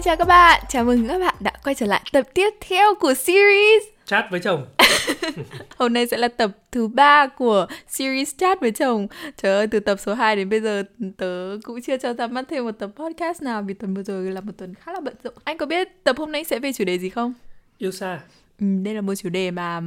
Xin 0.00 0.04
chào 0.04 0.16
các 0.16 0.28
bạn, 0.28 0.62
chào 0.68 0.84
mừng 0.84 1.08
các 1.08 1.18
bạn 1.18 1.34
đã 1.40 1.52
quay 1.64 1.74
trở 1.74 1.86
lại 1.86 2.02
tập 2.12 2.22
tiếp 2.34 2.50
theo 2.60 2.94
của 2.94 3.14
series. 3.14 3.82
Chat 4.04 4.24
với 4.30 4.40
chồng. 4.40 4.66
Hôm 5.78 5.92
nay 5.92 6.06
sẽ 6.06 6.16
là 6.16 6.28
tập 6.28 6.50
thứ 6.72 6.88
ba 6.88 7.26
của 7.26 7.66
series 7.88 8.36
Chat 8.36 8.60
với 8.60 8.70
chồng. 8.70 9.06
Trời 9.42 9.56
ơi, 9.56 9.66
từ 9.66 9.80
tập 9.80 9.96
số 10.00 10.14
2 10.14 10.36
đến 10.36 10.48
bây 10.48 10.60
giờ 10.60 10.82
tớ 11.16 11.56
cũng 11.64 11.82
chưa 11.82 11.96
cho 11.96 12.12
ra 12.12 12.26
mắt 12.26 12.44
thêm 12.48 12.64
một 12.64 12.72
tập 12.78 12.90
podcast 12.96 13.42
nào 13.42 13.62
Vì 13.62 13.74
tuần 13.74 13.94
vừa 13.94 14.02
rồi 14.02 14.30
là 14.30 14.40
một 14.40 14.52
tuần 14.58 14.74
khá 14.74 14.92
là 14.92 15.00
bận 15.00 15.14
rộn. 15.24 15.34
Anh 15.44 15.58
có 15.58 15.66
biết 15.66 16.04
tập 16.04 16.16
hôm 16.18 16.32
nay 16.32 16.44
sẽ 16.44 16.58
về 16.58 16.72
chủ 16.72 16.84
đề 16.84 16.98
gì 16.98 17.08
không? 17.08 17.34
Yêu 17.78 17.90
xa 17.90 18.20
Ừ, 18.60 18.66
đây 18.82 18.94
là 18.94 19.00
một 19.00 19.14
chủ 19.14 19.28
đề 19.28 19.50
mà 19.50 19.80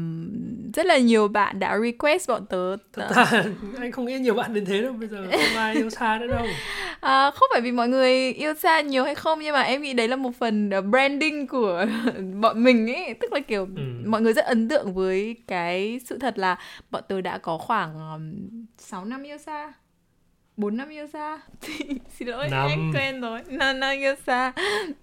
rất 0.73 0.86
là 0.86 0.97
nhiều 0.97 1.27
bạn 1.27 1.59
đã 1.59 1.79
request 1.79 2.29
bọn 2.29 2.45
tớ. 2.45 2.77
À, 2.93 3.43
anh 3.79 3.91
không 3.91 4.05
nghĩ 4.05 4.19
nhiều 4.19 4.33
bạn 4.33 4.54
đến 4.54 4.65
thế 4.65 4.81
đâu 4.81 4.93
bây 4.93 5.07
giờ 5.07 5.27
không 5.31 5.57
ai 5.57 5.75
yêu 5.75 5.89
xa 5.89 6.18
nữa 6.21 6.27
đâu. 6.27 6.45
À, 7.00 7.31
không 7.31 7.50
phải 7.54 7.61
vì 7.61 7.71
mọi 7.71 7.89
người 7.89 8.33
yêu 8.33 8.54
xa 8.54 8.81
nhiều 8.81 9.04
hay 9.04 9.15
không 9.15 9.39
nhưng 9.39 9.54
mà 9.54 9.61
em 9.61 9.81
nghĩ 9.81 9.93
đấy 9.93 10.07
là 10.07 10.15
một 10.15 10.31
phần 10.39 10.71
branding 10.89 11.47
của 11.47 11.86
bọn 12.41 12.64
mình 12.64 12.93
ấy 12.93 13.14
tức 13.14 13.33
là 13.33 13.39
kiểu 13.39 13.67
ừ. 13.75 13.83
mọi 14.05 14.21
người 14.21 14.33
rất 14.33 14.45
ấn 14.45 14.69
tượng 14.69 14.93
với 14.93 15.36
cái 15.47 16.00
sự 16.05 16.17
thật 16.19 16.39
là 16.39 16.55
bọn 16.92 17.03
tớ 17.07 17.21
đã 17.21 17.37
có 17.37 17.57
khoảng 17.57 17.93
um, 18.14 18.65
6 18.78 19.05
năm 19.05 19.23
yêu 19.23 19.37
xa 19.37 19.73
4 20.57 20.78
năm 20.78 20.89
yêu 20.89 21.07
xa 21.07 21.39
Xin 22.17 22.28
lỗi 22.28 22.47
năm. 22.51 22.69
em 22.69 22.92
quen 22.95 23.21
rồi. 23.21 23.39
5 23.47 23.79
năm 23.79 23.97
yêu 23.97 24.15
xa 24.25 24.53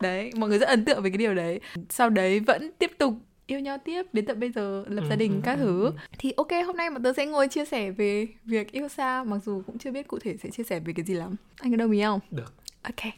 Đấy 0.01 0.31
mọi 0.37 0.49
người 0.49 0.59
rất 0.59 0.69
ấn 0.69 0.85
tượng 0.85 1.03
với 1.03 1.11
cái 1.11 1.19
điều 1.19 1.35
đấy. 1.35 1.61
Sau 1.89 2.11
đấy 2.11 2.41
vẫn 2.41 2.71
tiếp 2.79 2.91
tục 2.99 3.15
yêu 3.51 3.61
nhau 3.61 3.79
tiếp 3.85 4.03
đến 4.13 4.27
tận 4.27 4.41
bây 4.41 4.51
giờ 4.51 4.85
lập 4.89 5.03
ừ, 5.03 5.09
gia 5.11 5.17
đình 5.17 5.33
ừ, 5.33 5.41
các 5.45 5.53
ừ, 5.53 5.59
thứ. 5.59 5.85
ừ. 5.85 5.93
thì 6.19 6.33
ok 6.37 6.51
hôm 6.67 6.77
nay 6.77 6.91
bọn 6.91 7.03
tớ 7.03 7.13
sẽ 7.13 7.27
ngồi 7.27 7.49
chia 7.49 7.65
sẻ 7.65 7.91
về 7.91 8.27
việc 8.45 8.73
yêu 8.73 8.89
xa 8.89 9.25
mặc 9.25 9.39
dù 9.45 9.63
cũng 9.67 9.79
chưa 9.79 9.91
biết 9.91 10.09
cụ 10.09 10.19
thể 10.19 10.37
sẽ 10.37 10.51
chia 10.51 10.63
sẻ 10.63 10.81
về 10.81 10.93
cái 10.97 11.05
gì 11.05 11.15
lắm. 11.15 11.37
Anh 11.61 11.71
có 11.71 11.77
đồng 11.77 11.91
ý 11.91 12.03
không? 12.03 12.21
Được. 12.31 12.55
Ok 12.83 13.13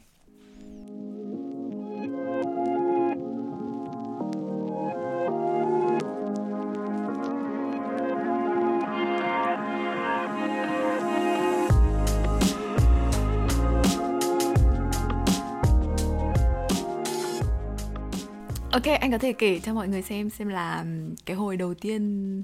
Ok, 18.87 19.01
anh 19.01 19.11
có 19.11 19.19
thể 19.19 19.33
kể 19.33 19.61
cho 19.61 19.75
mọi 19.75 19.89
người 19.89 20.03
xem 20.03 20.31
xem 20.31 20.49
là 20.49 20.85
cái 21.27 21.37
hồi 21.37 21.57
đầu 21.57 21.75
tiên 21.75 22.43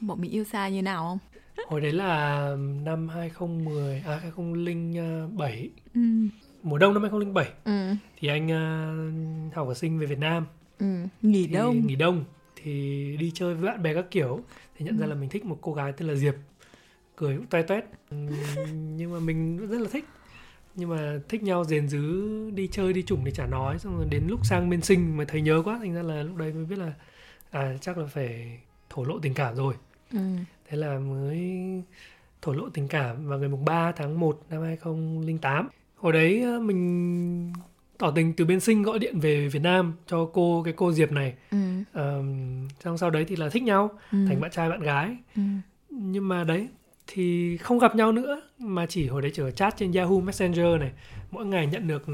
bọn 0.00 0.20
mình 0.20 0.30
yêu 0.30 0.44
xa 0.44 0.68
như 0.68 0.82
nào 0.82 1.02
không? 1.04 1.18
Hồi 1.68 1.80
đấy 1.80 1.92
là 1.92 2.48
năm 2.84 3.08
2010 3.08 4.02
à 4.06 4.18
2007. 4.22 5.70
Ừ. 5.94 6.00
Mùa 6.62 6.78
đông 6.78 6.94
năm 6.94 7.02
2007. 7.02 7.48
Ừ. 7.64 7.94
Thì 8.18 8.28
anh 8.28 8.46
uh, 8.46 9.54
học 9.54 9.68
ở 9.68 9.74
sinh 9.74 9.98
về 9.98 10.06
Việt 10.06 10.18
Nam. 10.18 10.46
Ừ. 10.78 10.86
Nghỉ 11.22 11.46
thì, 11.46 11.52
đông. 11.52 11.86
Nghỉ 11.86 11.96
đông 11.96 12.24
thì 12.62 13.16
đi 13.16 13.30
chơi 13.34 13.54
với 13.54 13.70
bạn 13.70 13.82
bè 13.82 13.94
các 13.94 14.06
kiểu 14.10 14.40
thì 14.76 14.84
nhận 14.84 14.96
ừ. 14.96 15.00
ra 15.00 15.06
là 15.06 15.14
mình 15.14 15.28
thích 15.28 15.44
một 15.44 15.58
cô 15.60 15.72
gái 15.74 15.92
tên 15.92 16.08
là 16.08 16.14
Diệp. 16.14 16.34
Cười 17.16 17.36
cũng 17.36 17.46
toe 17.46 17.62
toét. 17.62 17.84
nhưng 18.96 19.12
mà 19.12 19.18
mình 19.18 19.68
rất 19.68 19.80
là 19.80 19.88
thích 19.92 20.04
nhưng 20.76 20.90
mà 20.90 21.20
thích 21.28 21.42
nhau 21.42 21.64
rèn 21.64 21.88
dứ 21.88 22.50
đi 22.54 22.68
chơi 22.72 22.92
đi 22.92 23.02
chủng 23.02 23.24
thì 23.24 23.30
chả 23.30 23.46
nói 23.46 23.78
xong 23.78 23.96
rồi 23.96 24.06
đến 24.10 24.22
lúc 24.28 24.46
sang 24.46 24.70
bên 24.70 24.82
sinh 24.82 25.16
mà 25.16 25.24
thấy 25.28 25.40
nhớ 25.40 25.62
quá 25.64 25.78
thành 25.78 25.94
ra 25.94 26.02
là 26.02 26.22
lúc 26.22 26.36
đấy 26.36 26.52
mới 26.52 26.64
biết 26.64 26.78
là 26.78 26.92
à 27.50 27.76
chắc 27.80 27.98
là 27.98 28.06
phải 28.06 28.58
thổ 28.90 29.04
lộ 29.04 29.18
tình 29.18 29.34
cảm 29.34 29.54
rồi 29.54 29.74
ừ. 30.12 30.18
thế 30.68 30.76
là 30.76 30.98
mới 30.98 31.60
thổ 32.42 32.52
lộ 32.52 32.68
tình 32.68 32.88
cảm 32.88 33.28
vào 33.28 33.38
ngày 33.38 33.48
mùng 33.48 33.64
3 33.64 33.92
tháng 33.92 34.20
1 34.20 34.40
năm 34.50 34.62
2008 34.62 35.68
hồi 35.96 36.12
đấy 36.12 36.42
ờ, 36.42 36.60
mình 36.60 37.52
tỏ 37.98 38.10
tình 38.10 38.32
từ 38.32 38.44
bên 38.44 38.60
sinh 38.60 38.82
gọi 38.82 38.98
điện 38.98 39.20
về 39.20 39.48
Việt 39.48 39.62
Nam 39.62 39.92
cho 40.06 40.30
cô 40.32 40.62
cái 40.64 40.74
cô 40.76 40.92
Diệp 40.92 41.12
này 41.12 41.34
ừ. 41.50 41.58
um, 41.94 42.68
xong 42.80 42.98
sau 42.98 43.10
đấy 43.10 43.24
thì 43.28 43.36
là 43.36 43.48
thích 43.48 43.62
nhau 43.62 43.90
ừ. 44.12 44.18
thành 44.28 44.40
bạn 44.40 44.50
trai 44.50 44.68
bạn 44.68 44.80
gái 44.80 45.16
ừ. 45.36 45.42
nhưng 45.90 46.28
mà 46.28 46.44
đấy 46.44 46.68
thì 47.06 47.56
không 47.56 47.78
gặp 47.78 47.96
nhau 47.96 48.12
nữa 48.12 48.40
mà 48.58 48.86
chỉ 48.86 49.06
hồi 49.08 49.22
đấy 49.22 49.30
chỉ 49.34 49.42
ở 49.42 49.50
chat 49.50 49.76
trên 49.76 49.92
Yahoo 49.92 50.20
Messenger 50.20 50.80
này. 50.80 50.92
Mỗi 51.30 51.46
ngày 51.46 51.66
nhận 51.66 51.88
được 51.88 52.06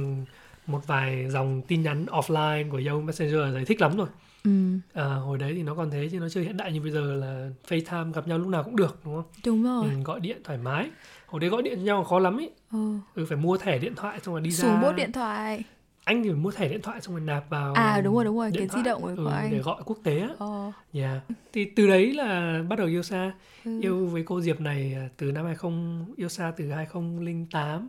một 0.66 0.86
vài 0.86 1.26
dòng 1.30 1.62
tin 1.68 1.82
nhắn 1.82 2.06
offline 2.06 2.70
của 2.70 2.80
Yahoo 2.86 3.00
Messenger 3.00 3.38
là 3.38 3.50
thấy 3.54 3.64
thích 3.64 3.80
lắm 3.80 3.96
rồi. 3.96 4.08
Ừ. 4.44 4.50
à, 4.94 5.04
hồi 5.04 5.38
đấy 5.38 5.52
thì 5.54 5.62
nó 5.62 5.74
còn 5.74 5.90
thế 5.90 6.08
chứ 6.12 6.20
nó 6.20 6.28
chưa 6.28 6.40
hiện 6.40 6.56
đại 6.56 6.72
như 6.72 6.80
bây 6.80 6.90
giờ 6.90 7.14
là 7.14 7.50
FaceTime 7.68 8.12
gặp 8.12 8.28
nhau 8.28 8.38
lúc 8.38 8.48
nào 8.48 8.62
cũng 8.62 8.76
được 8.76 9.00
đúng 9.04 9.14
không? 9.14 9.24
Đúng 9.44 9.62
rồi. 9.62 9.84
Ừ, 9.84 10.02
gọi 10.04 10.20
điện 10.20 10.40
thoải 10.44 10.58
mái. 10.58 10.90
Hồi 11.26 11.40
đấy 11.40 11.50
gọi 11.50 11.62
điện 11.62 11.74
cho 11.76 11.82
nhau 11.82 12.04
khó 12.04 12.18
lắm 12.18 12.38
ý. 12.38 12.48
Ừ. 12.72 12.94
ừ 13.14 13.26
phải 13.28 13.38
mua 13.38 13.56
thẻ 13.58 13.78
điện 13.78 13.94
thoại 13.94 14.20
xong 14.22 14.34
rồi 14.34 14.40
đi 14.40 14.50
ra 14.50 14.62
Xuống 14.62 14.80
bốt 14.80 14.92
điện 14.96 15.12
thoại 15.12 15.62
anh 16.04 16.22
thì 16.22 16.32
mua 16.32 16.50
thẻ 16.50 16.68
điện 16.68 16.82
thoại 16.82 17.00
xong 17.00 17.14
rồi 17.14 17.20
nạp 17.20 17.50
vào 17.50 17.74
à 17.74 18.00
đúng 18.00 18.14
rồi 18.14 18.24
đúng 18.24 18.38
rồi 18.38 18.50
cái 18.54 18.68
di 18.74 18.82
động 18.82 19.02
của 19.02 19.14
ừ, 19.16 19.26
anh 19.32 19.50
để 19.50 19.58
gọi 19.58 19.82
quốc 19.84 19.98
tế 20.02 20.20
á 20.20 20.28
ờ. 20.38 20.72
yeah. 20.92 21.22
thì 21.52 21.64
từ 21.64 21.86
đấy 21.86 22.12
là 22.12 22.62
bắt 22.68 22.78
đầu 22.78 22.88
yêu 22.88 23.02
xa 23.02 23.32
ừ. 23.64 23.80
yêu 23.80 24.06
với 24.06 24.22
cô 24.26 24.40
Diệp 24.40 24.60
này 24.60 24.94
à, 24.94 25.08
từ 25.16 25.32
năm 25.32 25.44
20 25.44 25.72
yêu 26.16 26.28
xa 26.28 26.52
từ 26.56 26.70
2008 26.70 27.88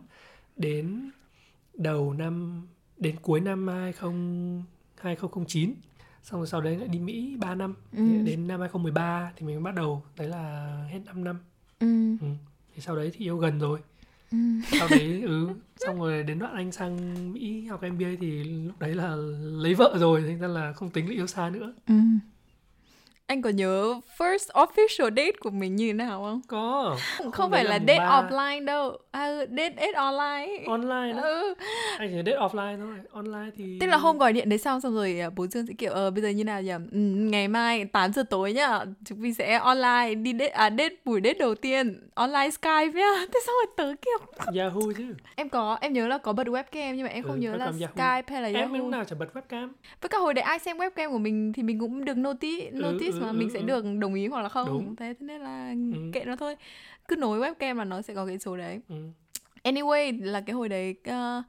đến 0.56 1.10
đầu 1.74 2.12
năm 2.12 2.66
đến 2.96 3.16
cuối 3.22 3.40
năm 3.40 3.68
20 3.68 4.12
2009 4.96 5.74
xong 6.22 6.40
rồi 6.40 6.46
sau 6.46 6.60
đấy 6.60 6.76
lại 6.76 6.88
đi 6.88 6.98
Mỹ 6.98 7.36
3 7.40 7.54
năm 7.54 7.74
ừ. 7.92 8.22
đến 8.24 8.48
năm 8.48 8.60
2013 8.60 9.32
thì 9.36 9.46
mình 9.46 9.62
bắt 9.62 9.74
đầu 9.74 10.02
đấy 10.16 10.28
là 10.28 10.74
hết 10.90 11.00
5 11.06 11.24
năm 11.24 11.38
ừ. 11.78 12.16
Ừ. 12.20 12.26
thì 12.74 12.82
sau 12.82 12.96
đấy 12.96 13.10
thì 13.14 13.24
yêu 13.24 13.36
gần 13.36 13.58
rồi 13.58 13.80
ừ. 14.70 14.76
sau 14.78 14.88
đấy 14.90 15.22
ừ 15.26 15.48
xong 15.76 15.98
rồi 15.98 16.22
đến 16.22 16.38
đoạn 16.38 16.54
anh 16.54 16.72
sang 16.72 16.96
mỹ 17.32 17.66
học 17.66 17.82
mba 17.82 18.08
thì 18.20 18.44
lúc 18.44 18.78
đấy 18.78 18.94
là 18.94 19.16
lấy 19.40 19.74
vợ 19.74 19.96
rồi 19.98 20.22
thành 20.22 20.38
ra 20.38 20.48
là 20.48 20.72
không 20.72 20.90
tính 20.90 21.06
là 21.06 21.12
yêu 21.12 21.26
xa 21.26 21.50
nữa 21.50 21.72
ừ 21.88 21.94
anh 23.26 23.42
có 23.42 23.50
nhớ 23.50 23.94
first 24.18 24.66
official 24.66 25.10
date 25.16 25.32
của 25.40 25.50
mình 25.50 25.76
như 25.76 25.86
thế 25.86 25.92
nào 25.92 26.22
không? 26.22 26.40
Có. 26.48 26.96
Không, 27.18 27.30
không 27.30 27.50
phải 27.50 27.64
là 27.64 27.78
date 27.78 27.98
3. 27.98 28.22
offline 28.22 28.64
đâu. 28.64 28.98
À, 29.10 29.28
date 29.36 29.74
date 29.76 29.92
online. 29.94 30.64
Online 30.66 31.12
đó. 31.12 31.22
Ừ. 31.22 31.54
Anh 31.98 32.10
chỉ 32.10 32.16
date 32.16 32.38
offline 32.38 32.78
thôi. 32.78 32.94
Online 33.10 33.50
thì 33.56 33.78
Tức 33.80 33.86
là 33.86 33.96
hôm 33.96 34.18
gọi 34.18 34.32
điện 34.32 34.48
đấy 34.48 34.58
xong 34.58 34.80
xong 34.80 34.94
rồi 34.94 35.20
à, 35.20 35.30
bố 35.30 35.46
Dương 35.46 35.66
sẽ 35.66 35.72
kiểu 35.78 35.92
ờ 35.92 36.10
bây 36.10 36.22
giờ 36.22 36.28
như 36.28 36.44
nào 36.44 36.62
nhỉ? 36.62 36.72
Ừ, 36.92 36.98
ngày 36.98 37.48
mai 37.48 37.84
8 37.84 38.12
giờ 38.12 38.22
tối 38.30 38.52
nhá. 38.52 38.78
Chúng 39.04 39.20
mình 39.22 39.34
sẽ 39.34 39.54
online 39.54 40.14
đi 40.14 40.32
date 40.32 40.48
à 40.48 40.70
date 40.70 40.94
buổi 41.04 41.20
date 41.24 41.38
đầu 41.38 41.54
tiên 41.54 42.00
online 42.14 42.50
Skype 42.50 42.92
nhá. 42.94 43.10
Thế 43.32 43.40
xong 43.46 43.54
rồi 43.64 43.74
tớ 43.76 43.94
kiểu 44.02 44.18
Yahoo 44.62 44.92
chứ. 44.96 45.14
Em 45.34 45.48
có, 45.48 45.78
em 45.80 45.92
nhớ 45.92 46.06
là 46.06 46.18
có 46.18 46.32
bật 46.32 46.46
webcam 46.46 46.94
nhưng 46.94 47.02
mà 47.02 47.08
em 47.08 47.22
không 47.22 47.34
ừ, 47.34 47.40
nhớ 47.40 47.56
là 47.56 47.64
Yahoo. 47.64 47.92
Skype 47.94 48.34
hay 48.34 48.42
là 48.42 48.48
Yahoo. 48.48 48.60
Em 48.60 48.74
lúc 48.74 48.88
nào 48.88 49.04
chả 49.04 49.16
bật 49.16 49.28
webcam. 49.34 49.68
Với 50.00 50.08
cả 50.08 50.18
hồi 50.18 50.34
đấy 50.34 50.42
ai 50.42 50.58
xem 50.58 50.78
webcam 50.78 51.10
của 51.10 51.18
mình 51.18 51.52
thì 51.52 51.62
mình 51.62 51.80
cũng 51.80 52.04
được 52.04 52.16
notice 52.16 52.70
ừ, 52.72 53.13
ừ, 53.14 53.20
mà 53.20 53.28
ừ, 53.28 53.32
mình 53.32 53.50
sẽ 53.50 53.58
ừ. 53.58 53.64
được 53.64 53.84
đồng 53.98 54.14
ý 54.14 54.26
hoặc 54.26 54.42
là 54.42 54.48
không 54.48 54.66
Đúng. 54.66 54.96
thế 54.96 55.14
thế 55.20 55.26
nên 55.26 55.40
là 55.40 55.74
ừ. 55.94 56.10
kệ 56.12 56.24
nó 56.24 56.36
thôi 56.36 56.56
cứ 57.08 57.16
nối 57.16 57.40
webcam 57.40 57.74
là 57.74 57.84
nó 57.84 58.02
sẽ 58.02 58.14
có 58.14 58.26
cái 58.26 58.38
số 58.38 58.56
đấy 58.56 58.80
ừ. 58.88 58.96
anyway 59.64 60.24
là 60.24 60.40
cái 60.40 60.54
hồi 60.54 60.68
đấy 60.68 60.94
uh, 61.10 61.44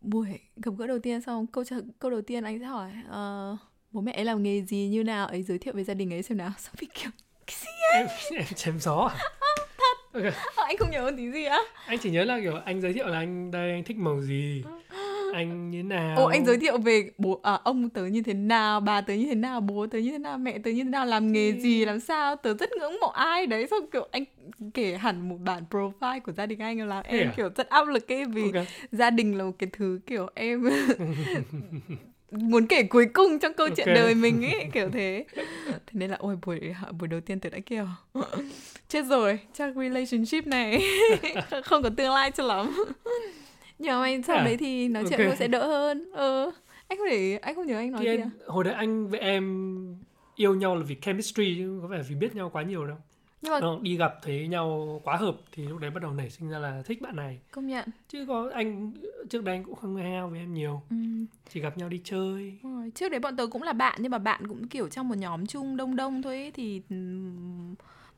buổi 0.00 0.38
gặp 0.56 0.72
gỡ 0.78 0.86
đầu 0.86 0.98
tiên 0.98 1.20
xong 1.20 1.46
câu 1.46 1.64
câu 1.98 2.10
đầu 2.10 2.22
tiên 2.22 2.44
anh 2.44 2.58
sẽ 2.58 2.64
hỏi 2.64 2.90
uh, 3.08 3.58
bố 3.92 4.00
mẹ 4.00 4.12
ấy 4.12 4.24
làm 4.24 4.42
nghề 4.42 4.62
gì 4.62 4.88
như 4.88 5.04
nào 5.04 5.26
ấy 5.26 5.42
giới 5.42 5.58
thiệu 5.58 5.74
về 5.74 5.84
gia 5.84 5.94
đình 5.94 6.12
ấy 6.12 6.22
xem 6.22 6.38
nào 6.38 6.50
xong 6.58 6.74
bị 6.80 6.88
kiểu 6.94 7.10
cái 7.46 7.56
gì 7.60 7.70
em 7.92 8.06
em 8.30 8.46
chém 8.56 8.80
gió 8.80 8.96
à? 8.96 9.18
thật 9.78 10.18
okay. 10.20 10.30
à, 10.56 10.64
anh 10.66 10.76
không 10.76 10.90
nhớ 10.90 11.10
tí 11.16 11.30
gì 11.30 11.44
á 11.44 11.58
anh 11.86 11.98
chỉ 11.98 12.10
nhớ 12.10 12.24
là 12.24 12.40
kiểu 12.40 12.54
anh 12.64 12.80
giới 12.80 12.92
thiệu 12.92 13.06
là 13.06 13.18
anh 13.18 13.50
đây 13.50 13.70
anh 13.70 13.84
thích 13.84 13.96
màu 13.96 14.22
gì 14.22 14.64
ừ 14.90 15.07
anh 15.32 15.70
như 15.70 15.82
nào 15.82 16.16
ồ 16.16 16.24
anh 16.24 16.44
giới 16.44 16.58
thiệu 16.58 16.78
về 16.78 17.10
bố 17.18 17.40
à, 17.42 17.58
ông 17.64 17.90
tớ 17.90 18.04
như 18.04 18.22
thế 18.22 18.34
nào 18.34 18.80
bà 18.80 19.00
tớ 19.00 19.14
như 19.14 19.26
thế 19.26 19.34
nào 19.34 19.60
bố 19.60 19.86
tớ 19.86 19.98
như 19.98 20.10
thế 20.10 20.18
nào 20.18 20.38
mẹ 20.38 20.58
tớ 20.58 20.70
như 20.70 20.84
thế 20.84 20.90
nào 20.90 21.06
làm 21.06 21.32
nghề 21.32 21.52
gì 21.52 21.84
làm 21.84 22.00
sao 22.00 22.36
tớ 22.36 22.54
rất 22.54 22.70
ngưỡng 22.72 23.00
mộ 23.00 23.08
ai 23.08 23.46
đấy 23.46 23.66
xong 23.70 23.90
kiểu 23.92 24.08
anh 24.10 24.24
kể 24.74 24.96
hẳn 24.96 25.28
một 25.28 25.36
bản 25.44 25.62
profile 25.70 26.20
của 26.20 26.32
gia 26.32 26.46
đình 26.46 26.58
anh 26.58 26.88
làm 26.88 27.04
em 27.04 27.28
à? 27.28 27.32
kiểu 27.36 27.50
rất 27.56 27.68
áp 27.68 27.88
lực 27.88 28.12
ấy 28.12 28.24
vì 28.24 28.44
okay. 28.44 28.66
gia 28.92 29.10
đình 29.10 29.38
là 29.38 29.44
một 29.44 29.52
cái 29.58 29.70
thứ 29.72 30.00
kiểu 30.06 30.26
em 30.34 30.64
muốn 32.30 32.66
kể 32.66 32.82
cuối 32.82 33.06
cùng 33.06 33.38
trong 33.38 33.52
câu 33.52 33.68
chuyện 33.68 33.86
okay. 33.86 33.94
đời 33.94 34.14
mình 34.14 34.44
ấy 34.44 34.70
kiểu 34.72 34.90
thế 34.90 35.24
thế 35.70 35.92
nên 35.92 36.10
là 36.10 36.16
ôi 36.20 36.36
buổi 36.46 36.74
buổi 36.98 37.08
đầu 37.08 37.20
tiên 37.20 37.40
tớ 37.40 37.50
đã 37.50 37.58
kiểu 37.66 37.86
chết 38.88 39.04
rồi 39.06 39.38
chắc 39.54 39.74
relationship 39.76 40.46
này 40.46 40.82
không 41.64 41.82
có 41.82 41.90
tương 41.96 42.12
lai 42.12 42.30
cho 42.30 42.44
lắm 42.44 42.84
nhưng 43.78 44.00
mà 44.00 44.08
sau 44.26 44.36
à? 44.36 44.44
đấy 44.44 44.56
thì 44.56 44.88
nói 44.88 45.04
chuyện 45.08 45.20
okay. 45.20 45.36
sẽ 45.36 45.48
đỡ 45.48 45.66
hơn 45.66 46.10
ờ 46.12 46.50
anh 46.88 46.98
không 46.98 47.08
để 47.10 47.36
anh 47.36 47.54
không 47.54 47.66
nhớ 47.66 47.78
anh 47.78 47.92
nói 47.92 48.04
thì 48.04 48.10
gì 48.10 48.22
à? 48.22 48.30
hồi 48.46 48.64
đấy 48.64 48.74
anh 48.74 49.08
với 49.08 49.20
em 49.20 49.96
yêu 50.34 50.54
nhau 50.54 50.76
là 50.76 50.82
vì 50.82 50.96
chemistry 51.00 51.54
chứ 51.58 51.78
có 51.82 51.88
phải 51.88 52.02
vì 52.08 52.14
biết 52.14 52.36
nhau 52.36 52.50
quá 52.52 52.62
nhiều 52.62 52.86
đâu 52.86 52.96
nhưng 53.42 53.52
mà 53.52 53.58
ờ, 53.60 53.78
đi 53.82 53.96
gặp 53.96 54.14
thấy 54.22 54.48
nhau 54.48 55.00
quá 55.04 55.16
hợp 55.16 55.36
thì 55.52 55.66
lúc 55.66 55.78
đấy 55.78 55.90
bắt 55.90 56.02
đầu 56.02 56.12
nảy 56.12 56.30
sinh 56.30 56.50
ra 56.50 56.58
là 56.58 56.82
thích 56.86 57.00
bạn 57.00 57.16
này 57.16 57.40
công 57.50 57.66
nhận 57.66 57.88
chứ 58.08 58.24
có 58.28 58.50
anh 58.54 58.92
trước 59.30 59.44
đây 59.44 59.54
anh 59.54 59.64
cũng 59.64 59.74
không 59.74 59.96
hang 59.96 60.22
out 60.22 60.30
với 60.30 60.40
em 60.40 60.54
nhiều 60.54 60.82
ừ. 60.90 60.96
chỉ 61.52 61.60
gặp 61.60 61.78
nhau 61.78 61.88
đi 61.88 62.00
chơi 62.04 62.58
rồi. 62.62 62.92
trước 62.94 63.08
đấy 63.08 63.20
bọn 63.20 63.36
tớ 63.36 63.46
cũng 63.46 63.62
là 63.62 63.72
bạn 63.72 63.98
nhưng 64.02 64.10
mà 64.10 64.18
bạn 64.18 64.46
cũng 64.48 64.68
kiểu 64.68 64.88
trong 64.88 65.08
một 65.08 65.18
nhóm 65.18 65.46
chung 65.46 65.76
đông 65.76 65.96
đông 65.96 66.22
thôi 66.22 66.36
ấy, 66.36 66.50
thì 66.50 66.82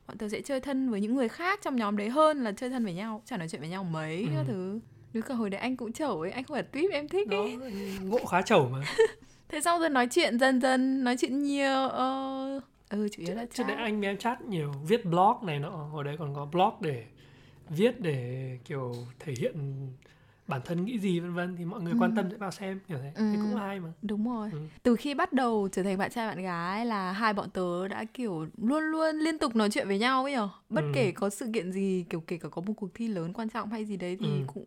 bọn 0.07 0.19
tớ 0.19 0.29
sẽ 0.29 0.41
chơi 0.41 0.61
thân 0.61 0.91
với 0.91 1.01
những 1.01 1.15
người 1.15 1.29
khác 1.29 1.61
trong 1.62 1.77
nhóm 1.77 1.97
đấy 1.97 2.09
hơn 2.09 2.45
là 2.45 2.53
chơi 2.53 2.71
thân 2.71 2.85
với 2.85 2.95
nhau 2.95 3.23
chẳng 3.27 3.39
nói 3.39 3.49
chuyện 3.49 3.61
với 3.61 3.71
nhau 3.71 3.85
mấy 3.85 4.23
ừ. 4.23 4.29
các 4.37 4.45
thứ 4.47 4.81
Đúng 5.12 5.23
cả 5.23 5.35
hồi 5.35 5.51
đấy 5.51 5.61
anh 5.61 5.77
cũng 5.77 5.93
chẩu 5.93 6.21
ấy, 6.21 6.31
anh 6.31 6.45
không 6.45 6.55
phải 6.55 6.62
tuyếp 6.62 6.91
em 6.91 7.09
thích 7.09 7.29
đó 7.29 7.43
ấy. 7.43 7.59
ngộ 8.03 8.25
khá 8.25 8.43
chẩu 8.43 8.69
mà 8.69 8.81
Thế 9.49 9.61
xong 9.61 9.81
rồi 9.81 9.91
nói 9.91 10.09
chuyện 10.11 10.39
dần 10.39 10.61
dần, 10.61 11.05
nói 11.05 11.17
chuyện 11.17 11.43
nhiều. 11.43 11.89
Ờ... 11.89 12.61
Ừ, 12.91 13.09
chủ 13.12 13.23
yếu 13.27 13.35
là 13.35 13.47
trước 13.47 13.62
đấy 13.67 13.77
chat. 13.77 13.85
anh 13.85 14.01
với 14.01 14.09
em 14.09 14.17
chat 14.17 14.43
nhiều 14.43 14.73
viết 14.87 15.05
blog 15.05 15.47
này 15.47 15.59
nọ 15.59 15.69
hồi 15.69 16.05
đấy 16.05 16.17
còn 16.19 16.35
có 16.35 16.45
blog 16.45 16.75
để 16.81 17.05
viết 17.69 18.01
để 18.01 18.59
kiểu 18.65 18.95
thể 19.19 19.35
hiện 19.39 19.55
bản 20.50 20.61
thân 20.64 20.85
nghĩ 20.85 20.99
gì 20.99 21.20
vân 21.20 21.35
vân 21.35 21.56
thì 21.56 21.64
mọi 21.64 21.81
người 21.81 21.93
Ừ. 21.93 21.97
quan 22.00 22.14
tâm 22.14 22.31
sẽ 22.31 22.37
vào 22.37 22.50
xem 22.50 22.81
kiểu 22.88 22.99
thế 23.02 23.12
Ừ. 23.14 23.23
thì 23.32 23.38
cũng 23.43 23.55
hay 23.56 23.81
mà 23.81 23.88
Đúng 24.02 24.29
rồi. 24.31 24.49
Ừ. 24.52 24.58
Từ 24.82 24.97
khi 24.97 25.14
bắt 25.14 25.32
đầu 25.32 25.69
trở 25.73 25.82
thành 25.82 25.99
bạn 25.99 26.11
trai 26.11 26.29
bạn 26.29 26.43
gái 26.43 26.87
là 26.87 27.12
hai 27.12 27.32
bọn 27.32 27.50
tớ 27.50 27.88
đã 27.88 28.05
kiểu 28.14 28.47
luôn 28.62 28.82
luôn 28.82 29.17
liên 29.17 29.38
tục 29.38 29.56
nói 29.56 29.70
chuyện 29.70 29.88
với 29.88 29.99
nhau 29.99 30.23
ấy 30.25 30.32
nhở. 30.32 30.49
Bất 30.69 30.82
Ừ. 30.85 30.91
kể 30.94 31.12
có 31.12 31.31
sự 31.31 31.50
kiện 31.55 31.73
gì, 31.73 32.05
kiểu 32.11 32.20
kể 32.26 32.37
cả 32.38 32.49
có 32.49 32.62
một 32.67 32.73
cuộc 32.76 32.91
thi 32.94 33.08
lớn 33.08 33.32
quan 33.32 33.49
trọng 33.49 33.70
hay 33.70 33.85
gì 33.85 33.97
đấy 33.97 34.17
thì 34.20 34.26
Ừ. 34.26 34.44
cũng 34.47 34.67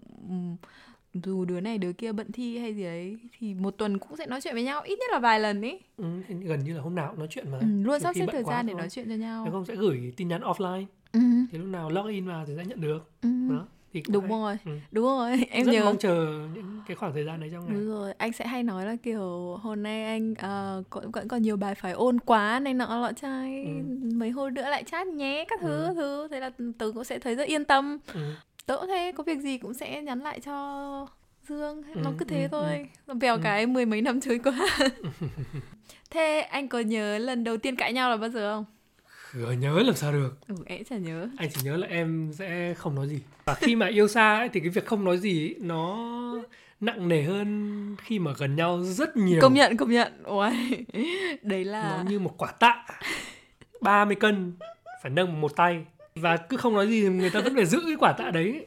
dù 1.25 1.45
đứa 1.45 1.59
này 1.59 1.77
đứa 1.77 1.93
kia 1.93 2.11
bận 2.11 2.31
thi 2.31 2.57
hay 2.57 2.73
gì 2.73 2.83
đấy 2.83 3.17
thì 3.39 3.53
một 3.53 3.71
tuần 3.77 3.97
cũng 3.97 4.17
sẽ 4.17 4.25
nói 4.25 4.41
chuyện 4.41 4.53
với 4.53 4.63
nhau 4.63 4.81
ít 4.81 4.99
nhất 4.99 5.09
là 5.11 5.19
vài 5.19 5.39
lần 5.39 5.61
ấy. 5.61 5.79
ừ, 5.97 6.05
gần 6.43 6.59
như 6.63 6.73
là 6.75 6.81
hôm 6.81 6.95
nào 6.95 7.07
cũng 7.09 7.19
nói 7.19 7.27
chuyện 7.31 7.51
mà 7.51 7.57
Ừ, 7.59 7.65
luôn 7.83 7.99
sắp 7.99 8.15
xếp 8.15 8.25
thời 8.31 8.43
gian 8.43 8.65
để 8.65 8.73
thôi. 8.73 8.79
nói 8.79 8.89
chuyện 8.89 9.09
cho 9.09 9.15
nhau. 9.15 9.43
nếu 9.45 9.51
không 9.53 9.65
sẽ 9.65 9.75
gửi 9.75 10.13
tin 10.17 10.27
nhắn 10.27 10.41
offline 10.41 10.85
Ừ, 11.11 11.19
thì 11.51 11.57
lúc 11.57 11.67
nào 11.67 11.89
login 11.89 12.25
vào 12.27 12.45
thì 12.45 12.53
sẽ 12.57 12.65
nhận 12.65 12.81
được 12.81 13.09
ừ. 13.21 13.29
đó 13.49 13.67
thì 13.93 14.01
cũng 14.01 14.13
Đúng 14.13 14.23
hay. 14.23 14.31
rồi, 14.31 14.57
Ừ. 14.65 14.71
đúng 14.91 15.05
rồi, 15.05 15.45
em 15.51 15.65
rất 15.65 15.71
nhớ. 15.71 15.85
mong 15.85 15.97
chờ 15.97 16.39
những 16.53 16.81
cái 16.87 16.95
khoảng 16.95 17.13
thời 17.13 17.23
gian 17.25 17.39
đấy 17.39 17.49
trong 17.53 17.65
ngày 17.65 17.73
Đúng 17.75 17.87
rồi, 17.89 18.13
anh 18.17 18.33
sẽ 18.33 18.47
hay 18.47 18.63
nói 18.63 18.85
là 18.85 18.95
kiểu 19.03 19.57
hôm 19.61 19.83
nay 19.83 20.03
anh 20.05 20.33
ờ, 20.37 20.83
có- 20.89 21.01
vẫn 21.13 21.27
còn 21.27 21.41
nhiều 21.41 21.57
bài 21.57 21.75
phải 21.75 21.91
ôn 21.91 22.19
quá 22.19 22.59
này 22.59 22.73
nọ 22.73 23.01
lọ 23.01 23.11
trai 23.11 23.63
Ừ. 23.65 23.71
mấy 24.15 24.29
hôm 24.29 24.53
nữa 24.53 24.69
lại 24.69 24.83
chat 24.83 25.07
nhé 25.07 25.45
các 25.47 25.59
thứ 25.61 25.85
Ừ. 25.87 25.93
thứ 25.95 26.27
thế 26.31 26.39
là 26.39 26.49
tớ 26.77 26.91
cũng 26.93 27.03
sẽ 27.03 27.19
thấy 27.19 27.35
rất 27.35 27.47
yên 27.47 27.65
tâm 27.65 27.97
ừ. 28.13 28.19
tớ 28.65 28.77
cũng 28.77 28.87
thế 28.87 29.11
có 29.15 29.23
việc 29.23 29.39
gì 29.39 29.57
cũng 29.57 29.73
sẽ 29.73 30.01
nhắn 30.01 30.19
lại 30.19 30.39
cho 30.39 31.07
Dương 31.49 31.83
nó 31.95 32.09
Ừ, 32.09 32.15
cứ 32.17 32.25
thế 32.25 32.41
ừ, 32.41 32.47
thôi 32.51 32.87
vèo 33.07 33.35
Ừ. 33.35 33.39
cái 33.43 33.65
mười 33.67 33.85
mấy 33.85 34.01
năm 34.01 34.21
trôi 34.21 34.39
qua 34.43 34.53
thế 36.09 36.41
anh 36.41 36.67
có 36.67 36.79
nhớ 36.79 37.17
lần 37.17 37.43
đầu 37.43 37.57
tiên 37.57 37.75
cãi 37.75 37.93
nhau 37.93 38.09
là 38.09 38.17
bao 38.17 38.29
giờ 38.29 38.53
không 38.55 38.65
Gỡ 39.33 39.51
nhớ 39.51 39.79
làm 39.79 39.95
sao 39.95 40.11
được. 40.11 40.37
Ừ 40.47 40.55
em 40.65 40.83
chả 40.83 40.97
nhớ. 40.97 41.29
Anh 41.37 41.49
chỉ 41.53 41.61
nhớ 41.63 41.77
là 41.77 41.87
em 41.87 42.31
sẽ 42.33 42.73
không 42.73 42.95
nói 42.95 43.07
gì. 43.07 43.19
Và 43.45 43.53
khi 43.53 43.75
mà 43.75 43.87
yêu 43.87 44.07
xa 44.07 44.37
ấy, 44.37 44.49
thì 44.49 44.59
cái 44.59 44.69
việc 44.69 44.85
không 44.85 45.05
nói 45.05 45.17
gì 45.17 45.47
ấy, 45.47 45.55
nó 45.59 46.09
nặng 46.79 47.07
nề 47.07 47.23
hơn 47.23 47.95
khi 48.03 48.19
mà 48.19 48.31
gần 48.37 48.55
nhau 48.55 48.83
rất 48.83 49.17
nhiều. 49.17 49.41
Công 49.41 49.53
nhận 49.53 49.77
công 49.77 49.91
nhận. 49.91 50.23
Ôi 50.23 50.51
đấy 51.41 51.65
là 51.65 51.97
nó 51.97 52.09
như 52.09 52.19
một 52.19 52.37
quả 52.37 52.51
tạ. 52.51 52.85
30 53.81 54.15
cân 54.15 54.53
phải 55.03 55.11
nâng 55.11 55.41
một 55.41 55.55
tay. 55.55 55.85
Và 56.15 56.37
cứ 56.37 56.57
không 56.57 56.73
nói 56.73 56.87
gì 56.87 57.01
thì 57.01 57.09
người 57.09 57.29
ta 57.29 57.41
vẫn 57.41 57.55
phải 57.55 57.65
giữ 57.65 57.81
cái 57.85 57.95
quả 57.99 58.11
tạ 58.11 58.31
đấy. 58.31 58.65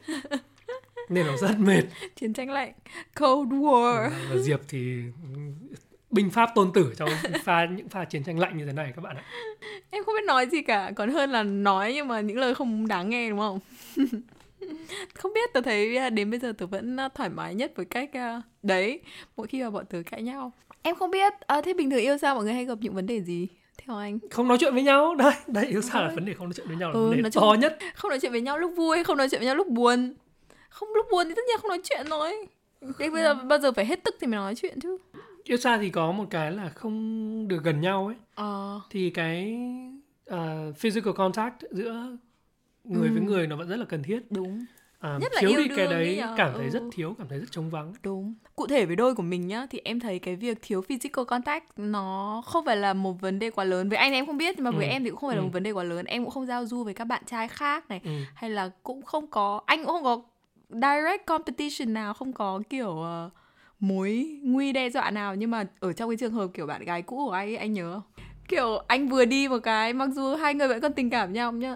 Nên 1.09 1.25
nó 1.27 1.37
rất 1.37 1.59
mệt. 1.59 1.83
Chiến 2.15 2.33
tranh 2.33 2.49
lạnh. 2.49 2.73
Cold 3.19 3.51
war. 3.53 4.09
Và 4.29 4.37
Diệp 4.37 4.61
thì 4.67 5.01
binh 6.17 6.29
pháp 6.29 6.49
tôn 6.55 6.71
tử 6.73 6.93
trong 6.97 7.09
pha 7.43 7.65
những 7.65 7.89
pha 7.89 8.05
chiến 8.05 8.23
tranh 8.23 8.39
lạnh 8.39 8.57
như 8.57 8.65
thế 8.65 8.73
này 8.73 8.91
các 8.95 9.01
bạn 9.01 9.15
ạ 9.17 9.23
Em 9.89 10.03
không 10.03 10.15
biết 10.15 10.23
nói 10.27 10.45
gì 10.45 10.61
cả, 10.61 10.91
còn 10.95 11.09
hơn 11.09 11.29
là 11.31 11.43
nói 11.43 11.91
nhưng 11.95 12.07
mà 12.07 12.19
những 12.21 12.37
lời 12.37 12.55
không 12.55 12.87
đáng 12.87 13.09
nghe 13.09 13.29
đúng 13.29 13.39
không? 13.39 13.59
không 15.15 15.33
biết, 15.33 15.53
tớ 15.53 15.61
thấy 15.61 15.97
à, 15.97 16.09
đến 16.09 16.29
bây 16.31 16.39
giờ 16.39 16.53
tớ 16.57 16.65
vẫn 16.67 16.97
à, 16.99 17.09
thoải 17.15 17.29
mái 17.29 17.55
nhất 17.55 17.71
với 17.75 17.85
cách 17.85 18.09
à, 18.13 18.41
đấy, 18.63 18.99
mỗi 19.37 19.47
khi 19.47 19.63
mà 19.63 19.69
bọn 19.69 19.85
tớ 19.85 20.01
cãi 20.11 20.21
nhau. 20.21 20.51
Em 20.81 20.95
không 20.95 21.11
biết, 21.11 21.33
à, 21.47 21.61
thế 21.61 21.73
bình 21.73 21.89
thường 21.89 21.99
yêu 21.99 22.17
sao 22.17 22.35
mọi 22.35 22.43
người 22.43 22.53
hay 22.53 22.65
gặp 22.65 22.77
những 22.81 22.93
vấn 22.93 23.05
đề 23.05 23.21
gì? 23.21 23.47
Theo 23.77 23.97
anh, 23.97 24.19
không 24.31 24.47
nói 24.47 24.57
chuyện 24.59 24.73
với 24.73 24.83
nhau 24.83 25.15
đấy 25.15 25.33
đấy 25.47 25.65
yêu 25.65 25.81
xa 25.81 26.01
là 26.01 26.09
vấn 26.15 26.25
đề 26.25 26.33
không 26.33 26.47
nói 26.47 26.53
chuyện 26.55 26.67
với 26.67 26.75
nhau 26.77 26.89
là 26.89 26.93
Ừ, 26.99 27.09
vấn 27.09 27.23
đề 27.23 27.29
chung- 27.29 27.41
to 27.43 27.53
nhất 27.59 27.77
không 27.95 28.09
nói 28.09 28.19
chuyện 28.19 28.31
với 28.31 28.41
nhau 28.41 28.57
lúc 28.57 28.73
vui, 28.75 29.03
không 29.03 29.17
nói 29.17 29.29
chuyện 29.29 29.39
với 29.39 29.45
nhau 29.45 29.55
lúc 29.55 29.67
buồn. 29.67 30.13
Không 30.69 30.89
lúc 30.95 31.05
buồn 31.11 31.27
thì 31.29 31.33
tất 31.35 31.41
nhiên 31.47 31.57
không 31.61 31.69
nói 31.69 31.81
chuyện 31.83 32.05
rồi. 32.09 32.47
Thế 32.99 33.09
bây 33.09 33.23
giờ 33.23 33.33
bao 33.33 33.59
giờ 33.59 33.71
phải 33.71 33.85
hết 33.85 34.03
tức 34.03 34.15
thì 34.21 34.27
mới 34.27 34.35
nói 34.35 34.55
chuyện 34.55 34.79
chứ. 34.81 34.97
Yêu 35.47 35.57
xa 35.57 35.77
thì 35.77 35.89
có 35.89 36.11
một 36.11 36.25
cái 36.29 36.51
là 36.51 36.69
không 36.69 37.47
được 37.47 37.63
gần 37.63 37.81
nhau 37.81 38.07
ấy 38.07 38.15
Ờ, 38.35 38.81
thì 38.89 39.09
cái 39.09 39.57
à, 40.27 40.65
physical 40.77 41.13
contact 41.13 41.55
giữa 41.71 42.17
người 42.83 43.09
với 43.09 43.21
Ừ. 43.21 43.25
người 43.25 43.47
nó 43.47 43.55
vẫn 43.55 43.67
rất 43.69 43.75
là 43.77 43.85
cần 43.85 44.03
thiết 44.03 44.31
đúng. 44.31 44.65
à, 44.99 45.17
Nhất 45.21 45.31
là 45.35 45.41
thiếu 45.41 45.49
yêu 45.49 45.59
đi 45.59 45.67
cái 45.75 45.87
đấy 45.87 46.21
cảm 46.37 46.51
thấy 46.55 46.63
Ừ. 46.65 46.69
rất 46.69 46.83
thiếu 46.91 47.15
cảm 47.17 47.27
thấy 47.27 47.39
rất 47.39 47.51
trống 47.51 47.69
vắng 47.69 47.93
Đúng. 48.03 48.33
Cụ 48.55 48.67
thể 48.67 48.85
với 48.85 48.95
đôi 48.95 49.15
của 49.15 49.23
mình 49.23 49.47
nhá 49.47 49.65
thì 49.69 49.81
em 49.83 49.99
thấy 49.99 50.19
cái 50.19 50.35
việc 50.35 50.57
thiếu 50.61 50.81
physical 50.81 51.25
contact 51.25 51.63
nó 51.77 52.41
không 52.45 52.65
phải 52.65 52.77
là 52.77 52.93
một 52.93 53.21
vấn 53.21 53.39
đề 53.39 53.49
quá 53.51 53.63
lớn. 53.63 53.89
Với 53.89 53.97
anh 53.97 54.13
em 54.13 54.25
không 54.25 54.37
biết 54.37 54.55
nhưng 54.57 54.63
mà 54.63 54.71
với 54.71 54.85
Ừ. 54.85 54.89
em 54.91 55.03
thì 55.03 55.09
cũng 55.09 55.19
không 55.19 55.29
phải 55.29 55.37
là 55.37 55.41
Ừ. 55.41 55.45
một 55.45 55.49
vấn 55.53 55.63
đề 55.63 55.71
quá 55.71 55.83
lớn. 55.83 56.05
Em 56.05 56.23
cũng 56.23 56.31
không 56.31 56.45
giao 56.45 56.65
du 56.65 56.83
với 56.83 56.93
các 56.93 57.05
bạn 57.05 57.23
trai 57.25 57.47
khác 57.47 57.89
này 57.89 58.01
ừ. 58.03 58.11
hay 58.35 58.49
là 58.49 58.69
cũng 58.83 59.01
không 59.01 59.27
có 59.27 59.61
anh 59.65 59.79
cũng 59.85 59.91
không 59.93 60.03
có 60.03 60.21
direct 60.69 61.25
competition 61.25 61.93
nào, 61.93 62.13
không 62.13 62.33
có 62.33 62.61
kiểu 62.69 63.01
ờ, 63.01 63.29
mối 63.79 64.39
nguy 64.43 64.71
đe 64.71 64.89
dọa 64.89 65.11
nào 65.11 65.35
nhưng 65.35 65.51
mà 65.51 65.65
ở 65.79 65.93
trong 65.93 66.09
cái 66.09 66.17
trường 66.17 66.33
hợp 66.33 66.47
kiểu 66.53 66.65
bạn 66.65 66.83
gái 66.85 67.01
cũ 67.01 67.15
của 67.25 67.31
anh 67.31 67.47
ấy, 67.47 67.57
anh 67.57 67.73
nhớ 67.73 67.93
không? 67.93 68.25
Kiểu 68.47 68.83
anh 68.87 69.07
vừa 69.07 69.25
đi 69.25 69.47
một 69.47 69.59
cái 69.63 69.93
mặc 69.93 70.09
dù 70.13 70.35
hai 70.35 70.53
người 70.53 70.67
vẫn 70.67 70.81
còn 70.81 70.93
tình 70.93 71.09
cảm 71.09 71.33
nhau 71.33 71.51
nhá 71.51 71.75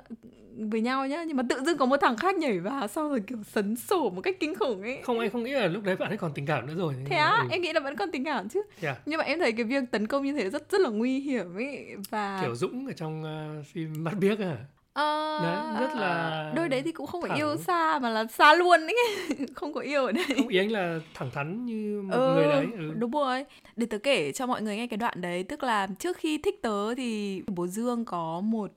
với 0.57 0.81
nhau 0.81 1.07
nhá 1.07 1.23
nhưng 1.27 1.37
mà 1.37 1.43
tự 1.49 1.63
dưng 1.65 1.77
có 1.77 1.85
một 1.85 1.97
thằng 2.01 2.17
khác 2.17 2.35
nhảy 2.35 2.59
vào 2.59 2.87
xong 2.87 3.09
rồi 3.09 3.19
kiểu 3.27 3.37
sấn 3.43 3.75
sổ 3.75 4.09
một 4.09 4.21
cách 4.21 4.35
kinh 4.39 4.55
khủng 4.55 4.81
ấy 4.81 4.99
không 5.03 5.19
anh 5.19 5.29
không 5.29 5.43
nghĩ 5.43 5.51
là 5.51 5.67
lúc 5.67 5.83
đấy 5.83 5.95
bạn 5.95 6.09
ấy 6.11 6.17
còn 6.17 6.31
tình 6.33 6.45
cảm 6.45 6.67
nữa 6.67 6.73
rồi 6.77 6.93
Thế 7.05 7.15
á, 7.15 7.37
ừ. 7.41 7.47
em 7.51 7.61
nghĩ 7.61 7.73
là 7.73 7.79
vẫn 7.79 7.95
còn 7.95 8.11
tình 8.11 8.23
cảm 8.25 8.49
chứ 8.49 8.61
Thế 8.79 8.87
à? 8.87 8.95
Nhưng 9.05 9.17
mà 9.17 9.23
em 9.23 9.39
thấy 9.39 9.51
cái 9.51 9.63
việc 9.63 9.83
tấn 9.91 10.07
công 10.07 10.23
như 10.23 10.33
thế 10.33 10.49
rất 10.49 10.71
rất 10.71 10.81
là 10.81 10.89
nguy 10.89 11.19
hiểm 11.19 11.55
ấy 11.55 11.95
Và 12.09 12.39
kiểu 12.41 12.55
Dũng 12.55 12.87
ở 12.87 12.93
trong 12.93 13.23
ờ, 13.23 13.63
phim 13.65 14.03
mắt 14.03 14.13
biếc 14.19 14.39
à 14.39 14.57
ờ, 14.93 15.39
Đấy, 15.43 15.81
rất 15.81 15.95
là 15.95 16.51
Đôi 16.55 16.69
đấy 16.69 16.81
thì 16.85 16.91
cũng 16.91 17.07
không 17.07 17.21
phải 17.21 17.29
thẳng. 17.29 17.37
yêu 17.37 17.57
xa 17.57 17.99
mà 17.99 18.09
là 18.09 18.25
xa 18.25 18.53
luôn 18.53 18.79
ấy. 18.81 18.95
Không 19.55 19.73
có 19.73 19.81
yêu 19.81 20.05
ở 20.05 20.11
đây. 20.11 20.25
Không 20.37 20.47
ý 20.47 20.57
anh 20.57 20.71
là 20.71 20.99
thẳng 21.13 21.31
thắn 21.33 21.65
như 21.65 22.01
một 22.01 22.13
Ừ, 22.13 22.33
người 22.35 22.47
đấy 22.47 22.67
ừ. 22.77 22.93
Đúng 22.97 23.11
rồi. 23.11 23.45
Để 23.75 23.85
tớ 23.85 23.97
kể 23.97 24.31
cho 24.31 24.45
mọi 24.47 24.61
người 24.61 24.75
nghe 24.77 24.87
cái 24.87 24.97
đoạn 24.97 25.21
đấy 25.21 25.43
Tức 25.43 25.63
là 25.63 25.87
trước 25.99 26.17
khi 26.17 26.37
thích 26.37 26.61
tớ 26.61 26.95
thì 26.95 27.41
bố 27.47 27.67
Dương 27.67 28.05
có 28.05 28.41
một 28.41 28.71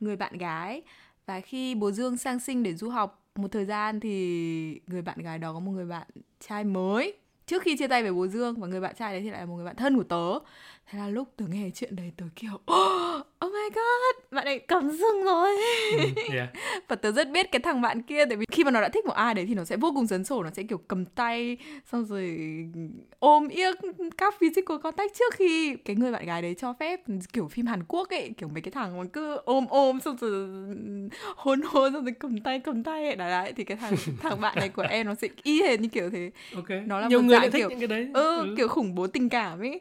người 0.00 0.16
bạn 0.16 0.38
gái. 0.38 0.82
Và 1.26 1.40
khi 1.40 1.74
bố 1.74 1.90
Dương 1.90 2.16
sang 2.16 2.40
sinh 2.40 2.62
để 2.62 2.74
du 2.74 2.88
học 2.90 3.18
một 3.34 3.48
thời 3.52 3.64
gian 3.64 4.00
thì 4.00 4.80
người 4.86 5.02
bạn 5.02 5.18
gái 5.18 5.38
đó 5.38 5.52
có 5.52 5.60
một 5.60 5.72
người 5.72 5.84
bạn 5.86 6.06
trai 6.48 6.64
mới. 6.64 7.14
Trước 7.46 7.62
khi 7.62 7.76
chia 7.76 7.86
tay 7.88 8.02
với 8.02 8.12
bố 8.12 8.26
Dương 8.26 8.60
và 8.60 8.66
người 8.66 8.80
bạn 8.80 8.94
trai 8.98 9.12
đấy 9.12 9.20
thì 9.22 9.30
lại 9.30 9.40
là 9.40 9.46
một 9.46 9.54
người 9.56 9.64
bạn 9.64 9.76
thân 9.76 9.96
của 9.96 10.02
tớ. 10.04 10.46
Thế 10.86 10.98
là 10.98 11.08
lúc 11.08 11.28
tớ 11.36 11.44
nghe 11.48 11.70
chuyện 11.74 11.96
đấy 11.96 12.12
tớ 12.16 12.24
kiểu 12.36 12.58
bạn 14.32 14.44
ấy 14.44 14.58
cầm 14.58 14.90
rừng 14.90 15.24
rồi. 15.24 15.48
Ừ. 15.98 15.98
yeah. 16.34 16.48
và 16.88 16.96
tớ 16.96 17.12
rất 17.12 17.30
biết 17.30 17.52
cái 17.52 17.60
thằng 17.60 17.80
bạn 17.82 18.02
kia 18.02 18.24
tại 18.26 18.36
vì 18.36 18.46
khi 18.52 18.64
mà 18.64 18.70
nó 18.70 18.80
đã 18.80 18.88
thích 18.88 19.06
một 19.06 19.12
ai 19.12 19.34
đấy 19.34 19.44
thì 19.48 19.54
nó 19.54 19.64
sẽ 19.64 19.76
vô 19.76 19.92
cùng 19.94 20.06
sấn 20.06 20.24
sổ 20.24 20.42
nó 20.42 20.50
sẽ 20.50 20.62
kiểu 20.62 20.78
cầm 20.88 21.04
tay 21.04 21.56
xong 21.92 22.04
rồi 22.04 22.38
ôm 23.18 23.48
yếc 23.48 23.74
các 24.18 24.34
physical 24.40 24.76
contact 24.82 25.14
trước 25.18 25.34
khi 25.34 25.76
cái 25.84 25.96
người 25.96 26.12
bạn 26.12 26.26
gái 26.26 26.42
đấy 26.42 26.54
cho 26.58 26.72
phép. 26.80 27.00
Kiểu 27.32 27.48
phim 27.48 27.66
Hàn 27.66 27.82
Quốc 27.88 28.10
ấy 28.10 28.30
kiểu 28.38 28.48
mấy 28.48 28.60
cái 28.62 28.72
thằng 28.72 28.98
mà 28.98 29.04
cứ 29.12 29.36
ôm 29.44 29.66
ôm 29.68 30.00
xong 30.00 30.16
rồi 30.20 30.48
hôn 31.36 31.60
hôn 31.62 31.92
xong 31.92 32.04
rồi 32.04 32.14
cầm 32.18 32.38
tay 32.40 32.58
cầm 32.60 32.82
tay 32.82 33.04
ấy. 33.06 33.16
Đấy, 33.16 33.30
đấy 33.30 33.52
thì 33.56 33.64
cái 33.64 33.76
thằng 33.76 33.94
thằng 34.20 34.40
bạn 34.40 34.56
này 34.58 34.68
của 34.68 34.82
em 34.82 35.06
nó 35.06 35.14
sẽ 35.14 35.28
y 35.42 35.62
hệt 35.62 35.80
như 35.80 35.88
kiểu 35.88 36.10
thế. 36.10 36.30
Ok 36.54 36.68
Nó 36.86 37.00
là 37.00 37.08
nhiều 37.08 37.18
một 37.18 37.24
người 37.26 37.34
dạng 37.34 37.40
lại 37.42 37.50
thích 37.50 37.58
kiểu- 37.58 37.70
những 37.70 37.78
cái 37.78 37.88
đấy. 37.88 38.08
ừ, 38.14 38.54
kiểu 38.56 38.68
khủng 38.68 38.94
bố 38.94 39.06
tình 39.06 39.28
cảm 39.28 39.60
ấy. 39.60 39.80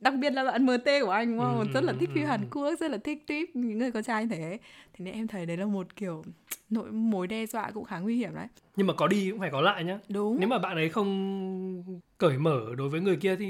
Đặc 0.00 0.14
biệt 0.18 0.30
là 0.32 0.44
bạn 0.44 0.66
MT 0.66 0.84
của 1.02 1.10
anh 1.10 1.30
đúng 1.30 1.38
không? 1.38 1.58
Ừ, 1.58 1.66
rất 1.74 1.84
là 1.84 1.92
ừ, 1.92 1.96
thích 2.00 2.10
phim 2.14 2.24
ừ, 2.24 2.28
Hàn 2.28 2.40
ừ. 2.40 2.46
Quốc 2.50 2.74
rất 2.80 2.90
là 2.90 2.98
thích 3.04 3.24
tuyếp 3.26 3.48
những 3.70 3.78
người 3.78 3.92
con 3.92 4.02
trai 4.02 4.26
như 4.26 4.36
thế. 4.36 4.58
Thì 4.92 5.04
nên 5.04 5.14
em 5.14 5.26
thấy 5.26 5.46
đấy 5.46 5.56
là 5.56 5.66
một 5.66 5.96
kiểu 5.96 6.24
nỗi 6.70 6.92
mối 6.92 7.26
đe 7.26 7.46
dọa 7.46 7.70
cũng 7.70 7.84
khá 7.84 7.98
nguy 7.98 8.16
hiểm 8.16 8.34
đấy. 8.34 8.46
Nhưng 8.76 8.86
mà 8.86 8.94
có 8.94 9.08
đi 9.08 9.30
cũng 9.30 9.40
phải 9.40 9.50
có 9.50 9.60
lại 9.60 9.84
nhá. 9.84 9.98
Đúng. 10.08 10.36
Nếu 10.40 10.48
mà 10.48 10.58
bạn 10.58 10.76
ấy 10.76 10.88
không 10.88 12.00
cởi 12.20 12.38
mở 12.38 12.60
đối 12.76 12.88
với 12.88 13.00
người 13.00 13.16
kia 13.16 13.36
thì 13.36 13.46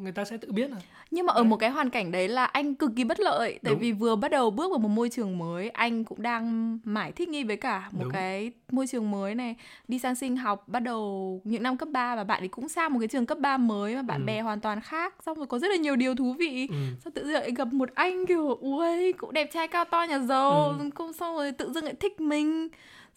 người 0.00 0.12
ta 0.12 0.24
sẽ 0.24 0.36
tự 0.36 0.52
biết 0.52 0.70
à 0.70 0.76
nhưng 1.10 1.26
mà 1.26 1.32
ở 1.32 1.42
Đấy. 1.42 1.48
một 1.50 1.56
cái 1.56 1.70
hoàn 1.70 1.90
cảnh 1.90 2.10
đấy 2.12 2.28
là 2.28 2.44
anh 2.44 2.74
cực 2.74 2.90
kỳ 2.96 3.04
bất 3.04 3.20
lợi 3.20 3.58
tại 3.62 3.72
Đúng. 3.74 3.80
vì 3.80 3.92
vừa 3.92 4.16
bắt 4.16 4.30
đầu 4.30 4.50
bước 4.50 4.70
vào 4.70 4.78
một 4.78 4.88
môi 4.88 5.08
trường 5.08 5.38
mới 5.38 5.68
anh 5.70 6.04
cũng 6.04 6.22
đang 6.22 6.78
mãi 6.84 7.12
thích 7.12 7.28
nghi 7.28 7.44
với 7.44 7.56
cả 7.56 7.88
một 7.92 8.02
Đúng. 8.04 8.12
cái 8.12 8.52
môi 8.70 8.86
trường 8.86 9.10
mới 9.10 9.34
này 9.34 9.56
đi 9.88 9.98
sang 9.98 10.14
sinh 10.14 10.36
học 10.36 10.68
bắt 10.68 10.80
đầu 10.80 11.40
những 11.44 11.62
năm 11.62 11.76
cấp 11.76 11.88
3 11.92 12.16
và 12.16 12.24
bạn 12.24 12.42
ấy 12.42 12.48
cũng 12.48 12.68
sang 12.68 12.92
một 12.92 12.98
cái 12.98 13.08
trường 13.08 13.26
cấp 13.26 13.38
3 13.38 13.56
mới 13.56 13.94
mà 13.96 14.02
bạn 14.02 14.20
Ừ. 14.20 14.24
bè 14.26 14.40
hoàn 14.40 14.60
toàn 14.60 14.80
khác 14.80 15.14
xong 15.26 15.36
rồi 15.38 15.46
có 15.46 15.58
rất 15.58 15.68
là 15.70 15.76
nhiều 15.76 15.96
điều 15.96 16.14
thú 16.14 16.34
vị 16.38 16.66
ừ. 16.70 16.74
sao 17.04 17.10
tự 17.14 17.24
dưng 17.24 17.32
lại 17.32 17.50
gặp 17.56 17.72
một 17.72 17.88
anh 17.94 18.26
kiểu 18.26 18.54
ui 18.60 19.12
cũng 19.12 19.32
đẹp 19.32 19.50
trai 19.52 19.68
cao 19.68 19.84
to 19.84 20.02
nhà 20.08 20.18
giàu 20.18 20.52
Ừ. 20.78 20.90
cũng 20.94 21.12
xong 21.12 21.36
rồi 21.36 21.52
tự 21.52 21.72
dưng 21.72 21.84
lại 21.84 21.94
thích 22.00 22.20
mình 22.20 22.68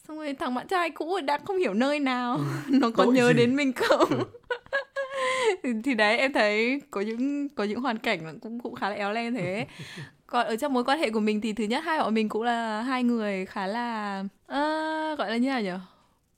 xong 0.07 0.17
rồi 0.17 0.33
thằng 0.33 0.55
bạn 0.55 0.67
trai 0.67 0.89
cũ 0.89 1.19
đã 1.25 1.37
không 1.45 1.57
hiểu 1.57 1.73
nơi 1.73 1.99
nào 1.99 2.35
Ừ. 2.37 2.43
nó 2.79 2.89
có 2.89 3.03
Tội 3.05 3.13
nhớ 3.13 3.27
gì? 3.27 3.33
đến 3.33 3.55
mình 3.55 3.73
không 3.73 4.09
Ừ. 5.63 5.69
thì, 5.83 5.93
đấy 5.93 6.17
em 6.17 6.33
thấy 6.33 6.81
có 6.91 7.01
những 7.01 7.49
có 7.49 7.63
những 7.63 7.79
hoàn 7.81 7.97
cảnh 7.97 8.39
cũng 8.39 8.59
cũng 8.59 8.75
khá 8.75 8.89
là 8.89 8.95
éo 8.95 9.11
le 9.11 9.31
thế 9.31 9.65
còn 10.27 10.47
ở 10.47 10.55
trong 10.55 10.73
mối 10.73 10.83
quan 10.83 10.99
hệ 10.99 11.09
của 11.09 11.19
mình 11.19 11.41
thì 11.41 11.53
thứ 11.53 11.63
nhất 11.63 11.83
hai 11.83 11.99
bọn 11.99 12.13
mình 12.13 12.29
cũng 12.29 12.43
là 12.43 12.81
hai 12.81 13.03
người 13.03 13.45
khá 13.45 13.67
là 13.67 14.23
ờ, 14.47 15.15
gọi 15.17 15.29
là 15.31 15.37
như 15.37 15.49
nào 15.49 15.61
nhỉ 15.61 15.71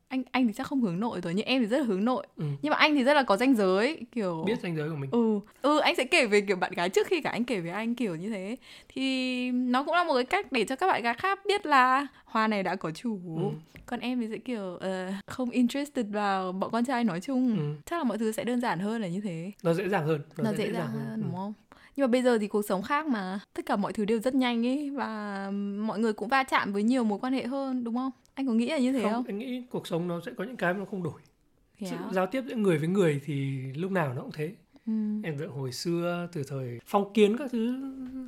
anh 0.09 0.23
anh 0.31 0.47
thì 0.47 0.53
chắc 0.53 0.67
không 0.67 0.81
hướng 0.81 0.99
nội 0.99 1.21
rồi 1.23 1.33
nhưng 1.33 1.45
em 1.45 1.61
thì 1.61 1.67
rất 1.67 1.77
là 1.77 1.83
hướng 1.83 2.05
nội. 2.05 2.27
Ừ. 2.37 2.45
nhưng 2.61 2.69
mà 2.69 2.77
anh 2.77 2.95
thì 2.95 3.03
rất 3.03 3.13
là 3.13 3.23
có 3.23 3.37
ranh 3.37 3.55
giới 3.55 4.05
kiểu 4.11 4.43
biết 4.47 4.59
ranh 4.63 4.75
giới 4.75 4.89
của 4.89 4.95
mình. 4.95 5.09
Ừ. 5.11 5.39
Ừ 5.61 5.79
anh 5.79 5.95
sẽ 5.95 6.03
kể 6.03 6.25
về 6.25 6.41
kiểu 6.41 6.55
bạn 6.55 6.71
gái 6.71 6.89
trước 6.89 7.07
khi 7.07 7.21
cả 7.21 7.29
anh 7.29 7.43
kể 7.43 7.59
về 7.59 7.69
anh 7.69 7.95
kiểu 7.95 8.15
như 8.15 8.29
thế. 8.29 8.57
Thì 8.89 9.51
nó 9.51 9.83
cũng 9.83 9.93
là 9.93 10.03
một 10.03 10.13
cái 10.15 10.25
cách 10.25 10.51
để 10.51 10.65
cho 10.65 10.75
các 10.75 10.87
bạn 10.87 11.03
gái 11.03 11.13
khác 11.13 11.39
biết 11.47 11.65
là 11.65 12.07
hoa 12.25 12.47
này 12.47 12.63
đã 12.63 12.75
có 12.75 12.91
chủ. 12.91 13.19
Ừ. 13.35 13.43
còn 13.85 13.99
em 13.99 14.19
thì 14.21 14.27
sẽ 14.31 14.37
kiểu 14.37 14.77
ờ, 14.77 15.11
không 15.27 15.49
interested 15.49 16.05
vào 16.09 16.51
bọn 16.51 16.71
con 16.71 16.85
trai 16.85 17.03
nói 17.03 17.21
chung. 17.21 17.57
Ừ. 17.57 17.81
chắc 17.85 17.97
là 17.97 18.03
mọi 18.03 18.17
thứ 18.17 18.31
sẽ 18.31 18.43
đơn 18.43 18.61
giản 18.61 18.79
hơn 18.79 19.01
là 19.01 19.07
như 19.07 19.21
thế. 19.21 19.51
Nó 19.63 19.73
dễ 19.73 19.89
dàng 19.89 20.05
hơn. 20.05 20.21
Nó 20.37 20.51
sẽ 20.51 20.57
dễ 20.57 20.73
dàng 20.73 20.87
hơn. 20.87 21.15
Ừ. 21.15 21.21
đúng 21.21 21.35
không 21.35 21.53
nhưng 21.97 22.03
mà 22.03 22.07
bây 22.07 22.23
giờ 22.23 22.37
thì 22.37 22.47
cuộc 22.47 22.65
sống 22.65 22.81
khác 22.83 23.07
mà. 23.07 23.39
Tất 23.53 23.65
cả 23.65 23.75
mọi 23.75 23.93
thứ 23.93 24.05
đều 24.05 24.19
rất 24.19 24.35
nhanh 24.35 24.67
ấy 24.67 24.89
và 24.89 25.51
mọi 25.79 25.99
người 25.99 26.13
cũng 26.13 26.27
va 26.27 26.43
chạm 26.43 26.73
với 26.73 26.83
nhiều 26.83 27.03
mối 27.03 27.19
quan 27.19 27.33
hệ 27.33 27.47
hơn 27.47 27.83
đúng 27.83 27.95
không? 27.95 28.11
Anh 28.33 28.47
có 28.47 28.53
nghĩ 28.53 28.69
là 28.69 28.77
như 28.77 28.93
thế 28.93 29.03
không, 29.03 29.11
không, 29.11 29.23
anh 29.27 29.37
nghĩ 29.37 29.63
cuộc 29.69 29.87
sống 29.87 30.07
nó 30.07 30.21
sẽ 30.25 30.31
có 30.37 30.43
những 30.43 30.57
cái 30.57 30.73
mà 30.73 30.79
nó 30.79 30.85
không 30.85 31.03
đổi. 31.03 31.21
Sự 31.79 31.85
Yeah. 31.85 32.13
giao 32.13 32.27
tiếp 32.27 32.43
giữa 32.47 32.55
người 32.55 32.77
với 32.77 32.87
người 32.87 33.21
thì 33.25 33.57
lúc 33.75 33.91
nào 33.91 34.13
nó 34.13 34.21
cũng 34.21 34.31
thế 34.31 34.51
Ừ. 34.87 34.93
em 35.23 35.37
tưởng 35.39 35.51
hồi 35.51 35.71
xưa 35.71 36.27
từ 36.31 36.43
thời 36.47 36.79
phong 36.85 37.13
kiến 37.13 37.37
các 37.37 37.51
thứ 37.51 37.75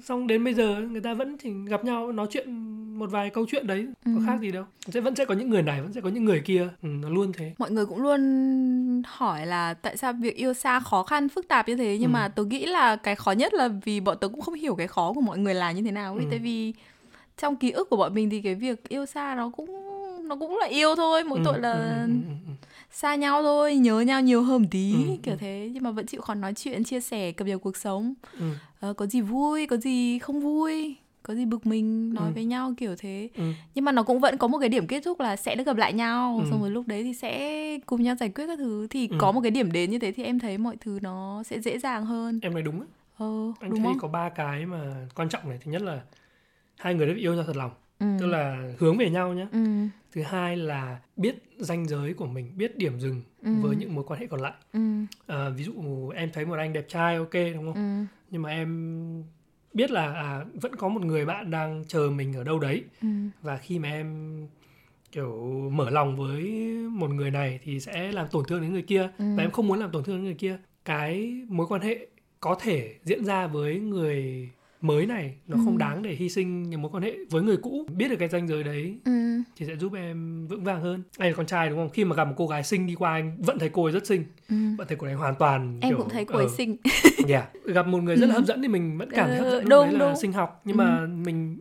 xong 0.04 0.28
đến 0.28 0.44
bây 0.44 0.54
giờ 0.54 0.80
người 0.92 1.02
ta 1.02 1.14
vẫn 1.14 1.38
chỉ 1.38 1.50
gặp 1.68 1.86
nhau 1.86 2.12
nói 2.12 2.28
chuyện 2.30 2.54
một 3.00 3.12
vài 3.12 3.30
câu 3.30 3.46
chuyện 3.50 3.68
đấy 3.68 3.88
có 4.06 4.12
Ừ. 4.16 4.20
khác 4.26 4.40
gì 4.42 4.52
đâu 4.52 4.64
sẽ 4.88 5.02
vẫn 5.02 5.16
sẽ 5.16 5.26
có 5.26 5.34
những 5.36 5.50
người 5.50 5.62
này 5.62 5.82
vẫn 5.82 5.94
sẽ 5.94 6.02
có 6.02 6.10
những 6.10 6.26
người 6.26 6.42
kia 6.46 6.62
ừ, 6.82 6.88
nó 7.02 7.10
luôn 7.10 7.32
thế 7.34 7.54
mọi 7.58 7.72
người 7.72 7.86
cũng 7.86 8.02
luôn 8.02 8.20
hỏi 9.08 9.46
là 9.46 9.74
tại 9.74 9.98
sao 9.98 10.14
việc 10.14 10.36
yêu 10.36 10.54
xa 10.54 10.80
khó 10.80 11.04
khăn 11.04 11.30
phức 11.30 11.48
tạp 11.48 11.68
như 11.68 11.76
thế 11.76 11.98
nhưng 12.00 12.10
Ừ. 12.10 12.14
mà 12.14 12.28
tôi 12.28 12.46
nghĩ 12.46 12.66
là 12.66 12.96
cái 12.96 13.16
khó 13.16 13.32
nhất 13.32 13.54
là 13.54 13.68
vì 13.86 14.00
bọn 14.00 14.18
tớ 14.22 14.28
cũng 14.28 14.42
không 14.42 14.54
hiểu 14.54 14.76
cái 14.76 14.88
khó 14.88 15.14
của 15.14 15.22
mọi 15.22 15.38
người 15.38 15.54
là 15.54 15.72
như 15.72 15.82
thế 15.82 15.92
nào 15.92 16.14
ấy 16.16 16.24
Ừ. 16.26 16.28
tại 16.30 16.40
vì 16.40 16.74
trong 17.38 17.56
ký 17.56 17.72
ức 17.72 17.90
của 17.90 17.98
bọn 17.98 18.14
mình 18.14 18.30
thì 18.30 18.42
cái 18.42 18.56
việc 18.56 18.90
yêu 18.90 19.06
xa 19.06 19.36
nó 19.36 19.50
cũng 19.50 19.70
nó 20.28 20.36
cũng 20.36 20.58
là 20.58 20.66
yêu 20.68 20.96
thôi 20.96 21.24
mỗi 21.24 21.40
Ừ, 21.40 21.44
tội 21.46 21.60
là 21.60 21.72
ừ, 21.72 22.12
ừ, 22.12 22.14
ừ, 22.28 22.34
ừ. 22.48 22.54
Xa 22.92 23.16
nhau 23.16 23.44
thôi 23.44 23.76
nhớ 23.76 24.00
nhau 24.00 24.22
nhiều 24.22 24.42
hơn 24.44 24.62
một 24.62 24.68
tí 24.72 24.94
Ừ, 24.94 25.18
kiểu 25.24 25.34
ừ. 25.34 25.38
thế 25.40 25.70
nhưng 25.74 25.84
mà 25.84 25.92
vẫn 25.92 26.06
chịu 26.06 26.22
khó 26.22 26.34
nói 26.34 26.54
chuyện 26.54 26.84
chia 26.84 27.00
sẻ 27.00 27.32
cập 27.32 27.48
nhật 27.48 27.62
cuộc 27.62 27.78
sống 27.78 28.14
Ừ, 28.40 28.46
Ờ, 28.80 28.94
có 28.94 29.06
gì 29.06 29.22
vui 29.22 29.68
có 29.68 29.78
gì 29.78 30.20
không 30.20 30.40
vui 30.42 30.96
có 31.24 31.36
gì 31.36 31.46
bực 31.46 31.66
mình 31.66 32.14
nói 32.14 32.30
Ừ. 32.30 32.34
với 32.36 32.46
nhau 32.46 32.74
kiểu 32.78 32.96
thế 32.98 33.30
ừ. 33.36 33.44
nhưng 33.76 33.86
mà 33.86 33.92
nó 33.92 34.04
cũng 34.04 34.20
vẫn 34.20 34.38
có 34.38 34.48
một 34.48 34.58
cái 34.60 34.70
điểm 34.70 34.88
kết 34.88 35.02
thúc 35.06 35.20
là 35.20 35.36
sẽ 35.36 35.56
được 35.56 35.64
gặp 35.66 35.78
lại 35.78 35.94
nhau 35.94 36.38
Ừ. 36.44 36.50
xong 36.52 36.62
rồi 36.62 36.70
lúc 36.70 36.88
đấy 36.88 37.04
thì 37.04 37.14
sẽ 37.14 37.78
cùng 37.86 38.04
nhau 38.04 38.16
giải 38.20 38.30
quyết 38.30 38.48
các 38.48 38.60
thứ 38.60 38.88
thì 38.90 39.08
Ừ. 39.08 39.16
có 39.20 39.32
một 39.32 39.42
cái 39.42 39.52
điểm 39.52 39.72
đến 39.72 39.92
như 39.92 40.00
thế 40.00 40.12
thì 40.12 40.24
em 40.24 40.40
thấy 40.40 40.58
mọi 40.58 40.78
thứ 40.80 41.00
nó 41.02 41.44
sẽ 41.44 41.60
dễ 41.60 41.80
dàng 41.80 42.06
hơn 42.06 42.40
em 42.42 42.54
nói 42.54 42.62
đúng 42.62 42.80
á. 42.82 42.88
ờ 43.18 43.26
anh 43.60 43.70
đúng 43.70 43.80
thấy 43.80 43.88
không 43.94 44.00
có 44.00 44.08
ba 44.08 44.30
cái 44.30 44.66
mà 44.66 45.08
quan 45.16 45.30
trọng 45.30 45.50
này 45.50 45.58
thứ 45.66 45.72
nhất 45.72 45.82
là 45.82 46.02
hai 46.78 46.94
người 46.94 47.08
đã 47.08 47.14
yêu 47.18 47.34
nhau 47.36 47.44
thật 47.48 47.56
lòng 47.58 47.72
ừ. 48.00 48.06
tức 48.20 48.26
là 48.28 48.72
hướng 48.80 48.98
về 48.98 49.10
nhau 49.10 49.34
nhé 49.34 49.48
ừ. 49.52 49.60
Thứ 50.12 50.22
hai 50.22 50.58
là 50.58 51.00
biết 51.18 51.36
ranh 51.58 51.86
giới 51.88 52.14
của 52.14 52.26
mình 52.28 52.52
biết 52.58 52.78
điểm 52.78 53.00
dừng 53.00 53.22
Ừ. 53.44 53.52
với 53.62 53.76
những 53.76 53.96
mối 53.96 54.04
quan 54.08 54.20
hệ 54.20 54.28
còn 54.28 54.42
lại 54.42 54.54
ừ. 54.74 54.80
à, 55.28 55.50
ví 55.50 55.64
dụ 55.64 55.74
em 56.16 56.30
thấy 56.34 56.46
một 56.46 56.56
anh 56.56 56.74
đẹp 56.74 56.86
trai 56.90 57.16
ok 57.16 57.34
đúng 57.34 57.66
không 57.66 57.74
ừ. 57.74 58.06
nhưng 58.32 58.42
mà 58.42 58.50
em 58.50 59.24
biết 59.74 59.92
là 59.92 60.14
à, 60.14 60.46
vẫn 60.62 60.76
có 60.76 60.88
một 60.90 61.06
người 61.06 61.26
bạn 61.26 61.52
đang 61.52 61.84
chờ 61.88 62.10
mình 62.16 62.34
ở 62.34 62.44
đâu 62.44 62.60
đấy 62.60 62.84
ừ. 63.02 63.08
và 63.42 63.58
khi 63.58 63.80
mà 63.80 63.90
em 63.90 64.38
kiểu 65.12 65.52
mở 65.74 65.90
lòng 65.90 66.16
với 66.18 66.42
một 66.92 67.10
người 67.10 67.32
này 67.32 67.60
thì 67.64 67.80
sẽ 67.80 68.12
làm 68.12 68.28
tổn 68.32 68.46
thương 68.48 68.62
đến 68.62 68.74
người 68.74 68.82
kia 68.82 69.10
Ừ. 69.18 69.26
và 69.38 69.44
em 69.44 69.52
không 69.52 69.68
muốn 69.68 69.80
làm 69.80 69.92
tổn 69.92 70.04
thương 70.04 70.16
đến 70.16 70.24
người 70.26 70.34
kia 70.34 70.58
cái 70.86 71.42
mối 71.48 71.68
quan 71.70 71.82
hệ 71.82 72.08
có 72.40 72.56
thể 72.62 72.96
diễn 73.04 73.26
ra 73.26 73.48
với 73.48 73.80
người 73.80 74.50
mới 74.82 75.06
này 75.06 75.36
nó 75.48 75.58
Ừ. 75.58 75.62
không 75.66 75.78
đáng 75.78 76.02
để 76.02 76.12
hy 76.14 76.30
sinh 76.30 76.64
những 76.64 76.82
mối 76.82 76.92
quan 76.94 77.04
hệ 77.04 77.16
với 77.30 77.42
người 77.44 77.58
cũ 77.58 77.86
biết 77.96 78.08
được 78.10 78.16
cái 78.20 78.28
ranh 78.30 78.48
giới 78.48 78.64
đấy 78.64 78.98
ừ. 79.06 79.12
thì 79.56 79.66
sẽ 79.66 79.76
giúp 79.76 79.94
em 79.94 80.48
vững 80.48 80.64
vàng 80.64 80.82
hơn 80.82 81.04
anh 81.18 81.30
là 81.30 81.36
con 81.38 81.46
trai 81.46 81.70
đúng 81.70 81.78
không 81.78 81.90
khi 81.90 82.06
mà 82.06 82.16
gặp 82.16 82.26
một 82.26 82.34
cô 82.38 82.48
gái 82.48 82.64
xinh 82.64 82.88
đi 82.88 82.96
qua 82.96 83.12
anh 83.12 83.38
vẫn 83.42 83.60
thấy 83.60 83.70
cô 83.70 83.84
ấy 83.86 83.92
rất 83.94 84.08
xinh 84.08 84.24
ừ. 84.50 84.56
vẫn 84.78 84.88
thấy 84.88 84.98
cô 84.98 85.08
ấy 85.08 85.14
hoàn 85.14 85.36
toàn 85.36 85.78
em 85.82 85.92
kiểu, 85.92 85.98
cũng 85.98 86.10
thấy 86.10 86.26
cô 86.26 86.36
ấy 86.38 86.46
ờ, 86.46 86.52
xinh 86.58 86.78
Yeah. 87.28 87.50
Gặp 87.66 87.88
một 87.88 88.04
người 88.04 88.16
rất 88.16 88.26
là 88.26 88.34
Ừ. 88.36 88.38
hấp 88.40 88.48
dẫn 88.48 88.62
thì 88.62 88.68
mình 88.68 88.98
vẫn 88.98 89.10
cảm 89.12 89.28
thấy 89.30 89.38
hấp 89.38 89.46
Ờ, 89.48 89.52
dẫn 89.52 89.70
đúng, 89.70 89.86
đấy 89.86 89.94
là 89.94 90.00
đúng. 90.00 90.16
sinh 90.16 90.34
học 90.34 90.62
nhưng 90.66 90.78
Ừ. 90.78 90.84
mà 90.84 91.06
mình 91.06 91.60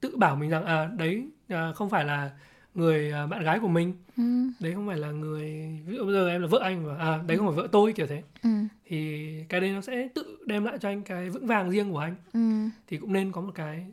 tự 0.00 0.16
bảo 0.16 0.36
mình 0.36 0.50
rằng 0.50 0.64
à 0.64 0.90
đấy 0.96 1.24
à, 1.48 1.72
không 1.74 1.90
phải 1.90 2.04
là 2.04 2.30
người 2.74 3.12
à, 3.12 3.26
bạn 3.26 3.42
gái 3.42 3.58
của 3.58 3.68
mình 3.68 3.92
ừ. 4.16 4.22
đấy 4.60 4.74
không 4.74 4.86
phải 4.86 4.96
là 4.98 5.10
người 5.10 5.68
ví 5.86 5.96
dụ 5.96 6.04
bây 6.04 6.14
giờ 6.14 6.28
em 6.28 6.40
là 6.42 6.46
vợ 6.48 6.58
anh 6.62 6.86
và 6.86 6.96
à 6.96 7.20
đấy 7.26 7.36
không 7.38 7.46
phải 7.46 7.56
vợ 7.56 7.68
tôi 7.72 7.92
kiểu 7.92 8.06
thế 8.06 8.22
Ừ. 8.42 8.50
thì 8.84 9.28
cái 9.48 9.60
đấy 9.60 9.70
nó 9.72 9.80
sẽ 9.80 10.08
tự 10.14 10.38
đem 10.46 10.64
lại 10.64 10.78
cho 10.80 10.88
anh 10.88 11.02
cái 11.02 11.30
vững 11.30 11.46
vàng 11.46 11.70
riêng 11.70 11.92
của 11.92 11.98
anh 11.98 12.14
Ừ. 12.32 12.40
thì 12.86 12.96
cũng 12.96 13.12
nên 13.12 13.32
có 13.32 13.40
một 13.40 13.52
cái 13.54 13.86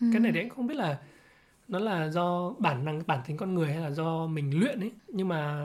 Ừ. 0.00 0.06
cái 0.12 0.20
này 0.20 0.32
thì 0.32 0.40
anh 0.40 0.48
không 0.48 0.66
biết 0.66 0.76
là 0.76 0.98
nó 1.68 1.78
là 1.78 2.08
do 2.08 2.54
bản 2.58 2.84
năng 2.84 3.02
bản 3.06 3.20
tính 3.26 3.36
con 3.36 3.54
người 3.54 3.72
hay 3.72 3.82
là 3.82 3.90
do 3.90 4.26
mình 4.26 4.60
luyện 4.60 4.80
ấy 4.80 4.92
nhưng 5.08 5.28
mà 5.28 5.64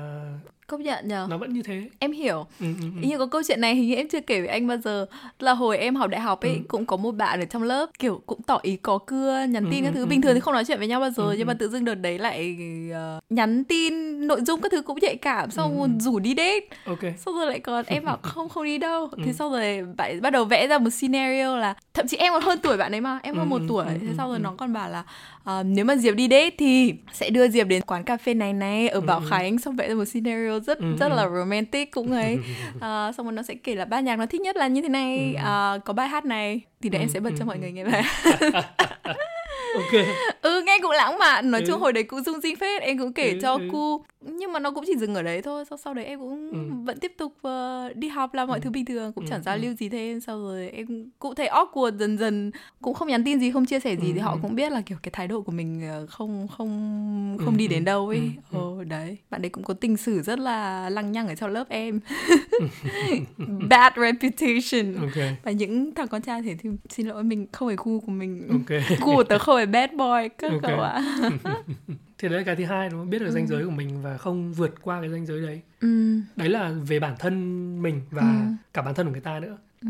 công 0.68 0.84
nhận 0.84 1.08
nhờ. 1.08 1.28
Nó 1.30 1.38
vẫn 1.38 1.54
như 1.54 1.62
thế. 1.62 1.90
Em 2.00 2.12
hiểu. 2.12 2.46
Ừ, 2.60 2.66
ừ, 2.82 2.86
ừ. 3.02 3.08
Như 3.08 3.18
có 3.18 3.26
câu 3.26 3.42
chuyện 3.48 3.62
này 3.62 3.76
hình 3.76 3.90
như 3.90 3.96
em 3.96 4.08
chưa 4.10 4.22
kể 4.22 4.40
với 4.40 4.50
anh 4.50 4.68
bao 4.68 4.78
giờ. 4.78 5.06
Là 5.40 5.54
hồi 5.54 5.78
em 5.78 5.96
học 5.96 6.10
đại 6.10 6.22
học 6.22 6.42
ấy 6.42 6.52
Ừ. 6.54 6.60
cũng 6.68 6.86
có 6.86 6.98
một 6.98 7.12
bạn 7.12 7.40
ở 7.40 7.46
trong 7.46 7.64
lớp 7.64 7.90
kiểu 8.00 8.22
cũng 8.26 8.42
tỏ 8.42 8.60
ý 8.62 8.76
có 8.78 8.98
cưa 8.98 9.46
nhắn 9.50 9.66
Ừ, 9.66 9.68
tin 9.72 9.84
các 9.84 9.90
ừ, 9.90 9.94
thứ. 9.94 10.00
ừ, 10.02 10.06
bình 10.06 10.22
thường 10.22 10.34
thì 10.34 10.40
không 10.40 10.54
nói 10.54 10.66
chuyện 10.66 10.78
với 10.80 10.88
nhau 10.88 11.00
bao 11.00 11.10
giờ 11.10 11.24
Ừ, 11.24 11.36
nhưng 11.38 11.48
mà 11.48 11.54
tự 11.54 11.70
dưng 11.70 11.86
đợt 11.86 11.96
đấy 11.96 12.18
lại 12.20 12.58
ờ, 12.94 13.20
nhắn 13.30 13.64
tin 13.64 13.94
nội 14.28 14.42
dung 14.42 14.62
các 14.62 14.72
thứ 14.72 14.82
cũng 14.82 14.98
nhạy 15.02 15.16
cảm 15.16 15.52
xong 15.52 15.82
Ừ, 15.82 15.88
rủ 16.00 16.20
đi 16.20 16.34
date. 16.38 16.60
Ok. 16.86 17.00
Xong 17.18 17.36
rồi 17.36 17.46
lại 17.48 17.60
còn 17.60 17.86
em 17.88 18.06
bảo 18.06 18.18
không 18.24 18.50
không 18.50 18.64
đi 18.64 18.78
đâu. 18.78 19.08
Ừ. 19.12 19.24
thế 19.26 19.34
sau 19.34 19.50
rồi 19.52 19.86
bạn 19.98 20.22
bắt 20.22 20.30
đầu 20.30 20.46
vẽ 20.46 20.68
ra 20.68 20.78
một 20.78 20.90
scenario 20.90 21.58
là 21.58 21.74
thậm 21.94 22.08
chí 22.08 22.18
em 22.18 22.34
còn 22.34 22.42
hơn 22.42 22.60
tuổi 22.64 22.78
bạn 22.78 22.92
ấy 22.96 23.02
mà 23.02 23.20
em 23.24 23.36
hơn 23.36 23.44
Ừ, 23.46 23.50
một 23.50 23.62
tuổi. 23.68 23.86
thế 24.02 24.08
sau 24.18 24.30
rồi 24.30 24.40
nó 24.40 24.54
còn 24.58 24.74
bảo 24.74 24.90
là 24.90 25.04
ờ, 25.44 25.64
nếu 25.64 25.86
mà 25.86 25.96
diệp 25.96 26.16
đi 26.16 26.28
date 26.32 26.50
thì 26.58 26.94
sẽ 27.14 27.30
đưa 27.30 27.48
diệp 27.48 27.68
đến 27.68 27.82
quán 27.82 28.04
cà 28.04 28.18
phê 28.18 28.34
này 28.34 28.54
này 28.54 28.88
ở 28.88 29.00
Ừ, 29.00 29.06
bảo 29.06 29.20
ừ. 29.20 29.26
khánh 29.30 29.58
xong 29.60 29.76
vẽ 29.76 29.88
ra 29.90 29.96
một 29.96 30.06
scenario 30.06 30.60
rất 30.60 30.80
Ừ, 30.80 30.86
rất 31.00 31.12
ừ. 31.12 31.16
là 31.16 31.30
romantic 31.30 31.92
cũng 31.92 32.12
ấy 32.12 32.38
Ờ, 32.80 33.12
xong 33.18 33.26
rồi 33.26 33.34
nó 33.34 33.44
sẽ 33.44 33.54
kể 33.56 33.76
là 33.76 33.86
ban 33.86 34.06
nhạc 34.06 34.16
nó 34.16 34.26
thích 34.26 34.42
nhất 34.42 34.56
là 34.58 34.68
như 34.68 34.82
thế 34.82 34.90
này 34.90 35.36
Ừ. 35.38 35.44
ờ, 35.44 35.80
có 35.86 35.94
bài 35.94 36.08
hát 36.08 36.26
này 36.26 36.62
thì 36.82 36.90
để 36.90 37.00
Ừ, 37.00 37.04
em 37.04 37.10
sẽ 37.10 37.20
bật 37.20 37.30
ừ, 37.30 37.36
cho 37.40 37.46
mọi 37.46 37.56
ừ. 37.56 37.60
người 37.62 37.72
nghe 37.72 37.84
bài 37.86 38.04
ok 39.74 39.92
ừ 40.42 40.62
nghe 40.66 40.78
cũng 40.82 40.92
lãng 40.92 41.18
mạn 41.20 41.52
nói 41.52 41.62
Ừ. 41.62 41.68
chung 41.68 41.82
hồi 41.82 41.94
đấy 41.94 42.04
cũng 42.04 42.24
rung 42.24 42.42
rinh 42.42 42.56
phết 42.56 42.82
em 42.82 42.98
cũng 42.98 43.14
kể 43.14 43.32
Ừ, 43.34 43.40
cho 43.42 43.54
ừ. 43.54 43.68
cu 43.72 44.06
nhưng 44.26 44.52
mà 44.54 44.60
nó 44.60 44.72
cũng 44.72 44.84
chỉ 44.88 44.96
dừng 44.98 45.16
ở 45.16 45.22
đấy 45.22 45.42
thôi 45.42 45.64
sau 45.70 45.78
sau 45.78 45.94
đấy 45.94 46.06
em 46.06 46.20
cũng 46.20 46.50
Ừ. 46.52 46.76
vẫn 46.86 47.00
tiếp 47.00 47.12
tục 47.18 47.34
ờ, 47.42 47.90
đi 47.96 48.08
học 48.08 48.34
làm 48.34 48.48
mọi 48.48 48.58
Ừ. 48.60 48.62
thứ 48.64 48.70
bình 48.70 48.86
thường 48.86 49.14
cũng 49.14 49.24
Ừ, 49.26 49.30
chẳng 49.30 49.44
giao 49.44 49.56
ừ. 49.56 49.62
lưu 49.62 49.74
gì 49.74 49.90
thêm. 49.90 50.20
Sau 50.20 50.38
rồi 50.42 50.70
em 50.70 51.10
cũng 51.20 51.36
thấy 51.36 51.48
awkward 51.48 51.98
dần 51.98 52.18
dần 52.18 52.52
cũng 52.82 52.94
không 52.94 53.08
nhắn 53.08 53.24
tin 53.24 53.40
gì 53.40 53.52
không 53.52 53.66
chia 53.66 53.80
sẻ 53.80 53.96
gì 53.96 54.08
Ừ, 54.10 54.14
thì 54.14 54.20
họ 54.20 54.32
ừ. 54.32 54.38
cũng 54.42 54.56
biết 54.56 54.72
là 54.72 54.82
kiểu 54.82 54.98
cái 55.04 55.10
thái 55.14 55.28
độ 55.28 55.42
của 55.42 55.52
mình 55.52 55.82
ờ, 55.90 56.06
không 56.08 56.48
không 56.48 57.38
không 57.46 57.54
Ừ, 57.54 57.58
đi 57.58 57.68
ừ, 57.68 57.70
đến 57.70 57.86
đâu 57.86 58.08
ấy. 58.08 58.32
Ừ, 58.52 58.58
ờ 58.78 58.84
đấy. 58.84 59.18
Bạn 59.30 59.42
đấy 59.42 59.50
cũng 59.50 59.64
có 59.64 59.74
tình 59.74 59.98
sử 59.98 60.22
rất 60.22 60.40
là 60.40 60.90
lăng 60.90 61.12
nhăng 61.12 61.28
ở 61.28 61.36
trong 61.36 61.50
lớp 61.52 61.70
em. 61.70 62.00
Bad 63.70 63.94
reputation. 63.98 64.96
Ok. 64.96 65.24
Và 65.44 65.52
những 65.52 65.96
thằng 65.96 66.08
con 66.08 66.22
trai 66.22 66.42
thì, 66.42 66.56
thì 66.56 66.70
xin 66.90 67.08
lỗi 67.08 67.24
mình 67.24 67.48
không 67.52 67.70
phải 67.70 67.76
gu 67.84 68.00
của 68.00 68.12
mình. 68.12 68.48
Ok. 68.50 68.80
Gu 69.00 69.16
của 69.16 69.24
tớ 69.24 69.40
không 69.40 69.56
phải 69.58 69.66
bad 69.66 69.90
boy 69.92 70.30
các 70.38 70.52
Ok. 70.52 70.62
cậu 70.62 70.80
ạ 70.82 71.02
thì 72.24 72.30
đấy 72.30 72.38
là 72.38 72.44
cái 72.46 72.56
thứ 72.56 72.64
hai 72.66 72.90
đúng 72.90 73.00
không? 73.00 73.10
Biết 73.10 73.20
được 73.20 73.26
Ừ. 73.26 73.32
ranh 73.32 73.48
giới 73.48 73.66
của 73.66 73.72
mình 73.72 74.02
và 74.02 74.18
không 74.18 74.54
vượt 74.54 74.76
qua 74.82 75.02
cái 75.02 75.10
ranh 75.10 75.26
giới 75.26 75.42
đấy. 75.42 75.62
Ừ. 75.82 76.20
Đấy 76.36 76.50
là 76.50 76.74
về 76.88 77.00
bản 77.00 77.16
thân 77.20 77.82
mình 77.82 78.02
và 78.12 78.22
Ừ. 78.22 78.54
cả 78.74 78.82
bản 78.82 78.94
thân 78.96 79.06
của 79.06 79.12
người 79.12 79.22
ta 79.22 79.40
nữa. 79.40 79.58
Ừ. 79.82 79.88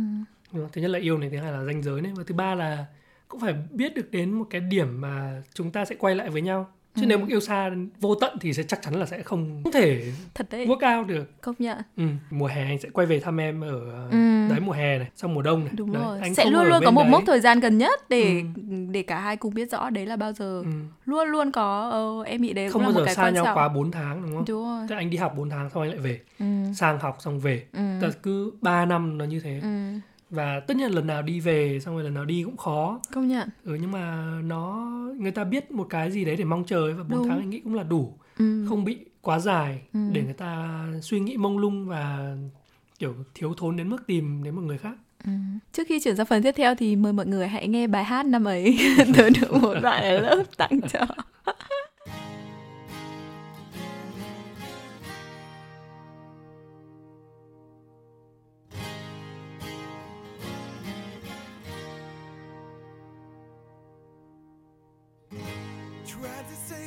Đúng 0.53 0.61
không? 0.63 0.69
thứ 0.73 0.81
nhất 0.81 0.87
là 0.87 0.99
yêu 0.99 1.17
này 1.17 1.29
thứ 1.29 1.37
hai 1.37 1.51
là 1.51 1.63
ranh 1.63 1.83
giới 1.83 2.01
này. 2.01 2.11
Và 2.15 2.23
thứ 2.27 2.35
ba 2.35 2.55
là 2.55 2.85
cũng 3.27 3.39
phải 3.41 3.53
biết 3.71 3.95
được 3.95 4.11
đến 4.11 4.31
một 4.31 4.47
cái 4.49 4.61
điểm 4.61 5.01
mà 5.01 5.41
chúng 5.53 5.71
ta 5.71 5.85
sẽ 5.85 5.95
quay 5.99 6.15
lại 6.15 6.29
với 6.29 6.41
nhau 6.41 6.71
chứ 6.95 7.01
Ừ. 7.01 7.05
nếu 7.07 7.17
mà 7.17 7.25
yêu 7.27 7.39
xa 7.39 7.71
vô 8.01 8.15
tận 8.15 8.38
thì 8.41 8.53
sẽ 8.53 8.63
chắc 8.63 8.81
chắn 8.81 8.93
là 8.93 9.05
sẽ 9.05 9.21
không 9.23 9.62
không 9.63 9.73
thể 9.73 10.12
thật 10.33 10.47
đấy 10.51 10.65
work 10.67 11.00
out 11.00 11.07
được 11.07 11.41
công 11.41 11.55
nhận 11.59 11.77
ừ. 11.97 12.03
mùa 12.29 12.45
hè 12.47 12.63
anh 12.63 12.79
sẽ 12.79 12.89
quay 12.89 13.07
về 13.07 13.19
thăm 13.19 13.39
em 13.39 13.62
ở 13.62 13.79
Ừ. 14.12 14.17
đấy 14.50 14.59
mùa 14.59 14.71
hè 14.71 14.97
này 14.97 15.07
xong 15.15 15.33
mùa 15.33 15.41
đông 15.41 15.59
này 15.65 15.73
đúng 15.77 15.93
đấy, 15.93 16.03
rồi 16.03 16.19
anh 16.21 16.35
sẽ 16.35 16.45
luôn 16.45 16.65
luôn 16.67 16.81
có 16.85 16.91
một 16.91 17.01
đấy. 17.03 17.12
mốc 17.12 17.23
thời 17.27 17.39
gian 17.39 17.59
gần 17.59 17.77
nhất 17.77 18.09
để 18.09 18.43
Ừ. 18.69 18.73
để 18.91 19.01
cả 19.03 19.19
hai 19.19 19.38
cùng 19.38 19.53
biết 19.53 19.71
rõ 19.71 19.89
đấy 19.89 20.05
là 20.05 20.15
bao 20.15 20.31
giờ 20.31 20.62
ừ. 20.65 20.71
luôn 21.05 21.27
luôn 21.27 21.51
có 21.51 21.89
ờ, 21.89 22.23
em 22.31 22.41
nghĩ 22.41 22.53
đấy 22.53 22.69
không 22.69 22.81
bao 22.81 22.91
giờ 22.91 23.05
xa 23.13 23.29
nhau 23.29 23.45
trọng 23.45 23.57
quá 23.57 23.67
4 23.67 23.91
tháng 23.91 24.21
đúng 24.21 24.35
không 24.35 24.45
đúng 24.47 24.65
rồi 24.65 24.88
là 24.89 24.97
anh 24.97 25.09
đi 25.09 25.17
học 25.17 25.33
4 25.38 25.50
tháng 25.50 25.69
xong 25.69 25.83
anh 25.83 25.89
lại 25.91 26.00
về 26.00 26.19
ừ. 26.39 26.45
sang 26.75 27.00
học 27.00 27.17
xong 27.19 27.39
về 27.39 27.63
Ừ. 27.73 27.79
Tức 28.01 28.23
cứ 28.23 28.51
3 28.62 28.85
năm 28.85 29.17
nó 29.17 29.25
như 29.25 29.39
thế 29.39 29.59
ừ 29.63 29.67
và 30.33 30.59
tất 30.59 30.77
nhiên 30.77 30.91
lần 30.91 31.07
nào 31.07 31.21
đi 31.21 31.39
về 31.39 31.79
xong 31.83 31.95
rồi 31.95 32.03
lần 32.03 32.13
nào 32.13 32.25
đi 32.25 32.43
cũng 32.43 32.57
khó 32.57 32.99
công 33.11 33.27
nhận 33.27 33.49
ừ, 33.63 33.77
nhưng 33.81 33.91
mà 33.91 34.23
nó 34.43 34.89
người 35.17 35.31
ta 35.31 35.43
biết 35.43 35.71
một 35.71 35.87
cái 35.89 36.11
gì 36.11 36.25
đấy 36.25 36.35
để 36.35 36.43
mong 36.43 36.63
chờ 36.65 36.77
ấy, 36.87 36.93
và 36.93 37.03
4 37.03 37.11
Đúng. 37.11 37.27
tháng 37.29 37.39
anh 37.39 37.49
nghĩ 37.49 37.59
cũng 37.59 37.75
là 37.75 37.83
đủ 37.83 38.13
ừ. 38.37 38.65
không 38.69 38.83
bị 38.83 38.97
quá 39.21 39.39
dài 39.39 39.81
Ừ. 39.93 39.99
để 40.11 40.23
người 40.23 40.33
ta 40.33 40.83
suy 41.01 41.19
nghĩ 41.19 41.37
mông 41.37 41.57
lung 41.57 41.87
và 41.87 42.35
kiểu 42.99 43.13
thiếu 43.35 43.53
thốn 43.57 43.75
đến 43.77 43.89
mức 43.89 44.07
tìm 44.07 44.43
đến 44.43 44.55
một 44.55 44.61
người 44.61 44.77
khác 44.77 44.93
Ừ. 45.25 45.31
Trước 45.73 45.83
khi 45.87 45.99
chuyển 45.99 46.15
sang 46.15 46.25
phần 46.25 46.43
tiếp 46.43 46.51
theo 46.51 46.75
thì 46.75 46.95
mời 46.95 47.13
mọi 47.13 47.25
người 47.25 47.47
hãy 47.47 47.67
nghe 47.67 47.87
bài 47.87 48.03
hát 48.03 48.25
năm 48.25 48.43
ấy 48.47 48.77
tớ 49.15 49.29
được 49.29 49.53
một 49.61 49.73
bạn 49.83 50.03
ở 50.03 50.19
lớp 50.19 50.43
tặng 50.57 50.79
cho. 50.93 50.99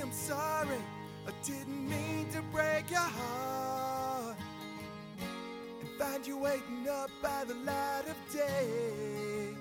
I'm 0.03 0.13
sorry, 0.13 0.79
I 1.27 1.31
didn't 1.45 1.89
mean 1.89 2.29
to 2.33 2.43
break 2.53 2.91
your 2.91 3.01
heart 3.01 4.37
and 5.81 5.89
find 5.99 6.27
you 6.27 6.37
waiting 6.39 6.89
up 6.89 7.11
by 7.23 7.45
the 7.45 7.55
light 7.55 8.05
of 8.09 8.17
day. 8.33 9.55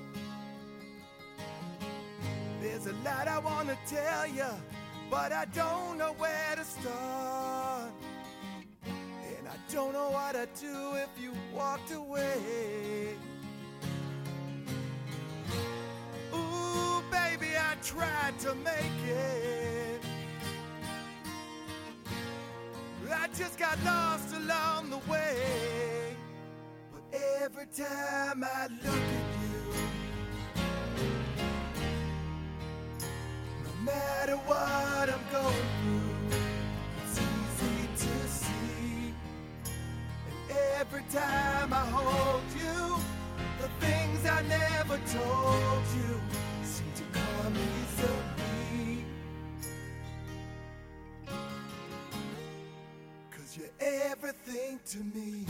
There's 2.61 2.87
a 2.87 2.93
lot 3.03 3.27
I 3.27 3.39
want 3.39 3.69
to 3.69 3.77
tell 3.87 4.27
you, 4.27 4.45
but 5.09 5.31
I 5.31 5.45
don't 5.45 5.97
know 5.97 6.13
where 6.17 6.55
to 6.55 6.63
start. 6.63 7.91
And 8.85 9.47
I 9.47 9.57
don't 9.71 9.93
know 9.93 10.09
what 10.09 10.35
I'd 10.35 10.53
do 10.59 10.95
if 10.95 11.09
you 11.21 11.31
walked 11.53 11.91
away. 11.91 13.15
Ooh, 16.33 17.01
baby, 17.11 17.55
I 17.57 17.75
tried 17.81 18.37
to 18.39 18.55
make 18.55 18.99
it. 19.07 19.64
I 23.11 23.27
just 23.37 23.59
got 23.59 23.77
lost 23.83 24.33
along 24.35 24.89
the 24.89 24.97
way. 25.11 26.15
But 26.91 27.19
every 27.41 27.67
time 27.67 28.43
I 28.43 28.67
look 28.83 29.07
at 29.19 29.29
you, 29.41 29.73
no 33.63 33.71
matter 33.83 34.37
what 34.37 35.09
I'm 35.09 35.25
going 35.31 35.69
through, 35.81 36.39
it's 37.03 37.19
easy 37.19 37.87
to 37.97 38.27
see. 38.27 39.13
And 40.27 40.57
every 40.79 41.03
time 41.11 41.73
I 41.73 41.85
hold 41.85 42.43
you, 42.57 42.97
the 43.61 43.85
things 43.85 44.25
I 44.25 44.41
never 44.43 44.97
told 45.11 45.83
you 45.95 46.21
seem 46.63 46.91
to 46.95 47.03
come 47.19 47.53
easily. 47.53 48.34
Everything 53.85 54.77
to 54.91 54.99
me. 55.13 55.45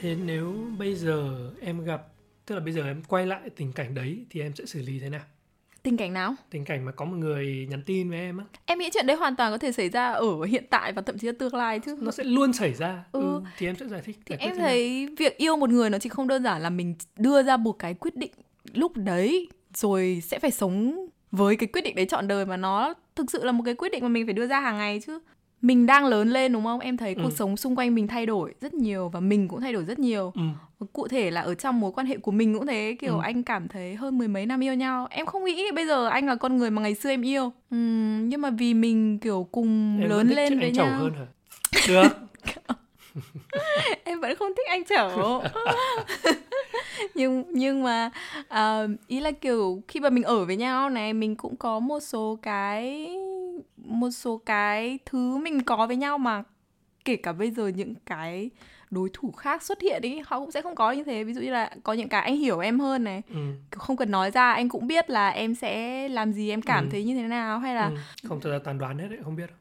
thế 0.00 0.16
nếu 0.24 0.54
bây 0.78 0.94
giờ 0.94 1.50
em 1.60 1.84
gặp 1.84 2.02
tức 2.46 2.54
là 2.54 2.60
bây 2.60 2.72
giờ 2.72 2.82
em 2.86 3.02
quay 3.08 3.26
lại 3.26 3.40
tình 3.56 3.72
cảnh 3.72 3.94
đấy 3.94 4.26
thì 4.30 4.40
em 4.40 4.54
sẽ 4.54 4.66
xử 4.66 4.82
lý 4.82 4.98
thế 5.00 5.08
nào 5.08 5.20
Tình 5.82 5.96
cảnh 5.96 6.12
nào? 6.12 6.34
tình 6.50 6.64
cảnh 6.64 6.84
mà 6.84 6.92
có 6.92 7.04
một 7.04 7.16
người 7.16 7.66
nhắn 7.70 7.82
tin 7.86 8.10
với 8.10 8.18
em 8.18 8.38
á 8.38 8.44
Em 8.66 8.78
nghĩ 8.78 8.90
chuyện 8.94 9.06
đấy 9.06 9.16
hoàn 9.16 9.36
toàn 9.36 9.52
có 9.52 9.58
thể 9.58 9.72
xảy 9.72 9.88
ra 9.88 10.12
ở 10.12 10.42
hiện 10.44 10.64
tại 10.70 10.92
và 10.92 11.02
thậm 11.02 11.18
chí 11.18 11.26
là 11.26 11.32
tương 11.38 11.54
lai 11.54 11.80
chứ. 11.80 11.96
nó 12.00 12.10
sẽ 12.10 12.24
luôn 12.24 12.52
xảy 12.52 12.74
ra 12.74 13.04
Ừ. 13.12 13.20
ừ. 13.20 13.42
thì 13.58 13.66
em 13.66 13.76
sẽ 13.76 13.86
giải 13.88 14.00
thích 14.04 14.18
Thì 14.26 14.36
giải 14.36 14.38
em 14.40 14.50
thế 14.54 14.58
nào. 14.58 14.68
thấy 14.68 15.08
việc 15.18 15.36
yêu 15.38 15.56
một 15.56 15.70
người 15.70 15.90
nó 15.90 15.98
chỉ 15.98 16.08
không 16.08 16.28
đơn 16.28 16.42
giản 16.42 16.62
là 16.62 16.70
mình 16.70 16.94
đưa 17.18 17.42
ra 17.42 17.56
một 17.56 17.72
cái 17.72 17.94
quyết 17.94 18.16
định 18.16 18.32
lúc 18.74 18.96
đấy 18.96 19.48
rồi 19.74 20.22
sẽ 20.24 20.38
phải 20.38 20.50
sống 20.50 21.06
với 21.30 21.56
cái 21.56 21.66
quyết 21.72 21.82
định 21.84 21.94
đấy 21.96 22.06
trọn 22.06 22.28
đời 22.28 22.46
mà 22.46 22.56
nó 22.56 22.94
thực 23.16 23.30
sự 23.30 23.44
là 23.44 23.52
một 23.52 23.62
cái 23.66 23.74
quyết 23.74 23.92
định 23.92 24.02
mà 24.02 24.08
mình 24.08 24.26
phải 24.26 24.34
đưa 24.34 24.46
ra 24.46 24.60
hàng 24.60 24.78
ngày 24.78 25.00
chứ. 25.06 25.18
Mình 25.62 25.86
đang 25.86 26.06
lớn 26.06 26.28
lên 26.30 26.52
đúng 26.52 26.64
không? 26.64 26.80
Em 26.80 26.96
thấy 26.96 27.14
cuộc 27.14 27.22
Ừ. 27.22 27.30
sống 27.36 27.56
xung 27.56 27.76
quanh 27.76 27.94
mình 27.94 28.06
thay 28.08 28.26
đổi 28.26 28.54
rất 28.60 28.74
nhiều 28.74 29.08
và 29.08 29.20
mình 29.20 29.48
cũng 29.48 29.60
thay 29.60 29.72
đổi 29.72 29.84
rất 29.84 29.98
nhiều. 29.98 30.32
ừ. 30.34 30.42
Cụ 30.92 31.08
thể 31.08 31.30
là 31.30 31.40
ở 31.40 31.54
trong 31.54 31.80
mối 31.80 31.92
quan 31.92 32.06
hệ 32.06 32.16
của 32.16 32.30
mình 32.30 32.54
cũng 32.54 32.66
thế 32.66 32.96
Kiểu 33.00 33.14
Ừ. 33.18 33.20
anh 33.22 33.42
cảm 33.42 33.68
thấy 33.68 33.94
hơn 33.94 34.18
mười 34.18 34.28
mấy 34.28 34.46
năm 34.46 34.64
yêu 34.64 34.74
nhau 34.74 35.06
Em 35.10 35.26
không 35.26 35.44
nghĩ 35.44 35.64
bây 35.74 35.86
giờ 35.86 36.06
anh 36.08 36.26
là 36.26 36.34
con 36.34 36.56
người 36.56 36.70
mà 36.70 36.82
ngày 36.82 36.94
xưa 36.94 37.10
em 37.10 37.22
yêu 37.22 37.52
Ừm, 37.70 38.28
Nhưng 38.28 38.40
mà 38.40 38.50
vì 38.50 38.74
mình 38.74 39.18
kiểu 39.18 39.48
cùng 39.52 39.98
em 40.00 40.08
lớn 40.10 40.28
lên 40.28 40.58
với 40.60 40.72
nhau 40.72 40.90
hơn 40.90 41.12
hả 41.14 41.26
được 41.88 42.08
em 44.04 44.20
vẫn 44.20 44.36
không 44.36 44.52
thích 44.56 44.66
anh 44.68 44.84
chẩu 44.84 45.42
nhưng 47.14 47.44
nhưng 47.52 47.82
mà 47.82 48.10
à, 48.48 48.86
ý 49.06 49.20
là 49.20 49.30
kiểu 49.30 49.82
khi 49.88 50.00
mà 50.00 50.10
mình 50.10 50.24
ở 50.24 50.44
với 50.44 50.56
nhau 50.56 50.90
này 50.90 51.12
mình 51.12 51.36
cũng 51.36 51.56
có 51.56 51.80
một 51.80 52.00
số 52.00 52.38
cái 52.42 53.10
một 53.76 54.10
số 54.10 54.40
cái 54.46 54.98
thứ 55.06 55.36
mình 55.36 55.62
có 55.62 55.86
với 55.86 55.96
nhau 55.96 56.18
mà 56.18 56.42
kể 57.04 57.16
cả 57.16 57.32
bây 57.32 57.50
giờ 57.50 57.68
những 57.68 57.94
cái 58.06 58.50
đối 58.90 59.08
thủ 59.12 59.32
khác 59.32 59.62
xuất 59.62 59.80
hiện 59.82 60.02
ý 60.02 60.20
họ 60.26 60.40
cũng 60.40 60.50
sẽ 60.50 60.62
không 60.62 60.74
có 60.74 60.92
như 60.92 61.04
thế 61.04 61.24
ví 61.24 61.34
dụ 61.34 61.40
như 61.40 61.50
là 61.50 61.70
có 61.82 61.92
những 61.92 62.08
cái 62.08 62.22
anh 62.22 62.36
hiểu 62.36 62.58
em 62.58 62.78
hơn 62.80 63.04
này 63.04 63.22
ừ. 63.30 63.36
không 63.70 63.96
cần 63.96 64.10
nói 64.10 64.30
ra 64.30 64.52
anh 64.52 64.68
cũng 64.68 64.86
biết 64.86 65.10
là 65.10 65.28
em 65.28 65.54
sẽ 65.54 66.08
làm 66.08 66.32
gì 66.32 66.50
em 66.50 66.62
cảm 66.62 66.84
Ừ. 66.84 66.88
thấy 66.92 67.04
như 67.04 67.14
thế 67.14 67.22
nào 67.22 67.58
hay 67.58 67.74
là 67.74 67.88
ừ. 67.88 67.96
không 68.28 68.40
thật 68.40 68.50
ra 68.50 68.58
toàn 68.64 68.78
đoán 68.78 68.98
hết 68.98 69.06
đấy 69.08 69.18
không 69.24 69.36
biết 69.36 69.46
đâu. 69.46 69.56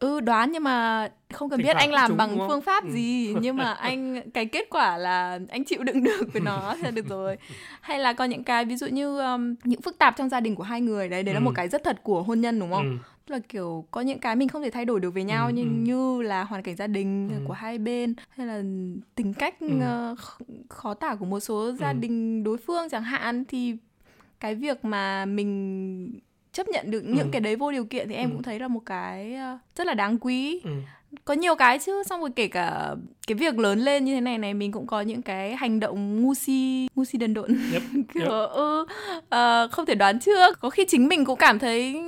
Ừ 0.00 0.20
đoán 0.20 0.52
nhưng 0.52 0.62
mà 0.64 1.08
không 1.32 1.50
cần 1.50 1.58
Thỉnh 1.58 1.66
biết 1.66 1.76
anh 1.76 1.92
làm 1.92 2.16
bằng 2.16 2.38
phương 2.48 2.62
pháp 2.62 2.84
Ừ. 2.84 2.90
gì 2.90 3.34
nhưng 3.40 3.56
mà 3.56 3.72
anh 3.72 4.30
cái 4.34 4.46
kết 4.46 4.66
quả 4.70 4.96
là 4.98 5.38
anh 5.48 5.64
chịu 5.64 5.82
đựng 5.82 6.04
được 6.04 6.32
với 6.32 6.42
nó 6.42 6.74
là 6.82 6.90
được 6.90 7.08
rồi 7.08 7.36
hay 7.80 7.98
là 7.98 8.12
có 8.12 8.24
những 8.24 8.44
cái 8.44 8.64
ví 8.64 8.76
dụ 8.76 8.86
như 8.86 9.18
um, 9.18 9.54
những 9.64 9.80
phức 9.82 9.98
tạp 9.98 10.16
trong 10.16 10.28
gia 10.28 10.40
đình 10.40 10.54
của 10.54 10.62
hai 10.62 10.80
người 10.80 11.08
đấy 11.08 11.22
đấy 11.22 11.34
là 11.34 11.40
Ừ. 11.40 11.44
một 11.44 11.52
cái 11.54 11.68
rất 11.68 11.84
thật 11.84 12.00
của 12.02 12.22
hôn 12.22 12.40
nhân 12.40 12.60
đúng 12.60 12.72
không 12.72 12.84
ừ. 12.90 12.96
Tức 13.26 13.32
là 13.34 13.38
kiểu 13.48 13.84
có 13.90 14.00
những 14.00 14.18
cái 14.18 14.36
mình 14.36 14.48
không 14.48 14.62
thể 14.62 14.70
thay 14.70 14.84
đổi 14.84 15.00
được 15.00 15.10
với 15.10 15.24
nhau 15.24 15.46
Ừ, 15.46 15.52
nhưng 15.54 15.66
ừ. 15.68 15.72
như 15.92 16.22
là 16.22 16.44
hoàn 16.44 16.62
cảnh 16.62 16.76
gia 16.76 16.86
đình 16.86 17.28
Ừ. 17.28 17.34
của 17.46 17.52
hai 17.52 17.78
bên 17.78 18.14
hay 18.28 18.46
là 18.46 18.62
tính 19.14 19.34
cách 19.38 19.60
Ừ. 19.60 19.80
ờ, 19.80 20.14
kh- 20.14 20.44
khó 20.68 20.94
tả 20.94 21.14
của 21.14 21.24
một 21.26 21.40
số 21.40 21.72
gia 21.72 21.90
Ừ. 21.90 21.96
đình 22.00 22.44
đối 22.44 22.56
phương 22.58 22.88
chẳng 22.88 23.02
hạn 23.02 23.44
thì 23.48 23.76
cái 24.40 24.54
việc 24.54 24.84
mà 24.84 25.24
mình 25.24 26.20
chấp 26.56 26.68
nhận 26.68 26.90
được 26.90 27.00
những 27.04 27.26
Ừ. 27.26 27.30
cái 27.32 27.40
đấy 27.40 27.56
vô 27.56 27.70
điều 27.72 27.84
kiện 27.84 28.08
thì 28.08 28.14
em 28.14 28.30
Ừ. 28.30 28.34
cũng 28.34 28.42
thấy 28.42 28.58
là 28.58 28.68
một 28.68 28.80
cái 28.86 29.34
ờ, 29.34 29.58
rất 29.76 29.86
là 29.86 29.94
đáng 29.94 30.18
quý 30.18 30.60
Ừ. 30.64 30.70
có 31.24 31.34
nhiều 31.34 31.54
cái 31.54 31.78
chứ 31.78 32.02
xong 32.06 32.20
rồi 32.20 32.30
kể 32.36 32.48
cả 32.48 32.94
cái 33.26 33.34
việc 33.34 33.58
lớn 33.58 33.78
lên 33.80 34.04
như 34.04 34.14
thế 34.14 34.20
này 34.20 34.38
này 34.38 34.54
mình 34.54 34.72
cũng 34.72 34.86
có 34.86 35.00
những 35.00 35.22
cái 35.22 35.56
hành 35.56 35.80
động 35.80 36.22
ngu 36.22 36.34
si 36.34 36.88
ngu 36.94 37.04
si 37.04 37.18
đần 37.18 37.34
độn 37.34 37.50
Yep, 37.72 37.82
kiểu 38.14 38.22
yep. 38.30 38.50
ừ, 38.50 38.86
ờ, 39.28 39.68
không 39.72 39.86
thể 39.86 39.94
đoán 39.94 40.20
trước 40.20 40.60
có 40.60 40.70
khi 40.70 40.84
chính 40.88 41.08
mình 41.08 41.24
cũng 41.24 41.38
cảm 41.38 41.58
thấy 41.58 42.02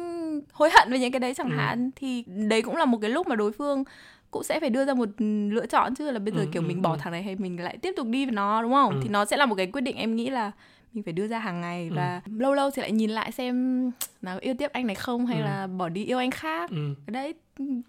hối 0.52 0.70
hận 0.74 0.92
về 0.92 0.98
những 0.98 1.12
cái 1.12 1.20
đấy 1.20 1.34
chẳng 1.34 1.50
Ừ. 1.50 1.56
hạn 1.56 1.90
thì 1.96 2.24
đấy 2.48 2.62
cũng 2.62 2.76
là 2.76 2.84
một 2.84 2.98
cái 3.00 3.11
lúc 3.11 3.26
mà 3.28 3.37
đối 3.37 3.52
phương 3.52 3.84
cũng 4.30 4.42
sẽ 4.44 4.61
phải 4.61 4.70
đưa 4.70 4.84
ra 4.84 4.94
một 4.94 5.08
lựa 5.50 5.66
chọn 5.66 5.94
chứ 5.94 6.11
là 6.11 6.18
bây 6.18 6.32
giờ 6.34 6.40
Ừ, 6.40 6.46
kiểu 6.52 6.62
ừ, 6.62 6.66
mình 6.66 6.82
bỏ 6.82 6.92
ừ. 6.92 6.96
thằng 7.00 7.12
này 7.12 7.22
hay 7.22 7.37
mình 7.37 7.61
lại 7.64 7.78
tiếp 7.82 7.92
tục 7.96 8.06
đi 8.06 8.24
với 8.24 8.32
nó 8.32 8.62
đúng 8.62 8.72
không 8.72 8.92
Ừ. 8.94 9.00
thì 9.02 9.08
nó 9.08 9.24
sẽ 9.24 9.37
là 9.37 9.46
một 9.46 9.54
cái 9.54 9.66
quyết 9.66 9.80
định 9.80 9.96
em 9.96 10.16
nghĩ 10.16 10.30
là 10.30 10.52
mình 10.92 11.05
phải 11.05 11.12
đưa 11.12 11.27
ra 11.29 11.38
hàng 11.38 11.61
ngày 11.61 11.88
Ừ. 11.90 11.96
và 11.96 12.20
lâu 12.38 12.55
lâu 12.55 12.70
thì 12.70 12.83
lại 12.83 12.92
nhìn 12.92 13.11
lại 13.11 13.33
xem 13.33 13.90
nào 14.22 14.38
yêu 14.40 14.55
tiếp 14.59 14.70
anh 14.72 14.87
này 14.87 14.94
không 14.96 15.27
hay 15.27 15.38
Ừ. 15.40 15.44
là 15.44 15.66
bỏ 15.66 15.88
đi 15.88 16.05
yêu 16.05 16.18
anh 16.18 16.31
khác 16.31 16.70
Ừ. 16.70 16.94
đấy 17.07 17.35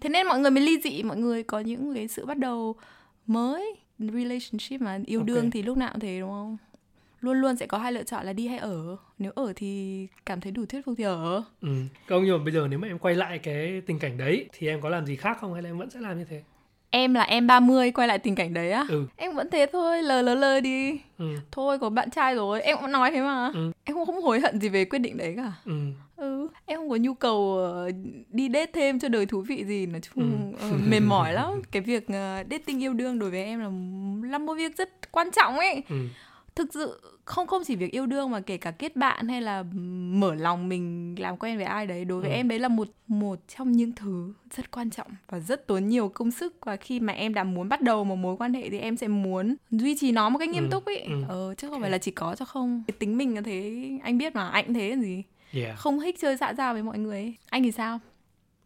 thế 0.00 0.08
nên 0.08 0.26
mọi 0.26 0.38
người 0.40 0.50
mới 0.50 0.64
ly 0.64 0.80
dị 0.84 1.02
mọi 1.02 1.16
người 1.16 1.42
có 1.42 1.60
những 1.60 1.94
cái 1.94 2.08
sự 2.08 2.26
bắt 2.26 2.38
đầu 2.38 2.74
mới 3.26 3.74
relationship 3.98 4.80
mà 4.80 4.98
yêu 5.06 5.20
Ok. 5.20 5.26
đương 5.26 5.50
thì 5.50 5.62
lúc 5.62 5.76
nào 5.76 5.90
cũng 5.92 6.00
thế 6.00 6.20
đúng 6.20 6.30
không 6.30 6.56
luôn 7.20 7.40
luôn 7.40 7.56
sẽ 7.56 7.66
có 7.66 7.78
hai 7.78 7.92
lựa 7.92 8.02
chọn 8.02 8.26
là 8.26 8.32
đi 8.32 8.46
hay 8.48 8.58
ở 8.58 8.96
nếu 9.18 9.32
ở 9.34 9.52
thì 9.56 10.06
cảm 10.26 10.40
thấy 10.40 10.52
đủ 10.52 10.66
thuyết 10.66 10.84
phục 10.84 10.94
thì 10.98 11.04
ở 11.04 11.42
Ừ. 11.60 11.68
Không 12.08 12.24
nhưng 12.24 12.38
mà 12.38 12.44
bây 12.44 12.52
giờ 12.52 12.66
nếu 12.70 12.78
mà 12.78 12.88
em 12.88 12.98
quay 12.98 13.14
lại 13.14 13.38
cái 13.38 13.82
tình 13.86 13.98
cảnh 13.98 14.18
đấy 14.18 14.46
thì 14.52 14.66
em 14.68 14.80
có 14.80 14.88
làm 14.88 15.06
gì 15.06 15.16
khác 15.16 15.38
không 15.40 15.52
hay 15.52 15.62
là 15.62 15.68
em 15.70 15.78
vẫn 15.78 15.90
sẽ 15.90 16.00
làm 16.00 16.18
như 16.18 16.24
thế? 16.24 16.42
Em 16.90 17.14
là 17.14 17.22
em 17.22 17.46
30 17.46 17.90
quay 17.92 18.08
lại 18.08 18.18
tình 18.18 18.34
cảnh 18.34 18.54
đấy 18.54 18.70
á 18.72 18.86
Ừ. 18.88 19.04
em 19.16 19.34
vẫn 19.34 19.48
thế 19.50 19.66
thôi 19.72 20.02
lờ 20.02 20.22
lờ 20.22 20.34
lờ 20.34 20.60
đi 20.60 21.00
Ừ. 21.18 21.26
thôi 21.52 21.78
có 21.78 21.90
bạn 21.90 22.10
trai 22.10 22.34
rồi 22.34 22.62
em 22.62 22.76
cũng 22.80 22.92
nói 22.92 23.10
thế 23.10 23.20
mà 23.22 23.50
Ừ. 23.54 23.72
em 23.84 23.94
không, 23.96 24.06
không 24.06 24.22
hối 24.22 24.40
hận 24.40 24.60
gì 24.60 24.68
về 24.68 24.84
quyết 24.84 24.98
định 24.98 25.16
đấy 25.16 25.34
cả 25.36 25.52
Ừ. 25.66 25.72
ừ 26.16 26.48
em 26.66 26.78
không 26.78 26.90
có 26.90 26.96
nhu 26.96 27.14
cầu 27.14 27.56
ờ, 27.58 27.90
đi 28.28 28.48
date 28.54 28.66
thêm 28.72 28.98
cho 29.00 29.08
đời 29.08 29.26
thú 29.26 29.40
vị 29.48 29.64
gì 29.64 29.86
nói 29.86 30.00
chung 30.00 30.52
Ừ. 30.60 30.66
ờ, 30.70 30.76
mệt 30.86 31.00
mỏi 31.00 31.32
lắm 31.32 31.62
cái 31.70 31.82
việc 31.82 32.08
ờ, 32.08 32.42
dating 32.50 32.82
yêu 32.82 32.92
đương 32.92 33.18
đối 33.18 33.30
với 33.30 33.44
em 33.44 33.58
là 33.60 33.70
là 34.30 34.38
một 34.38 34.54
việc 34.54 34.76
rất 34.76 35.12
quan 35.12 35.30
trọng 35.30 35.56
ấy 35.58 35.82
Ừ. 35.88 35.96
thực 36.60 36.74
sự 36.74 37.00
không 37.24 37.46
không 37.46 37.62
chỉ 37.66 37.76
việc 37.76 37.92
yêu 37.92 38.06
đương 38.06 38.30
mà 38.30 38.40
kể 38.40 38.56
cả 38.56 38.70
kết 38.70 38.96
bạn 38.96 39.28
hay 39.28 39.40
là 39.42 39.64
mở 40.12 40.34
lòng 40.34 40.68
mình 40.68 41.14
làm 41.18 41.36
quen 41.36 41.56
với 41.56 41.64
ai 41.64 41.86
đấy 41.86 42.04
đối 42.04 42.20
với 42.20 42.30
Ừ. 42.30 42.34
em 42.34 42.48
đấy 42.48 42.58
là 42.58 42.68
một 42.68 42.88
một 43.08 43.38
trong 43.56 43.72
những 43.72 43.92
thứ 43.92 44.32
rất 44.56 44.70
quan 44.70 44.90
trọng 44.90 45.06
và 45.28 45.40
rất 45.40 45.66
tốn 45.66 45.86
nhiều 45.88 46.08
công 46.08 46.30
sức 46.30 46.54
và 46.66 46.76
khi 46.76 47.00
mà 47.00 47.12
em 47.12 47.34
đã 47.34 47.44
muốn 47.44 47.68
bắt 47.68 47.82
đầu 47.82 48.04
một 48.04 48.16
mối 48.16 48.36
quan 48.36 48.54
hệ 48.54 48.70
thì 48.70 48.78
em 48.78 48.96
sẽ 48.96 49.08
muốn 49.08 49.56
duy 49.70 49.96
trì 49.96 50.12
nó 50.12 50.28
một 50.28 50.38
cách 50.38 50.48
nghiêm 50.48 50.64
Ừ, 50.64 50.68
túc 50.70 50.84
ấy 50.86 50.98
ừ. 51.00 51.22
ờ, 51.28 51.54
chứ 51.54 51.68
không 51.68 51.80
phải 51.80 51.90
là 51.90 51.98
chỉ 51.98 52.10
có 52.10 52.34
cho 52.36 52.44
không 52.44 52.82
cái 52.86 52.94
tính 52.98 53.16
mình 53.16 53.34
là 53.34 53.40
thế 53.40 53.88
anh 54.02 54.18
biết 54.18 54.34
mà 54.34 54.48
anh 54.48 54.64
cũng 54.64 54.74
thế 54.74 54.90
làm 54.90 55.00
gì 55.02 55.22
Yeah. 55.52 55.78
không 55.78 56.00
thích 56.00 56.16
chơi 56.20 56.36
xã 56.36 56.54
giao 56.54 56.72
với 56.74 56.82
mọi 56.82 56.98
người 56.98 57.16
ấy. 57.18 57.34
anh 57.50 57.62
thì 57.62 57.72
sao 57.72 58.00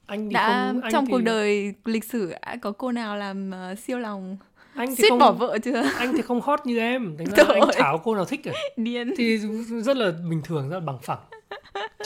Anh 0.07 0.29
thì 0.29 0.35
đã 0.35 0.47
không 0.73 0.81
anh 0.81 0.93
trong 0.93 1.07
thì, 1.07 1.13
cuộc 1.13 1.21
đời 1.21 1.75
lịch 1.85 2.05
sử 2.05 2.35
có 2.63 2.73
cô 2.73 2.93
nào 2.93 3.17
làm 3.17 3.51
ờ, 3.51 3.75
siêu 3.75 3.99
lòng 3.99 4.37
anh 4.75 4.97
thì 4.97 5.05
không 5.09 5.19
bỏ 5.19 5.33
vợ 5.33 5.59
chưa 5.65 5.83
anh 5.99 6.13
thì 6.17 6.23
không 6.23 6.41
hot 6.41 6.61
như 6.67 6.79
em, 6.79 7.15
thành 7.19 7.27
ra 7.27 7.33
Trời 7.37 7.47
anh 7.55 7.61
ơi. 7.63 7.73
chả 7.75 7.83
có 7.93 7.99
cô 8.05 8.15
nào 8.15 8.25
thích 8.25 8.41
cả. 8.45 8.53
điên 8.77 9.15
Thì 9.17 9.39
rất 9.83 9.97
là 9.97 10.13
bình 10.31 10.41
thường, 10.45 10.69
rất 10.69 10.75
là 10.75 10.81
bằng 10.81 10.99
phẳng. 11.03 11.19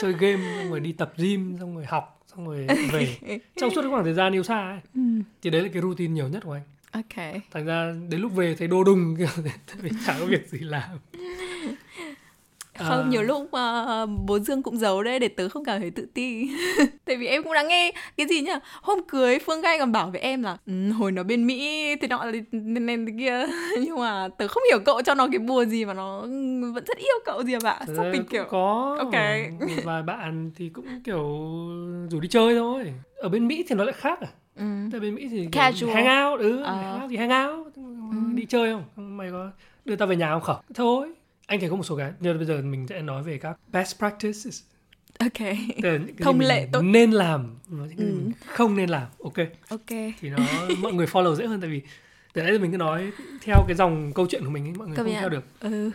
Chơi 0.01 0.13
game 0.13 0.43
xong 0.59 0.69
rồi 0.69 0.79
đi 0.79 0.91
tập 0.91 1.13
gym 1.17 1.55
xong 1.59 1.75
rồi 1.75 1.85
học 1.85 2.21
xong 2.27 2.47
rồi 2.47 2.67
về. 2.91 3.17
Trong 3.55 3.69
suốt 3.75 3.81
cái 3.81 3.91
khoảng 3.91 4.03
thời 4.03 4.13
gian 4.13 4.33
yêu 4.33 4.43
xa 4.43 4.69
ấy. 4.69 4.79
Ừ, 4.95 5.01
Thì 5.41 5.49
đấy 5.49 5.61
là 5.61 5.69
cái 5.73 5.81
routine 5.81 6.13
nhiều 6.13 6.27
nhất 6.27 6.43
của 6.45 6.51
anh. 6.53 6.63
ok 6.91 7.41
Thành 7.51 7.65
ra 7.65 7.93
đến 8.09 8.21
lúc 8.21 8.35
về 8.35 8.55
thấy 8.55 8.67
đô 8.67 8.83
đùng 8.83 9.15
kiểu 9.17 9.27
vì 9.81 9.89
chả 10.07 10.15
có 10.19 10.25
việc 10.25 10.47
gì 10.49 10.59
làm. 10.59 10.89
Không 12.87 13.03
À. 13.03 13.07
nhiều 13.09 13.21
lúc 13.21 13.49
mà 13.53 13.85
bố 14.05 14.39
dương 14.39 14.63
cũng 14.63 14.77
giấu 14.77 15.03
đấy 15.03 15.19
để 15.19 15.27
tớ 15.27 15.49
không 15.49 15.65
cảm 15.65 15.79
thấy 15.81 15.91
tự 15.91 16.05
ti. 16.13 16.49
Tại 17.05 17.17
vì 17.17 17.27
em 17.27 17.43
cũng 17.43 17.53
đã 17.53 17.63
nghe 17.63 17.91
cái 18.17 18.27
gì 18.27 18.41
nhá 18.41 18.59
hôm 18.81 18.99
cưới 19.07 19.39
phương 19.39 19.61
gai 19.61 19.79
còn 19.79 19.91
bảo 19.91 20.09
với 20.11 20.21
em 20.21 20.43
là 20.43 20.57
"Ừ, 20.65 20.91
hồi 20.91 21.11
nó 21.11 21.23
bên 21.23 21.47
mỹ 21.47 21.95
thì 22.01 22.07
nọ 22.07 22.25
nên 22.51 22.85
nên 22.85 23.05
thế 23.05 23.13
kia. 23.19 23.45
Nhưng 23.85 23.99
mà 23.99 24.27
tớ 24.37 24.47
không 24.47 24.63
hiểu 24.71 24.79
cậu 24.85 25.01
cho 25.01 25.13
nó 25.15 25.27
cái 25.31 25.39
bùa 25.39 25.65
gì 25.65 25.85
mà 25.85 25.93
nó 25.93 26.21
vẫn 26.73 26.83
rất 26.87 26.97
yêu 26.97 27.15
cậu 27.25 27.43
gì 27.43 27.53
à 27.53 27.59
bạn. 27.63 27.83
Thật 27.87 27.93
sao 27.95 28.05
ra 28.05 28.11
mình 28.11 28.23
kiểu 28.29 28.43
có. 28.49 28.95
Ok. 28.99 29.13
một 29.59 29.83
vài 29.83 30.03
bạn 30.03 30.51
thì 30.55 30.69
cũng 30.69 30.85
kiểu 31.03 31.23
rủ 32.11 32.19
đi 32.19 32.27
chơi 32.27 32.55
thôi. 32.55 32.93
Ở 33.15 33.29
bên 33.29 33.47
mỹ 33.47 33.65
thì 33.69 33.75
nó 33.75 33.83
lại 33.83 33.93
khác 33.93 34.19
à? 34.21 34.27
Ừ. 34.55 34.63
tại 34.91 34.99
bên 34.99 35.15
mỹ 35.15 35.27
thì 35.31 35.47
Casual. 35.51 35.93
hang 35.93 36.25
out 36.31 36.39
ừ 36.39 36.63
Ờ. 36.63 36.75
hang 36.75 37.01
out 37.01 37.09
thì 37.11 37.17
hang 37.17 37.47
out 37.49 37.67
đi 38.35 38.45
chơi 38.45 38.71
không? 38.73 39.17
Mày 39.17 39.31
có 39.31 39.49
đưa 39.85 39.95
tao 39.95 40.07
về 40.07 40.15
nhà 40.15 40.29
không 40.31 40.41
không 40.41 40.55
thôi 40.75 41.07
anh 41.49 41.59
thấy 41.59 41.69
có 41.69 41.75
một 41.75 41.83
số 41.83 41.95
cái 41.97 42.11
nhưng 42.19 42.37
bây 42.37 42.45
giờ 42.45 42.61
mình 42.61 42.87
sẽ 42.87 43.01
nói 43.01 43.23
về 43.23 43.37
các 43.37 43.57
best 43.67 43.97
practices. 43.97 44.61
Ok. 45.19 45.37
Tức 45.83 45.89
là 45.89 45.97
những 45.97 46.05
cái 46.05 46.15
Thông 46.23 46.39
lệ 46.39 46.67
tốt. 46.71 46.81
nên 46.81 47.11
làm. 47.11 47.55
Và 47.67 47.85
những 47.85 47.97
cái 47.97 48.07
Ừ. 48.07 48.13
mình 48.13 48.31
không 48.45 48.75
nên 48.75 48.89
làm. 48.89 49.07
Ok. 49.23 49.33
Ok. 49.69 49.87
Thì 49.89 50.29
nó 50.29 50.37
mọi 50.79 50.93
người 50.93 51.05
follow 51.05 51.35
dễ 51.35 51.45
hơn 51.47 51.61
tại 51.61 51.69
vì 51.69 51.81
từ 52.33 52.41
nãy 52.41 52.51
giờ 52.53 52.59
mình 52.59 52.71
cứ 52.71 52.77
nói 52.77 53.11
theo 53.41 53.55
cái 53.67 53.75
dòng 53.75 54.13
câu 54.13 54.27
chuyện 54.29 54.43
của 54.43 54.49
mình 54.49 54.63
ấy, 54.67 54.73
mọi 54.77 54.87
người 54.87 54.97
Công 54.97 55.05
không 55.05 55.13
nhận. 55.13 55.21
theo 55.21 55.29
được. 55.29 55.43
Ừ. 55.59 55.91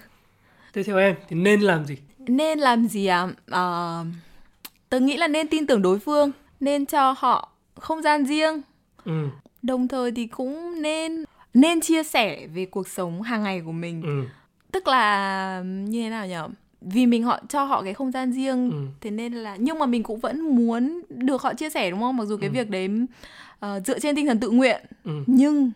thế 0.73 0.83
theo 0.83 0.99
em 0.99 1.15
thì 1.29 1.37
nên 1.37 1.61
làm 1.61 1.85
gì? 1.85 1.97
Nên 2.19 2.59
làm 2.59 2.89
gì 2.89 3.07
à 3.07 3.29
Ờ, 3.47 4.05
tớ 4.89 5.01
nghĩ 5.01 5.17
là 5.17 5.29
nên 5.29 5.49
tin 5.49 5.67
tưởng 5.67 5.83
đối 5.83 5.99
phương 5.99 6.31
nên 6.61 6.87
cho 6.87 7.15
họ 7.19 7.53
không 7.75 8.03
gian 8.03 8.27
riêng. 8.27 8.61
Ừ. 9.05 9.29
Đồng 9.63 9.89
thời 9.89 10.13
thì 10.13 10.27
cũng 10.27 10.83
nên 10.83 11.25
nên 11.55 11.81
chia 11.81 12.03
sẻ 12.03 12.47
về 12.55 12.67
cuộc 12.67 12.89
sống 12.89 13.23
hàng 13.23 13.43
ngày 13.43 13.61
của 13.65 13.73
mình. 13.73 14.03
Ừ 14.03 14.25
tức 14.75 14.89
là 14.89 15.63
như 15.65 16.03
thế 16.03 16.11
nào 16.11 16.27
nhỉ 16.27 16.35
vì 16.81 17.07
mình 17.07 17.23
họ 17.23 17.41
cho 17.49 17.65
họ 17.65 17.83
cái 17.83 17.95
không 17.95 18.11
gian 18.11 18.33
riêng 18.33 18.71
ừ. 18.71 18.77
thế 19.01 19.11
nên 19.11 19.33
là 19.33 19.57
nhưng 19.57 19.79
mà 19.79 19.87
mình 19.87 20.03
cũng 20.03 20.19
vẫn 20.21 20.57
muốn 20.57 21.01
được 21.09 21.43
họ 21.43 21.55
chia 21.55 21.71
sẻ 21.71 21.91
đúng 21.91 22.01
không? 22.01 22.17
Mặc 22.17 22.25
dù 22.25 22.37
cái 22.37 22.49
Ừ. 22.49 22.53
việc 22.53 22.71
đấy 22.71 22.89
ờ, 23.61 23.81
dựa 23.87 23.99
trên 23.99 24.17
tinh 24.17 24.27
thần 24.27 24.41
tự 24.41 24.51
nguyện 24.51 24.81
ừ. 25.05 25.13
nhưng 25.27 25.71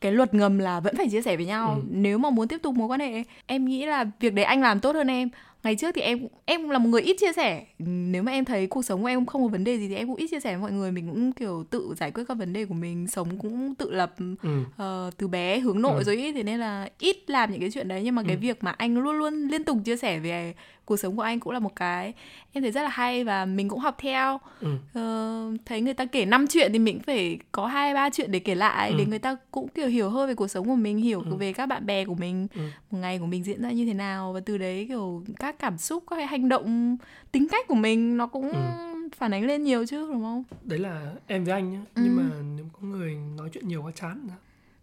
cái 0.00 0.12
luật 0.12 0.34
ngầm 0.34 0.58
là 0.58 0.80
vẫn 0.80 0.96
phải 0.96 1.08
chia 1.10 1.22
sẻ 1.22 1.36
với 1.36 1.46
nhau. 1.46 1.70
Ừ. 1.74 1.82
nếu 1.90 2.18
mà 2.18 2.30
muốn 2.30 2.48
tiếp 2.48 2.58
tục 2.62 2.74
mối 2.74 2.88
quan 2.88 3.00
hệ 3.00 3.22
em 3.46 3.64
nghĩ 3.64 3.86
là 3.86 4.04
việc 4.20 4.34
đấy 4.34 4.44
anh 4.44 4.60
làm 4.62 4.80
tốt 4.80 4.94
hơn 4.94 5.06
em 5.06 5.28
ngày 5.64 5.76
trước 5.76 5.94
thì 5.94 6.00
em 6.00 6.28
em 6.44 6.68
là 6.68 6.78
một 6.78 6.88
người 6.88 7.02
ít 7.02 7.16
chia 7.20 7.32
sẻ. 7.32 7.64
Nếu 7.78 8.22
mà 8.22 8.32
em 8.32 8.44
thấy 8.44 8.66
cuộc 8.66 8.84
sống 8.84 9.00
của 9.02 9.06
em 9.08 9.26
không 9.26 9.42
có 9.42 9.48
vấn 9.48 9.64
đề 9.64 9.78
gì 9.78 9.88
thì 9.88 9.94
em 9.94 10.06
cũng 10.08 10.16
ít 10.16 10.26
chia 10.30 10.40
sẻ 10.40 10.50
với 10.52 10.60
mọi 10.62 10.72
người. 10.72 10.92
Mình 10.92 11.08
cũng 11.08 11.32
kiểu 11.32 11.64
tự 11.70 11.94
giải 11.96 12.10
quyết 12.10 12.24
các 12.28 12.34
vấn 12.38 12.52
đề 12.52 12.64
của 12.64 12.74
mình 12.74 13.06
sống 13.08 13.38
cũng 13.38 13.74
tự 13.74 13.90
lập 13.90 14.14
ừ. 14.42 14.48
ờ, 14.76 15.10
từ 15.18 15.28
bé 15.28 15.58
hướng 15.58 15.82
nội 15.82 15.98
Ừ. 15.98 16.04
rồi 16.04 16.16
ý. 16.16 16.32
Thế 16.32 16.42
nên 16.42 16.60
là 16.60 16.88
ít 16.98 17.16
làm 17.30 17.50
những 17.52 17.60
cái 17.60 17.70
chuyện 17.70 17.88
đấy. 17.88 18.02
Nhưng 18.04 18.14
mà 18.14 18.22
cái 18.22 18.36
Ừ. 18.36 18.40
việc 18.40 18.64
mà 18.64 18.70
anh 18.70 18.98
luôn 18.98 19.18
luôn 19.18 19.48
liên 19.48 19.64
tục 19.64 19.78
chia 19.84 19.96
sẻ 19.96 20.18
về 20.18 20.54
cuộc 20.86 20.96
sống 20.96 21.16
của 21.16 21.22
anh 21.22 21.40
cũng 21.40 21.52
là 21.52 21.58
một 21.58 21.76
cái 21.76 22.14
em 22.52 22.62
thấy 22.62 22.72
rất 22.72 22.82
là 22.82 22.88
hay 22.88 23.24
và 23.24 23.44
mình 23.44 23.68
cũng 23.68 23.78
học 23.78 23.94
theo 23.98 24.40
ừ 24.60 24.68
Ờ, 24.94 25.52
thấy 25.64 25.80
người 25.80 25.94
ta 25.94 26.04
kể 26.06 26.24
5 26.24 26.46
chuyện 26.46 26.72
thì 26.72 26.78
mình 26.78 26.94
cũng 26.96 27.02
phải 27.02 27.38
có 27.52 27.66
hai 27.66 27.94
ba 27.94 28.10
chuyện 28.10 28.30
để 28.32 28.38
kể 28.38 28.54
lại 28.54 28.90
Ừ. 28.90 28.96
để 28.98 29.06
người 29.06 29.18
ta 29.18 29.36
cũng 29.50 29.68
kiểu 29.68 29.88
hiểu 29.88 30.10
hơn 30.10 30.28
về 30.28 30.34
cuộc 30.34 30.48
sống 30.48 30.66
của 30.66 30.74
mình 30.74 30.98
hiểu 30.98 31.22
Ừ. 31.30 31.36
về 31.36 31.52
các 31.52 31.66
bạn 31.66 31.86
bè 31.86 32.04
của 32.04 32.14
mình 32.14 32.46
Ừ. 32.54 32.60
một 32.90 32.98
ngày 32.98 33.18
của 33.18 33.26
mình 33.26 33.44
diễn 33.44 33.62
ra 33.62 33.70
như 33.70 33.86
thế 33.86 33.94
nào 33.94 34.32
và 34.32 34.40
từ 34.40 34.58
đấy 34.58 34.84
kiểu 34.88 35.24
các 35.38 35.58
cảm 35.58 35.78
xúc 35.78 36.04
các 36.10 36.30
hành 36.30 36.48
động 36.48 36.96
tính 37.32 37.48
cách 37.50 37.66
của 37.68 37.74
mình 37.74 38.16
nó 38.16 38.26
cũng 38.26 38.52
Ừ. 38.52 39.08
phản 39.16 39.34
ánh 39.34 39.44
lên 39.46 39.62
nhiều 39.62 39.86
chứ 39.86 40.08
đúng 40.12 40.22
không 40.22 40.44
đấy 40.62 40.78
là 40.78 41.12
em 41.26 41.44
với 41.44 41.52
anh 41.54 41.72
nhá 41.72 41.80
Ừ. 41.94 42.02
nhưng 42.04 42.16
mà 42.16 42.30
nếu 42.56 42.66
có 42.72 42.88
người 42.88 43.16
nói 43.36 43.48
chuyện 43.52 43.68
nhiều 43.68 43.82
quá 43.82 43.92
chán 43.94 44.24
sao? 44.28 44.36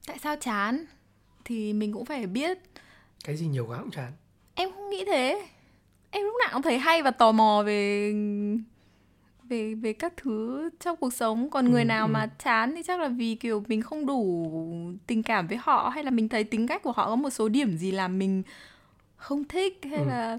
tại 0.08 0.18
sao 0.20 0.36
chán 0.42 0.86
thì 1.46 1.74
mình 1.74 1.94
cũng 1.94 2.06
phải 2.06 2.28
biết 2.28 2.58
cái 3.24 3.36
gì 3.38 3.48
nhiều 3.48 3.66
quá 3.70 3.78
cũng 3.80 3.92
chán 3.92 4.12
em 4.56 4.72
không 4.72 4.90
nghĩ 4.90 5.04
thế 5.06 5.42
em 6.12 6.24
lúc 6.26 6.34
nào 6.40 6.50
cũng 6.54 6.62
thấy 6.62 6.78
hay 6.78 7.02
và 7.02 7.12
tò 7.12 7.32
mò 7.32 7.64
về 7.66 8.14
về 9.44 9.74
về 9.76 9.94
các 9.94 10.14
thứ 10.18 10.70
trong 10.80 10.98
cuộc 10.98 11.14
sống 11.14 11.50
còn 11.50 11.72
người 11.72 11.82
Ừ, 11.84 11.86
nào 11.86 12.08
ừ. 12.08 12.12
mà 12.12 12.28
chán 12.44 12.74
thì 12.76 12.84
chắc 12.84 13.00
là 13.00 13.08
vì 13.08 13.36
kiểu 13.36 13.64
mình 13.68 13.82
không 13.82 14.06
đủ 14.06 14.52
tình 15.08 15.24
cảm 15.24 15.48
với 15.48 15.58
họ 15.58 15.90
hay 15.94 16.04
là 16.04 16.12
mình 16.12 16.30
thấy 16.30 16.44
tính 16.44 16.68
cách 16.68 16.84
của 16.84 16.92
họ 16.92 17.06
có 17.10 17.16
một 17.16 17.30
số 17.30 17.50
điểm 17.50 17.78
gì 17.78 17.92
làm 17.92 18.20
mình 18.20 18.44
không 19.16 19.44
thích 19.44 19.80
hay 19.84 20.00
Ừ. 20.04 20.08
là 20.08 20.38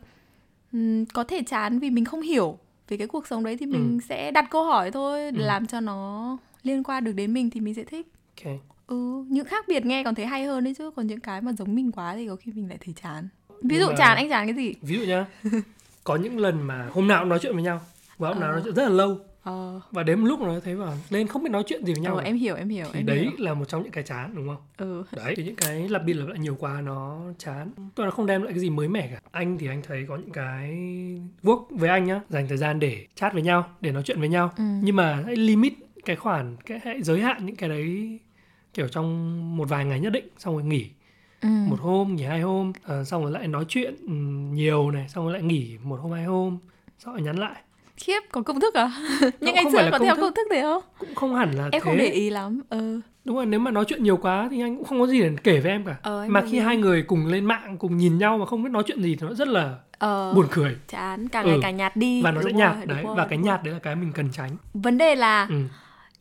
ừm, 0.72 1.06
có 1.06 1.24
thể 1.24 1.42
chán 1.46 1.78
vì 1.78 1.90
mình 1.90 2.04
không 2.04 2.20
hiểu 2.20 2.58
về 2.88 2.96
cái 2.96 3.06
cuộc 3.06 3.26
sống 3.26 3.44
đấy 3.44 3.56
thì 3.56 3.66
mình 3.66 3.98
Ừ. 4.02 4.06
sẽ 4.08 4.30
đặt 4.30 4.46
câu 4.50 4.64
hỏi 4.64 4.90
thôi 4.90 5.20
Ừ. 5.24 5.30
làm 5.36 5.66
cho 5.66 5.80
nó 5.80 6.36
liên 6.62 6.82
quan 6.82 7.04
được 7.04 7.12
đến 7.12 7.34
mình 7.34 7.50
thì 7.50 7.60
mình 7.60 7.74
sẽ 7.74 7.84
thích 7.84 8.06
ok 8.44 8.52
ừ 8.86 9.24
những 9.28 9.44
khác 9.46 9.64
biệt 9.68 9.86
nghe 9.86 10.04
còn 10.04 10.14
thấy 10.14 10.26
hay 10.26 10.44
hơn 10.44 10.64
đấy 10.64 10.74
chứ 10.78 10.90
còn 10.96 11.06
những 11.06 11.20
cái 11.20 11.40
mà 11.40 11.52
giống 11.52 11.74
mình 11.74 11.92
quá 11.92 12.14
thì 12.16 12.28
có 12.28 12.36
khi 12.36 12.52
mình 12.52 12.68
lại 12.68 12.78
thấy 12.84 12.94
chán 13.02 13.28
ví 13.62 13.78
dụ 13.78 13.86
mà- 13.88 13.94
chán 13.98 14.16
anh 14.16 14.28
chán 14.28 14.46
cái 14.46 14.54
gì. 14.56 14.74
ví 14.82 14.98
dụ 14.98 15.04
nhá 15.04 15.26
có 16.04 16.16
những 16.16 16.38
lần 16.38 16.62
mà 16.62 16.88
hôm 16.92 17.08
nào 17.08 17.20
cũng 17.20 17.28
nói 17.28 17.38
chuyện 17.42 17.54
với 17.54 17.62
nhau 17.62 17.80
và 18.18 18.28
hôm 18.28 18.40
nào 18.40 18.48
Ờ. 18.50 18.52
nói 18.52 18.60
chuyện 18.64 18.74
rất 18.74 18.82
là 18.82 18.88
lâu. 18.88 19.18
Ờ. 19.42 19.80
Và 19.90 20.02
đến 20.02 20.20
một 20.20 20.26
lúc 20.26 20.40
nó 20.40 20.60
thấy 20.64 20.74
vào 20.74 20.94
lên 21.10 21.26
không 21.26 21.42
biết 21.42 21.50
nói 21.50 21.62
chuyện 21.66 21.84
gì 21.86 21.92
với 21.92 22.02
nhau 22.02 22.16
ờ, 22.16 22.22
em 22.24 22.36
hiểu 22.36 22.56
em 22.56 22.68
hiểu 22.68 22.86
thì 22.92 23.00
em 23.00 23.06
đấy 23.06 23.18
hiểu. 23.18 23.30
là 23.38 23.54
một 23.54 23.64
trong 23.68 23.82
những 23.82 23.92
cái 23.92 24.04
chán 24.04 24.32
đúng 24.34 24.46
không? 24.48 24.56
Ừ. 24.76 25.04
Đấy 25.16 25.34
thì 25.36 25.44
những 25.44 25.56
cái 25.56 25.88
lặp 25.88 26.04
đi 26.04 26.12
lặp 26.12 26.28
lại 26.28 26.38
nhiều 26.38 26.56
quá 26.60 26.80
nó 26.84 27.20
chán. 27.38 27.70
Tôi 27.94 28.06
nó 28.06 28.10
không 28.10 28.26
đem 28.26 28.42
lại 28.42 28.52
cái 28.52 28.60
gì 28.60 28.70
mới 28.70 28.88
mẻ 28.88 29.08
cả. 29.12 29.20
Anh 29.30 29.58
thì 29.58 29.66
anh 29.66 29.82
thấy 29.86 30.04
có 30.08 30.16
những 30.16 30.30
cái 30.32 30.70
work 31.42 31.64
với 31.70 31.90
anh 31.90 32.04
nhá 32.04 32.20
dành 32.28 32.48
thời 32.48 32.58
gian 32.58 32.80
để 32.80 33.06
chat 33.14 33.32
với 33.32 33.42
nhau 33.42 33.68
để 33.80 33.92
nói 33.92 34.02
chuyện 34.02 34.20
với 34.20 34.28
nhau. 34.28 34.52
Ừ. 34.56 34.64
nhưng 34.82 34.96
mà 34.96 35.22
hãy 35.26 35.36
limit 35.36 35.72
cái 36.04 36.16
khoản 36.16 36.56
cái 36.66 36.80
hãy 36.84 37.02
giới 37.02 37.20
hạn 37.20 37.46
những 37.46 37.56
cái 37.56 37.68
đấy 37.68 38.18
kiểu 38.74 38.88
trong 38.88 39.56
một 39.56 39.68
vài 39.68 39.84
ngày 39.84 40.00
nhất 40.00 40.10
định 40.10 40.28
xong 40.38 40.54
rồi 40.54 40.64
nghỉ 40.64 40.86
ừ. 41.42 41.48
một 41.48 41.80
hôm 41.80 42.16
nghỉ 42.16 42.24
hai 42.24 42.40
hôm 42.40 42.72
ờ, 42.84 43.04
xong 43.04 43.22
rồi 43.22 43.30
lại 43.32 43.48
nói 43.48 43.64
chuyện 43.68 43.94
ừ, 44.06 44.12
nhiều 44.54 44.90
này 44.90 45.08
xong 45.08 45.24
rồi 45.24 45.32
lại 45.32 45.42
nghỉ 45.42 45.76
một 45.84 45.98
hôm 46.02 46.12
hai 46.12 46.24
hôm 46.24 46.58
xong 46.98 47.14
rồi 47.14 47.22
nhắn 47.22 47.36
lại 47.36 47.56
khiếp 47.96 48.20
có 48.32 48.42
công 48.42 48.60
thức 48.60 48.74
à 48.74 48.92
nhưng 49.40 49.54
anh 49.54 49.72
xưa 49.72 49.78
có 49.92 49.98
công 49.98 50.06
theo 50.06 50.16
thức. 50.16 50.20
công 50.22 50.34
thức 50.34 50.46
thế 50.50 50.62
không 50.62 50.82
cũng 50.98 51.14
không 51.14 51.34
hẳn 51.34 51.50
là 51.52 51.62
em 51.64 51.70
thế 51.72 51.80
không 51.80 51.96
để 51.98 52.06
ý 52.10 52.30
lắm 52.30 52.60
ừ 52.70 53.00
đúng 53.24 53.36
rồi 53.36 53.46
nếu 53.46 53.60
mà 53.60 53.70
nói 53.70 53.84
chuyện 53.88 54.02
nhiều 54.02 54.16
quá 54.16 54.48
thì 54.50 54.60
anh 54.60 54.76
cũng 54.76 54.84
không 54.84 55.00
có 55.00 55.06
gì 55.06 55.20
để 55.22 55.30
kể 55.44 55.60
với 55.60 55.70
em 55.70 55.84
cả 55.84 55.96
Ờ, 56.02 56.24
mà 56.28 56.40
khi 56.40 56.52
ý. 56.52 56.58
hai 56.58 56.76
người 56.76 57.02
cùng 57.02 57.26
lên 57.26 57.44
mạng 57.44 57.76
cùng 57.78 57.96
nhìn 57.96 58.18
nhau 58.18 58.38
mà 58.38 58.46
không 58.46 58.62
biết 58.62 58.70
nói 58.72 58.82
chuyện 58.86 59.02
gì 59.02 59.16
thì 59.20 59.26
nó 59.26 59.34
rất 59.34 59.48
là 59.48 59.74
ờ 59.98 60.32
buồn 60.34 60.46
cười 60.50 60.76
chán 60.88 61.28
càng 61.28 61.46
ngày 61.46 61.54
Ừ. 61.54 61.60
càng 61.62 61.76
nhạt 61.76 61.96
đi 61.96 62.22
và 62.22 62.30
nó 62.30 62.40
Đúng 62.40 62.44
sẽ 62.44 62.52
rồi, 62.52 62.58
nhạt 62.58 62.86
đấy 62.88 63.04
rồi, 63.04 63.16
và 63.16 63.26
cái 63.26 63.38
nhạt 63.38 63.62
đấy 63.64 63.72
là 63.74 63.80
cái 63.80 63.96
mình 63.96 64.12
cần 64.14 64.28
tránh 64.32 64.50
vấn 64.74 64.98
đề 64.98 65.14
là 65.14 65.46
ừ. 65.50 65.54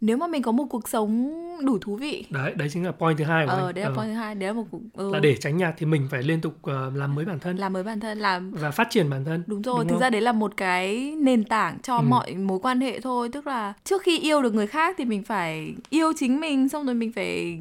Nếu 0.01 0.17
mà 0.17 0.27
mình 0.27 0.41
có 0.41 0.51
một 0.51 0.65
cuộc 0.69 0.89
sống 0.89 1.31
đủ 1.65 1.77
thú 1.81 1.95
vị. 1.95 2.25
Đấy 2.29 2.53
đấy 2.55 2.67
chính 2.71 2.85
là 2.85 2.91
point 2.91 3.17
thứ 3.17 3.23
hai 3.23 3.45
của 3.45 3.51
ờ 3.51 3.65
anh. 3.67 3.75
đấy 3.75 3.83
là 3.83 3.89
Ờ, 3.89 3.95
point 3.97 4.09
thứ 4.09 4.13
hai 4.15 4.35
đấy 4.35 4.47
là 4.47 4.53
một 4.53 4.65
cuộc 4.71 4.79
ừ, 4.93 5.13
là 5.13 5.19
để 5.19 5.35
tránh 5.37 5.57
nhạt 5.57 5.73
thì 5.77 5.85
mình 5.85 6.07
phải 6.11 6.23
liên 6.23 6.41
tục 6.41 6.53
ờ, 6.61 6.91
làm 6.95 7.15
mới 7.15 7.25
bản 7.25 7.39
thân. 7.39 7.57
Làm 7.57 7.73
mới 7.73 7.83
bản 7.83 7.99
thân 7.99 8.19
làm 8.19 8.51
và 8.51 8.71
phát 8.71 8.87
triển 8.89 9.09
bản 9.09 9.25
thân 9.25 9.43
Đúng 9.47 9.61
rồi, 9.61 9.79
Đúng 9.79 9.87
thực 9.87 9.93
không? 9.95 10.01
ra 10.01 10.09
đấy 10.09 10.21
là 10.21 10.31
một 10.31 10.57
cái 10.57 11.15
nền 11.21 11.43
tảng 11.43 11.77
cho 11.83 11.95
Ừ. 11.97 12.01
mọi 12.01 12.33
mối 12.35 12.59
quan 12.59 12.81
hệ 12.81 12.99
thôi. 12.99 13.29
Tức 13.29 13.47
là 13.47 13.73
trước 13.83 14.01
khi 14.01 14.19
yêu 14.19 14.41
được 14.41 14.53
người 14.53 14.67
khác 14.67 14.95
thì 14.97 15.05
mình 15.05 15.23
phải 15.23 15.73
yêu 15.89 16.13
chính 16.17 16.39
mình 16.39 16.69
Xong 16.69 16.85
rồi 16.85 16.95
mình 16.95 17.11
phải 17.15 17.59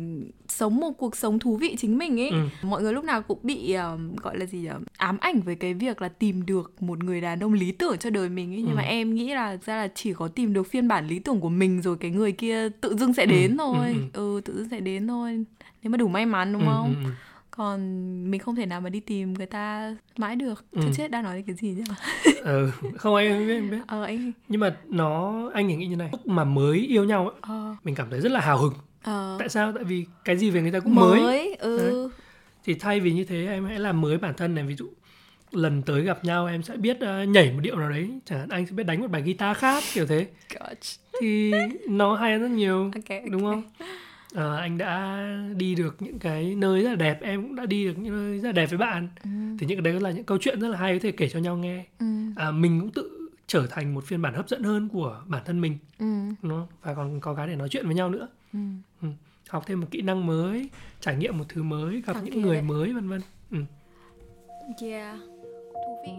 sống 0.51 0.77
một 0.77 0.91
cuộc 0.99 1.17
sống 1.17 1.39
thú 1.39 1.57
vị 1.57 1.77
chính 1.79 1.99
mình 1.99 2.21
ấy 2.21 2.31
Ừ. 2.31 2.49
Mọi 2.63 2.83
người 2.83 2.93
lúc 2.93 3.05
nào 3.05 3.23
cũng 3.23 3.39
bị 3.43 3.73
um, 3.75 4.17
gọi 4.17 4.39
là 4.39 4.47
gì 4.47 4.59
nhỉ? 4.59 4.69
ám 4.97 5.19
ảnh 5.21 5.41
với 5.41 5.55
cái 5.55 5.75
việc 5.75 6.03
là 6.03 6.09
tìm 6.09 6.47
được 6.47 6.83
một 6.83 7.05
người 7.05 7.21
đàn 7.21 7.41
ông 7.41 7.53
lý 7.53 7.73
tưởng 7.73 7.99
cho 7.99 8.11
đời 8.11 8.29
mình 8.29 8.51
ấy 8.55 8.63
Nhưng 8.63 8.71
Ừ. 8.73 8.77
mà 8.77 8.83
em 8.83 9.15
nghĩ 9.15 9.35
là 9.35 9.57
ra 9.67 9.77
là 9.77 9.89
chỉ 9.95 10.13
có 10.13 10.29
tìm 10.29 10.53
được 10.53 10.63
phiên 10.67 10.89
bản 10.89 11.07
lý 11.09 11.19
tưởng 11.19 11.41
của 11.41 11.49
mình 11.49 11.83
Rồi 11.83 11.97
cái 12.01 12.11
người 12.11 12.33
kia 12.33 12.69
tự 12.69 12.97
dưng 12.97 13.15
sẽ 13.15 13.23
Ừ, 13.23 13.31
đến 13.31 13.51
ừ, 13.51 13.57
thôi 13.59 13.97
ừ. 14.13 14.35
ừ, 14.37 14.41
tự 14.45 14.55
dưng 14.57 14.69
sẽ 14.71 14.81
đến 14.81 15.07
thôi 15.09 15.45
Nếu 15.83 15.91
mà 15.91 15.97
đủ 15.97 16.09
may 16.09 16.27
mắn 16.27 16.53
đúng 16.53 16.63
Ừ, 16.63 16.67
không? 16.67 16.95
ừ, 17.05 17.05
ừ. 17.05 17.11
Còn 17.51 17.81
mình 18.31 18.41
không 18.41 18.57
thể 18.57 18.67
nào 18.67 18.81
mà 18.81 18.91
đi 18.91 19.01
tìm 19.01 19.35
người 19.35 19.47
ta 19.47 19.97
mãi 20.19 20.37
được 20.37 20.65
Ừ. 20.73 20.81
Chứ 20.85 20.91
chết 20.97 21.11
đang 21.11 21.23
nói 21.25 21.45
cái 21.47 21.57
gì 21.57 21.69
nhỉ? 21.69 21.83
ừ. 22.45 22.71
không 22.97 23.15
anh 23.15 23.47
biết, 23.47 23.55
em 23.55 23.71
biết 23.71 23.79
Ờ 23.87 24.03
anh 24.05 24.33
nhưng 24.49 24.61
mà 24.61 24.77
nó 24.89 25.35
anh 25.55 25.67
nghĩ 25.69 25.87
như 25.87 25.97
này 25.97 26.09
lúc 26.13 26.27
mà 26.27 26.45
mới 26.45 26.79
yêu 26.79 27.05
nhau 27.05 27.29
ấy, 27.29 27.39
Ờ, 27.41 27.77
mình 27.85 27.95
cảm 27.95 28.11
thấy 28.11 28.21
rất 28.21 28.33
là 28.33 28.41
hào 28.41 28.59
hứng 28.59 28.73
ờ. 29.03 29.37
tại 29.39 29.49
sao? 29.49 29.73
Tại 29.73 29.85
vì 29.85 30.07
cái 30.25 30.37
gì 30.37 30.51
về 30.51 30.63
người 30.63 30.73
ta 30.73 30.81
cũng 30.81 30.95
mới, 30.95 31.57
ừ. 31.59 32.09
Thì 32.65 32.75
thay 32.75 33.01
vì 33.01 33.13
như 33.13 33.25
thế 33.25 33.47
em 33.47 33.65
hãy 33.65 33.79
làm 33.79 34.01
mới 34.01 34.19
bản 34.19 34.35
thân 34.37 34.55
này. 34.55 34.65
Ví 34.65 34.75
dụ 34.75 34.87
lần 35.51 35.83
tới 35.83 36.03
gặp 36.03 36.25
nhau 36.25 36.47
em 36.47 36.63
sẽ 36.63 36.77
biết 36.77 37.01
ờ, 37.01 37.25
nhảy 37.25 37.53
một 37.53 37.61
điệu 37.63 37.77
nào 37.77 37.91
đấy. 37.91 38.11
Chẳng 38.25 38.39
hạn 38.39 38.49
anh 38.49 38.67
sẽ 38.67 38.73
biết 38.73 38.87
đánh 38.87 39.01
một 39.01 39.11
bài 39.11 39.23
guitar 39.23 39.57
khác 39.57 39.85
kiểu 39.95 40.07
thế. 40.07 40.27
Thì 41.21 41.53
nó 41.89 42.15
hay 42.17 42.33
hơn 42.33 42.43
rất 42.43 42.51
nhiều 42.51 42.83
ok 42.95 43.23
đúng 43.31 43.45
ok. 43.45 43.55
không? 43.55 43.89
Ờ, 44.35 44.57
anh 44.57 44.79
đã 44.79 45.25
đi 45.57 45.75
được 45.75 45.97
những 46.03 46.19
cái 46.19 46.55
nơi 46.55 46.83
rất 46.83 46.89
là 46.91 46.97
đẹp. 46.97 47.19
Em 47.23 47.43
cũng 47.43 47.55
đã 47.55 47.67
đi 47.67 47.85
được 47.85 47.99
những 47.99 48.15
nơi 48.17 48.39
rất 48.39 48.49
là 48.49 48.53
đẹp 48.53 48.67
với 48.67 48.79
bạn. 48.79 49.09
Ừ, 49.23 49.31
thì 49.59 49.67
những 49.67 49.79
cái 49.83 49.93
đấy 49.93 50.01
là 50.01 50.11
những 50.11 50.25
câu 50.25 50.39
chuyện 50.41 50.61
rất 50.61 50.69
là 50.69 50.79
hay 50.79 50.99
có 50.99 51.03
thể 51.03 51.13
kể 51.13 51.29
cho 51.29 51.39
nhau 51.39 51.57
nghe. 51.57 51.85
Ừ, 51.99 52.07
à, 52.37 52.51
mình 52.51 52.81
cũng 52.81 52.91
tự 52.91 53.31
trở 53.47 53.67
thành 53.71 53.95
một 53.95 54.05
phiên 54.05 54.23
bản 54.23 54.35
hấp 54.35 54.49
dẫn 54.49 54.63
hơn 54.63 54.89
của 54.89 55.23
bản 55.27 55.43
thân 55.47 55.61
mình 55.61 55.79
ừ, 55.99 56.07
đúng 56.43 56.51
không? 56.53 56.67
và 56.83 56.95
còn 56.95 57.21
có 57.21 57.35
cái 57.35 57.47
để 57.49 57.57
nói 57.57 57.69
chuyện 57.69 57.87
với 57.87 57.95
nhau 57.95 58.11
nữa. 58.11 58.29
Ừ. 58.53 58.59
học 59.51 59.63
thêm 59.67 59.81
một 59.81 59.87
kỹ 59.91 60.03
năng 60.03 60.27
mới 60.27 60.71
trải 61.01 61.17
nghiệm 61.17 61.39
một 61.39 61.45
thứ 61.49 61.63
mới 61.63 62.03
gặp 62.07 62.15
Ok 62.17 62.25
những 62.25 62.43
người 62.43 62.55
đấy. 62.55 62.63
mới 62.63 62.93
vân 62.93 63.09
vân 63.09 63.21
ừ. 63.51 63.59
Yeah 64.83 65.17
Thú 65.73 66.03
vị 66.07 66.13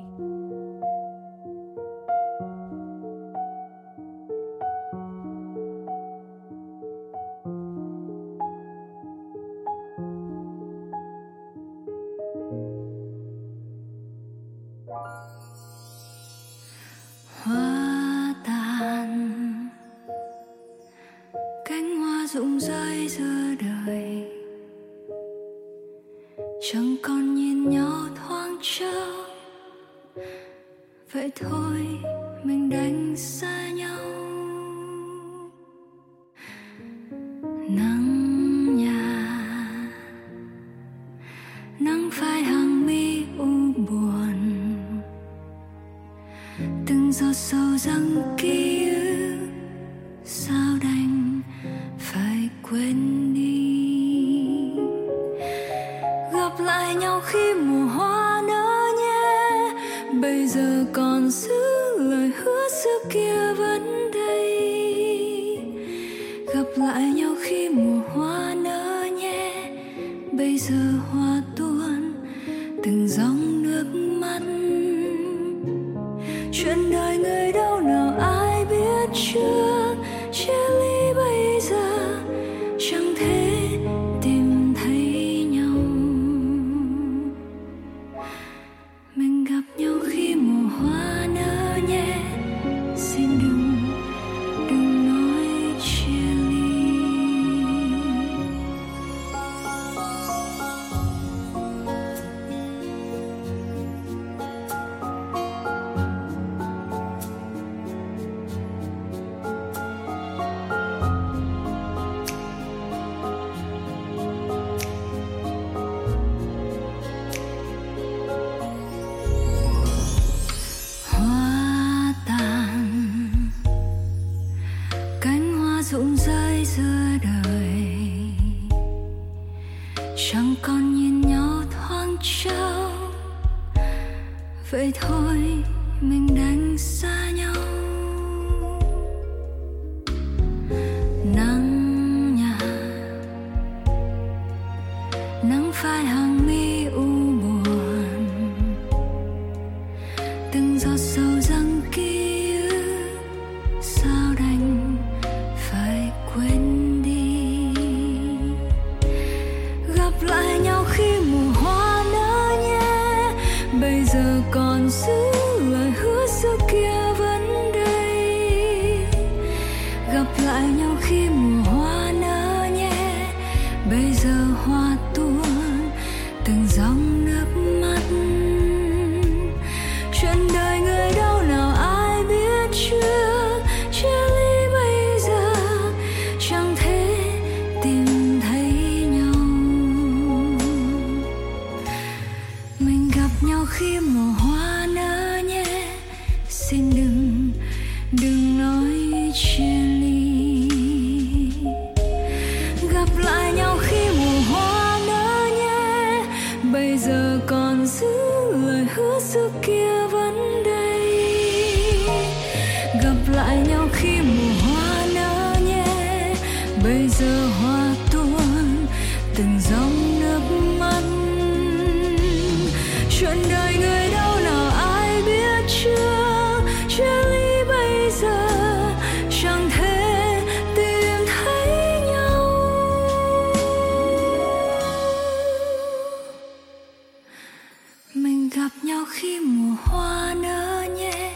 khi 239.32 239.40
mùa 239.40 239.76
hoa 239.84 240.36
nở 240.42 240.86
nhé. 240.98 241.32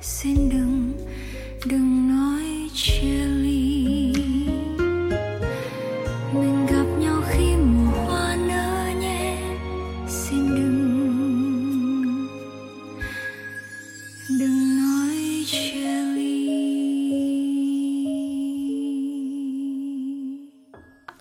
Xin 0.00 0.48
đừng 0.50 0.92
đừng 1.64 2.08
nói 2.08 2.70
chia 2.74 3.24
ly. 3.24 4.12
Mình 6.34 6.66
gặp 6.66 6.84
nhau 6.98 7.22
khi 7.28 7.56
mùa 7.56 7.90
hoa 8.06 8.36
nở 8.36 8.90
nhé. 9.00 9.36
Xin 10.08 10.48
đừng 10.48 10.78
đừng 14.40 14.76
nói 14.76 15.44
chia 15.46 16.02
ly. 16.14 16.48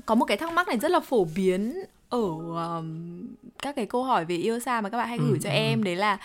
Có 0.06 0.15
một 0.15 0.26
cái 0.26 0.38
thắc 0.38 0.54
mắc 0.54 0.67
này 0.67 0.78
rất 0.78 0.91
là 0.91 1.00
phổ 1.00 1.28
biến 1.36 1.74
ở 2.10 2.20
um, 2.20 3.17
các 3.68 3.76
cái 3.76 3.86
câu 3.86 4.04
hỏi 4.04 4.26
về 4.26 4.36
yêu 4.36 4.60
xa 4.60 4.82
mà 4.82 4.90
các 4.90 4.98
bạn 4.98 5.08
hay 5.08 5.18
Ừ, 5.18 5.30
gửi 5.30 5.40
cho 5.40 5.50
ừ, 5.50 5.54
em 5.54 5.82
ừ. 5.82 5.86
đấy 5.86 5.96
là 5.96 6.18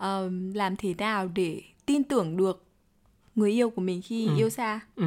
um, 0.00 0.52
làm 0.54 0.76
thế 0.76 0.94
nào 0.98 1.28
để 1.34 1.62
tin 1.86 2.04
tưởng 2.04 2.36
được 2.36 2.64
người 3.34 3.50
yêu 3.52 3.70
của 3.70 3.82
mình 3.82 4.02
khi 4.02 4.26
Ừ. 4.26 4.36
yêu 4.36 4.50
xa? 4.50 4.80
Ừ. 4.96 5.04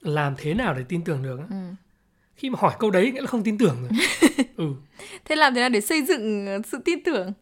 làm 0.00 0.34
thế 0.38 0.54
nào 0.54 0.74
để 0.74 0.84
tin 0.88 1.04
tưởng 1.04 1.22
được 1.22 1.40
ừ. 1.50 1.56
khi 2.36 2.50
mà 2.50 2.58
hỏi 2.62 2.74
câu 2.78 2.90
đấy 2.90 3.12
nghĩa 3.12 3.20
là 3.20 3.26
không 3.26 3.42
tin 3.42 3.58
tưởng 3.58 3.76
rồi. 3.82 3.90
Ừ. 4.56 4.66
Thế 5.24 5.36
làm 5.36 5.54
thế 5.54 5.60
nào 5.60 5.68
để 5.68 5.80
xây 5.80 6.02
dựng 6.02 6.46
uh, 6.58 6.66
sự 6.66 6.78
tin 6.84 6.98
tưởng? 7.04 7.32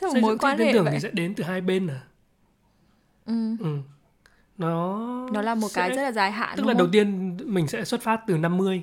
Trong 0.00 0.12
Xây 0.12 0.22
mối 0.22 0.32
dựng 0.32 0.38
quan 0.38 0.58
tin 0.58 0.66
hệ 0.66 0.72
tưởng 0.72 0.84
vậy. 0.84 0.92
thì 0.94 1.00
sẽ 1.00 1.10
đến 1.12 1.34
từ 1.34 1.44
hai 1.44 1.60
bên 1.60 1.86
à? 1.86 2.00
Ừ. 3.26 3.56
ừ. 3.60 3.76
Nó 4.58 4.98
nó 5.32 5.42
là 5.42 5.54
một 5.54 5.68
cái 5.74 5.90
sẽ- 5.90 5.96
rất 5.96 6.02
là 6.02 6.12
dài 6.12 6.32
hạn 6.32 6.54
tức 6.56 6.66
là 6.66 6.74
đầu 6.74 6.86
không? 6.86 6.92
tiên 6.92 7.36
mình 7.44 7.68
sẽ 7.68 7.84
xuất 7.84 8.02
phát 8.02 8.20
từ 8.26 8.36
50 8.38 8.82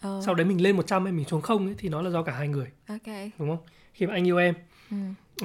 Ờ, 0.00 0.20
sau 0.24 0.34
đấy 0.34 0.44
mình 0.46 0.62
lên 0.62 0.76
100 0.76 1.04
hay 1.04 1.12
mình 1.12 1.24
xuống 1.28 1.40
không 1.42 1.66
ấy, 1.66 1.74
thì 1.78 1.88
nó 1.88 2.02
là 2.02 2.10
do 2.10 2.22
cả 2.22 2.32
hai 2.32 2.48
người. 2.48 2.66
Ok. 2.88 3.06
Đúng 3.38 3.48
không 3.48 3.58
khi 3.94 4.06
mà 4.06 4.12
anh 4.14 4.26
yêu 4.26 4.36
em. 4.38 4.54
Ừ. 4.90 4.96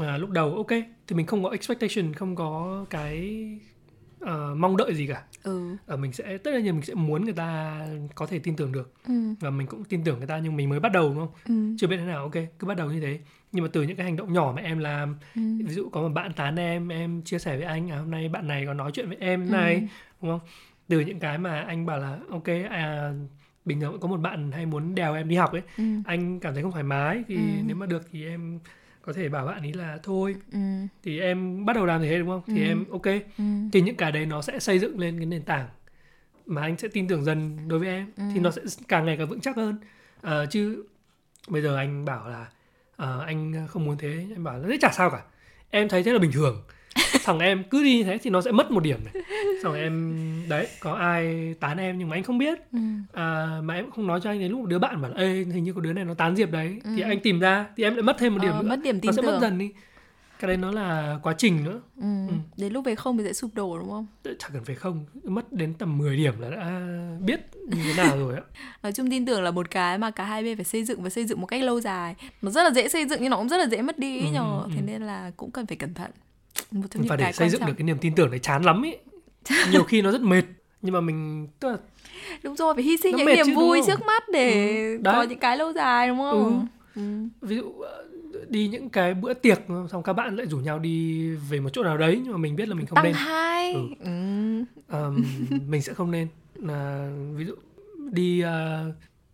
à, 0.01 0.17
lúc 0.17 0.29
đầu 0.29 0.55
ok 0.55 0.67
thì 1.07 1.15
mình 1.15 1.25
không 1.25 1.43
có 1.43 1.49
expectation 1.49 2.13
không 2.13 2.35
có 2.35 2.85
cái 2.89 3.47
ờ, 4.19 4.55
mong 4.55 4.77
đợi 4.77 4.95
gì 4.95 5.07
cả. 5.07 5.23
Ừ. 5.43 5.75
Ở 5.85 5.97
mình 5.97 6.13
sẽ 6.13 6.37
tất 6.37 6.51
nhiên 6.63 6.75
mình 6.75 6.81
sẽ 6.85 6.93
muốn 6.93 7.23
người 7.25 7.33
ta 7.33 7.79
có 8.15 8.25
thể 8.25 8.39
tin 8.39 8.55
tưởng 8.55 8.71
được. 8.71 8.93
Ừ. 9.07 9.13
Và 9.39 9.49
mình 9.49 9.67
cũng 9.67 9.83
tin 9.83 10.03
tưởng 10.03 10.17
người 10.17 10.27
ta 10.27 10.37
nhưng 10.39 10.55
mình 10.55 10.69
mới 10.69 10.79
bắt 10.79 10.91
đầu 10.91 11.09
đúng 11.09 11.17
không? 11.17 11.33
Ừ. 11.47 11.75
Chưa 11.79 11.87
biết 11.87 11.97
thế 11.97 12.03
nào 12.05 12.21
ok 12.23 12.33
cứ 12.59 12.67
bắt 12.67 12.77
đầu 12.77 12.91
như 12.91 12.99
thế. 12.99 13.19
Nhưng 13.51 13.63
mà 13.63 13.69
từ 13.73 13.81
những 13.83 13.97
cái 13.97 14.03
hành 14.05 14.15
động 14.15 14.33
nhỏ 14.33 14.53
mà 14.55 14.61
em 14.61 14.79
làm 14.79 15.15
ừ. 15.35 15.41
ví 15.65 15.73
dụ 15.73 15.89
có 15.89 16.01
một 16.01 16.09
bạn 16.09 16.33
tán 16.33 16.55
em 16.55 16.87
em 16.87 17.21
chia 17.21 17.39
sẻ 17.39 17.55
với 17.57 17.65
anh 17.65 17.91
à, 17.91 17.97
hôm 17.97 18.11
nay 18.11 18.29
bạn 18.29 18.47
này 18.47 18.65
có 18.65 18.73
nói 18.73 18.91
chuyện 18.93 19.07
với 19.07 19.17
em 19.19 19.45
Ừ. 19.47 19.51
này 19.51 19.87
đúng 20.21 20.31
không? 20.31 20.47
Từ 20.87 20.99
những 20.99 21.19
cái 21.19 21.37
mà 21.37 21.61
anh 21.61 21.85
bảo 21.85 21.97
là 21.97 22.19
ok 22.29 22.47
à, 22.69 23.13
bình 23.67 23.79
thường 23.81 23.99
có 23.99 24.07
một 24.07 24.17
bạn 24.17 24.51
hay 24.51 24.65
muốn 24.65 24.95
đèo 24.95 25.13
em 25.13 25.27
đi 25.29 25.35
học 25.35 25.51
ấy 25.51 25.61
ừ, 25.77 25.83
anh 26.05 26.39
cảm 26.39 26.53
thấy 26.53 26.63
không 26.63 26.71
thoải 26.71 26.83
mái 26.83 27.23
thì 27.27 27.35
Ừ. 27.35 27.63
nếu 27.65 27.75
mà 27.75 27.85
được 27.85 28.01
thì 28.11 28.25
em 28.27 28.59
có 29.01 29.13
thể 29.13 29.29
bảo 29.29 29.45
bạn 29.45 29.61
ấy 29.61 29.73
là 29.73 29.97
thôi 30.03 30.35
ừ, 30.51 30.59
thì 31.03 31.19
em 31.19 31.65
bắt 31.65 31.75
đầu 31.75 31.85
làm 31.85 32.01
thế 32.01 32.19
đúng 32.19 32.27
không? 32.27 32.41
Thì 32.47 32.61
Ừ. 32.61 32.67
em 32.67 32.85
ok. 32.91 33.05
Ừ, 33.37 33.43
thì 33.71 33.81
những 33.81 33.95
cái 33.95 34.11
đấy 34.11 34.25
nó 34.25 34.41
sẽ 34.41 34.59
xây 34.59 34.79
dựng 34.79 34.99
lên 34.99 35.17
cái 35.17 35.25
nền 35.25 35.41
tảng 35.43 35.67
mà 36.45 36.61
anh 36.61 36.77
sẽ 36.77 36.87
tin 36.87 37.07
tưởng 37.07 37.23
dần 37.23 37.67
đối 37.67 37.79
với 37.79 37.87
em. 37.87 38.07
Ừ. 38.17 38.23
thì 38.33 38.39
nó 38.39 38.51
sẽ 38.51 38.61
càng 38.87 39.05
ngày 39.05 39.17
càng 39.17 39.27
vững 39.27 39.41
chắc 39.41 39.55
hơn. 39.55 39.75
Ờ, 40.21 40.45
chứ 40.45 40.83
bây 41.47 41.61
giờ 41.61 41.75
anh 41.75 42.05
bảo 42.05 42.29
là 42.29 42.47
ờ, 42.95 43.23
anh 43.25 43.67
không 43.67 43.85
muốn 43.85 43.97
thế. 43.97 44.25
Em 44.33 44.43
bảo 44.43 44.59
là 44.59 44.67
thế 44.69 44.77
chả 44.81 44.89
sao 44.93 45.09
cả. 45.09 45.21
Em 45.69 45.89
thấy 45.89 46.03
thế 46.03 46.13
là 46.13 46.19
bình 46.19 46.31
thường 46.31 46.63
thằng 47.23 47.39
em 47.39 47.63
cứ 47.69 47.83
đi 47.83 47.97
như 47.97 48.03
thế 48.03 48.17
thì 48.17 48.29
nó 48.29 48.41
sẽ 48.41 48.51
mất 48.51 48.71
một 48.71 48.83
điểm 48.83 48.99
này. 49.05 49.23
Xong 49.63 49.71
rồi 49.73 49.81
em 49.81 50.23
đấy 50.49 50.67
có 50.79 50.93
ai 50.93 51.53
tán 51.59 51.77
em 51.77 51.97
nhưng 51.97 52.09
mà 52.09 52.15
anh 52.15 52.23
không 52.23 52.37
biết. 52.37 52.57
Ừ, 52.73 52.79
à, 53.13 53.47
mà 53.63 53.73
em 53.73 53.83
cũng 53.85 53.91
không 53.93 54.07
nói 54.07 54.19
cho 54.23 54.29
anh 54.29 54.39
đến 54.39 54.51
lúc 54.51 54.59
một 54.59 54.65
đứa 54.69 54.79
bạn 54.79 55.01
bảo 55.01 55.11
là 55.11 55.17
ê 55.17 55.27
hình 55.33 55.63
như 55.63 55.73
có 55.73 55.81
đứa 55.81 55.93
này 55.93 56.05
nó 56.05 56.13
tán 56.13 56.35
diệp 56.35 56.51
đấy. 56.51 56.79
Thì 56.95 57.01
Ừ. 57.01 57.07
anh 57.09 57.19
tìm 57.19 57.39
ra 57.39 57.65
thì 57.77 57.83
em 57.83 57.93
lại 57.93 58.03
mất 58.03 58.15
thêm 58.19 58.33
một 58.33 58.39
điểm 58.41 58.51
Ờ, 58.51 58.61
nữa. 58.63 58.69
mất 58.69 58.79
điểm 58.83 58.95
nó 58.95 58.99
tin 59.01 59.13
sẽ 59.13 59.21
mất 59.21 59.27
tưởng. 59.31 59.41
dần 59.41 59.57
đi. 59.57 59.71
Cái 60.39 60.47
đấy 60.47 60.57
nó 60.57 60.71
là 60.71 61.19
quá 61.23 61.33
trình 61.37 61.63
nữa. 61.63 61.81
Ừ. 62.01 62.07
đến 62.57 62.73
lúc 62.73 62.85
về 62.85 62.95
không 62.95 63.17
thì 63.17 63.23
sẽ 63.23 63.33
sụp 63.33 63.51
đổ 63.53 63.77
đúng 63.79 63.89
không? 63.89 64.07
Chẳng 64.39 64.51
cần 64.53 64.63
phải 64.65 64.75
không 64.75 65.05
mất 65.23 65.53
đến 65.53 65.73
tầm 65.73 65.97
10 65.97 66.17
điểm 66.17 66.33
là 66.39 66.49
đã 66.49 66.81
biết 67.21 67.39
như 67.67 67.83
thế 67.85 67.93
nào 67.93 68.17
rồi 68.17 68.35
á. 68.35 68.41
Nói 68.83 68.91
chung 68.91 69.09
tin 69.11 69.25
tưởng 69.25 69.41
là 69.43 69.51
một 69.51 69.71
cái 69.71 69.97
mà 69.97 70.11
cả 70.11 70.23
hai 70.23 70.43
bên 70.43 70.55
phải 70.57 70.65
xây 70.65 70.83
dựng 70.83 71.03
và 71.03 71.09
xây 71.09 71.25
dựng 71.25 71.41
một 71.41 71.47
cách 71.47 71.63
lâu 71.63 71.81
dài. 71.81 72.15
Nó 72.41 72.51
rất 72.51 72.63
là 72.63 72.71
dễ 72.71 72.87
xây 72.87 73.05
dựng 73.07 73.19
nhưng 73.21 73.29
nó 73.31 73.37
cũng 73.37 73.49
rất 73.49 73.57
là 73.57 73.67
dễ 73.67 73.81
mất 73.81 73.99
đi 73.99 74.19
Ừ, 74.19 74.25
nhờ. 74.33 74.61
ừ, 74.63 74.69
thế 74.69 74.81
ừ. 74.81 74.81
nên 74.85 75.01
là 75.01 75.31
cũng 75.37 75.51
cần 75.51 75.65
phải 75.65 75.77
cẩn 75.77 75.93
thận 75.93 76.11
một 76.71 76.87
trong 76.91 77.01
những 77.01 77.09
và 77.09 77.15
để 77.15 77.23
cái 77.23 77.33
xây 77.33 77.49
dựng 77.49 77.59
trọng. 77.59 77.67
được 77.69 77.73
cái 77.77 77.83
niềm 77.83 77.97
tin 78.01 78.15
tưởng 78.15 78.31
đấy 78.31 78.39
chán 78.39 78.63
lắm 78.63 78.81
ý. 78.81 78.91
Nhiều 79.69 79.83
khi 79.83 80.01
nó 80.01 80.11
rất 80.11 80.21
mệt 80.21 80.43
nhưng 80.81 80.93
mà 80.93 81.01
mình 81.01 81.47
tức 81.59 81.69
là 81.69 81.77
đúng 82.43 82.55
rồi 82.55 82.73
phải 82.73 82.83
hy 82.83 82.97
sinh 82.97 83.11
Nó 83.11 83.17
những 83.17 83.27
niềm 83.27 83.45
chứ, 83.45 83.55
vui 83.55 83.81
trước 83.87 84.01
mắt 84.05 84.23
để 84.33 84.75
Ừ, 84.91 85.01
có 85.05 85.23
những 85.23 85.39
cái 85.39 85.57
lâu 85.57 85.73
dài 85.73 86.07
đúng 86.07 86.17
không? 86.17 86.67
Ừ. 86.95 87.01
ví 87.41 87.55
dụ 87.55 87.71
ờ, 87.81 88.05
đi 88.49 88.67
những 88.67 88.89
cái 88.89 89.13
bữa 89.13 89.33
tiệc 89.33 89.59
xong 89.91 90.03
các 90.03 90.13
bạn 90.13 90.35
lại 90.35 90.45
rủ 90.45 90.57
nhau 90.57 90.79
đi 90.79 91.29
về 91.49 91.59
một 91.59 91.69
chỗ 91.73 91.83
nào 91.83 91.97
đấy 91.97 92.21
nhưng 92.23 92.31
mà 92.31 92.37
mình 92.37 92.55
biết 92.55 92.67
là 92.67 92.75
mình 92.75 92.85
không 92.85 92.95
tăng 92.95 93.03
nên. 93.05 93.13
hai. 93.13 93.73
Ừ. 93.73 93.81
ừ. 93.99 94.09
Ờm, 94.87 95.23
mình 95.67 95.81
sẽ 95.81 95.93
không 95.93 96.11
nên. 96.11 96.27
Là 96.55 97.09
ví 97.35 97.45
dụ 97.45 97.53
đi 98.11 98.41
ờ, 98.41 98.85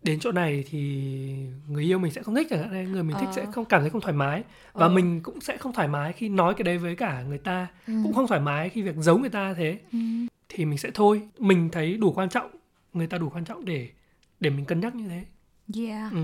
đến 0.04 0.20
chỗ 0.20 0.32
này 0.32 0.64
thì 0.70 0.80
người 1.68 1.84
yêu 1.84 1.98
mình 1.98 2.12
sẽ 2.12 2.22
không 2.22 2.34
thích 2.34 2.46
chẳng 2.50 2.58
hạn 2.62 2.70
hay 2.72 2.84
người 2.86 3.02
mình 3.02 3.16
thích 3.20 3.26
Ờ. 3.26 3.32
sẽ 3.36 3.46
không 3.52 3.64
cảm 3.64 3.80
thấy 3.80 3.90
không 3.90 4.00
thoải 4.00 4.12
mái 4.14 4.42
và 4.72 4.86
Ờ. 4.86 4.88
mình 4.88 5.20
cũng 5.22 5.40
sẽ 5.40 5.56
không 5.56 5.72
thoải 5.72 5.88
mái 5.88 6.12
khi 6.12 6.28
nói 6.28 6.54
cái 6.54 6.62
đấy 6.64 6.78
với 6.78 6.96
cả 6.96 7.22
người 7.22 7.38
ta 7.38 7.66
Ừ. 7.86 7.92
cũng 8.02 8.12
không 8.12 8.26
thoải 8.26 8.40
mái 8.40 8.68
khi 8.68 8.82
việc 8.82 8.94
giấu 8.98 9.18
người 9.18 9.30
ta 9.30 9.54
thế 9.54 9.78
Ừ. 9.92 9.98
thì 10.48 10.64
mình 10.64 10.78
sẽ 10.78 10.90
thôi 10.94 11.28
mình 11.38 11.68
thấy 11.72 11.96
đủ 11.96 12.12
quan 12.12 12.28
trọng 12.28 12.50
người 12.92 13.06
ta 13.06 13.18
đủ 13.18 13.30
quan 13.30 13.44
trọng 13.44 13.64
để 13.64 13.88
để 14.40 14.50
mình 14.50 14.64
cân 14.64 14.80
nhắc 14.80 14.94
như 14.94 15.08
thế 15.08 15.24
yeah 15.86 16.12
ừ. 16.12 16.18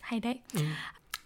hay 0.00 0.20
đấy 0.20 0.38
Ừ. 0.54 0.60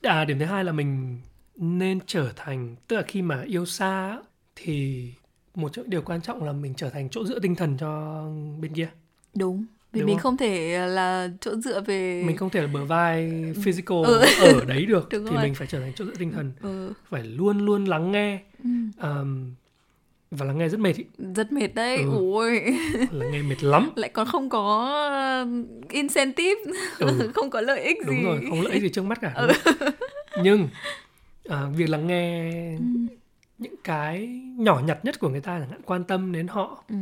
À, 0.02 0.24
điểm 0.24 0.38
thứ 0.38 0.44
hai 0.44 0.64
là 0.64 0.72
mình 0.72 1.20
nên 1.56 1.98
trở 2.06 2.32
thành 2.36 2.76
tức 2.88 2.96
là 2.96 3.02
khi 3.02 3.22
mà 3.22 3.42
yêu 3.42 3.66
xa 3.66 4.18
thì 4.56 5.08
một 5.54 5.72
điều 5.86 6.02
quan 6.02 6.20
trọng 6.22 6.44
là 6.44 6.52
mình 6.52 6.74
trở 6.76 6.90
thành 6.90 7.08
chỗ 7.10 7.24
dựa 7.26 7.38
tinh 7.38 7.54
thần 7.54 7.76
cho 7.76 8.22
bên 8.60 8.74
kia 8.74 8.88
đúng 9.34 9.64
vì 9.94 10.00
Đúng 10.00 10.06
mình 10.08 10.16
không? 10.18 10.22
không 10.22 10.36
thể 10.36 10.86
là 10.88 11.28
chỗ 11.40 11.56
dựa 11.56 11.80
về 11.80 12.22
mình 12.26 12.36
không 12.36 12.50
thể 12.50 12.60
là 12.60 12.66
bờ 12.66 12.84
vai 12.84 13.32
physical 13.64 13.98
Ừ. 14.06 14.20
ở 14.40 14.64
đấy 14.64 14.86
được 14.86 15.08
Đúng 15.12 15.26
thì 15.26 15.34
rồi. 15.34 15.42
mình 15.44 15.54
phải 15.54 15.66
trở 15.66 15.80
thành 15.80 15.92
chỗ 15.96 16.04
dựa 16.04 16.14
tinh 16.18 16.32
thần 16.32 16.52
ừ. 16.62 16.92
phải 17.10 17.22
luôn 17.24 17.58
luôn 17.58 17.84
lắng 17.84 18.12
nghe 18.12 18.40
Ừ. 18.64 18.70
um, 19.02 19.54
và 20.30 20.46
lắng 20.46 20.58
nghe 20.58 20.68
rất 20.68 20.80
mệt 20.80 20.96
ý. 20.96 21.04
rất 21.36 21.52
mệt 21.52 21.74
đấy 21.74 21.96
Ừ. 21.96 22.10
ui 22.18 22.60
lắng 23.10 23.30
nghe 23.32 23.42
mệt 23.42 23.62
lắm 23.64 23.90
lại 23.96 24.10
còn 24.10 24.26
không 24.26 24.48
có 24.48 24.94
incentive 25.90 26.60
Ừ. 26.98 27.30
không 27.34 27.50
có 27.50 27.60
lợi 27.60 27.80
ích 27.82 27.98
đúng 28.06 28.16
gì 28.16 28.22
rồi 28.24 28.40
không 28.48 28.60
lợi 28.62 28.72
ích 28.72 28.82
gì 28.82 28.88
trước 28.88 29.04
mắt 29.04 29.20
cả 29.20 29.32
không? 29.36 29.50
nhưng 30.42 30.68
à, 31.48 31.62
việc 31.76 31.88
lắng 31.90 32.06
nghe 32.06 32.50
Ừ. 32.76 32.82
những 33.58 33.74
cái 33.84 34.40
nhỏ 34.58 34.80
nhặt 34.86 35.04
nhất 35.04 35.20
của 35.20 35.28
người 35.28 35.40
ta 35.40 35.58
chẳng 35.60 35.70
hạn 35.70 35.80
quan 35.84 36.04
tâm 36.04 36.32
đến 36.32 36.46
họ 36.48 36.84
Ừ. 36.88 36.94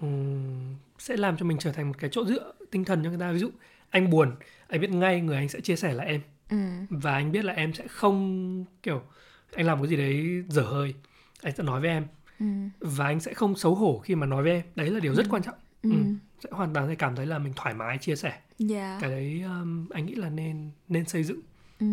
ừm, 0.00 0.74
sẽ 0.98 1.16
làm 1.16 1.36
cho 1.36 1.44
mình 1.46 1.58
trở 1.58 1.72
thành 1.72 1.88
một 1.88 1.94
cái 1.98 2.10
chỗ 2.12 2.24
dựa 2.26 2.52
tinh 2.70 2.84
thần 2.84 3.04
cho 3.04 3.08
người 3.10 3.18
ta 3.18 3.32
ví 3.32 3.38
dụ 3.38 3.50
anh 3.90 4.10
buồn 4.10 4.30
anh 4.68 4.80
biết 4.80 4.90
ngay 4.90 5.20
người 5.20 5.36
anh 5.36 5.48
sẽ 5.48 5.60
chia 5.60 5.76
sẻ 5.76 5.92
là 5.94 6.04
em 6.04 6.20
Ừ. 6.50 6.56
và 6.90 7.12
anh 7.12 7.32
biết 7.32 7.44
là 7.44 7.52
em 7.52 7.72
sẽ 7.74 7.84
không 7.88 8.64
kiểu 8.82 9.02
anh 9.54 9.66
làm 9.66 9.78
cái 9.82 9.88
gì 9.88 9.96
đấy 9.96 10.42
dở 10.48 10.62
hơi 10.62 10.94
anh 11.42 11.54
sẽ 11.56 11.62
nói 11.64 11.80
với 11.80 11.90
em 11.90 12.06
Ừ. 12.40 12.46
và 12.80 13.04
anh 13.06 13.20
sẽ 13.20 13.34
không 13.34 13.56
xấu 13.56 13.74
hổ 13.74 13.98
khi 13.98 14.14
mà 14.14 14.26
nói 14.26 14.42
với 14.42 14.52
em 14.52 14.62
đấy 14.76 14.90
là 14.90 15.00
điều 15.00 15.14
rất 15.14 15.26
quan 15.30 15.42
trọng 15.42 15.54
Ừ. 15.82 15.90
Ừ. 15.90 15.96
sẽ 16.44 16.48
hoàn 16.52 16.74
toàn 16.74 16.88
sẽ 16.88 16.94
cảm 16.94 17.16
thấy 17.16 17.26
là 17.26 17.38
mình 17.38 17.52
thoải 17.56 17.74
mái 17.74 17.98
chia 17.98 18.16
sẻ 18.16 18.38
Yeah. 18.70 19.00
cái 19.00 19.10
đấy 19.10 19.42
um, 19.44 19.88
anh 19.88 20.06
nghĩ 20.06 20.14
là 20.14 20.28
nên 20.28 20.70
nên 20.88 21.04
xây 21.08 21.22
dựng 21.24 21.40
Ừ. 21.80 21.86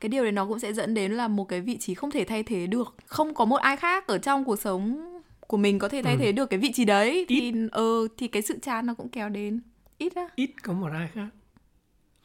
Cái 0.00 0.08
điều 0.08 0.22
đấy 0.22 0.32
nó 0.32 0.46
cũng 0.46 0.58
sẽ 0.58 0.72
dẫn 0.72 0.94
đến 0.94 1.12
là 1.12 1.28
một 1.28 1.44
cái 1.44 1.60
vị 1.60 1.76
trí 1.78 1.94
không 1.94 2.10
thể 2.10 2.24
thay 2.24 2.42
thế 2.42 2.66
được. 2.66 2.94
Không 3.06 3.34
có 3.34 3.44
một 3.44 3.56
ai 3.56 3.76
khác 3.76 4.06
ở 4.06 4.18
trong 4.18 4.44
cuộc 4.44 4.60
sống 4.60 5.11
của 5.52 5.58
mình 5.58 5.78
có 5.78 5.88
thể 5.88 6.02
thay 6.02 6.14
Ừ. 6.14 6.18
thế 6.18 6.32
được 6.32 6.46
cái 6.50 6.58
vị 6.58 6.72
trí 6.72 6.84
đấy 6.84 7.26
thì 7.28 7.52
ờ 7.72 7.84
thì 8.18 8.28
cái 8.28 8.42
sự 8.42 8.58
chán 8.62 8.86
nó 8.86 8.94
cũng 8.94 9.08
kéo 9.08 9.28
đến. 9.28 9.60
Ít 9.98 10.14
á. 10.16 10.26
ít 10.36 10.50
có 10.62 10.72
một 10.72 10.88
ai 10.92 11.08
khác 11.14 11.26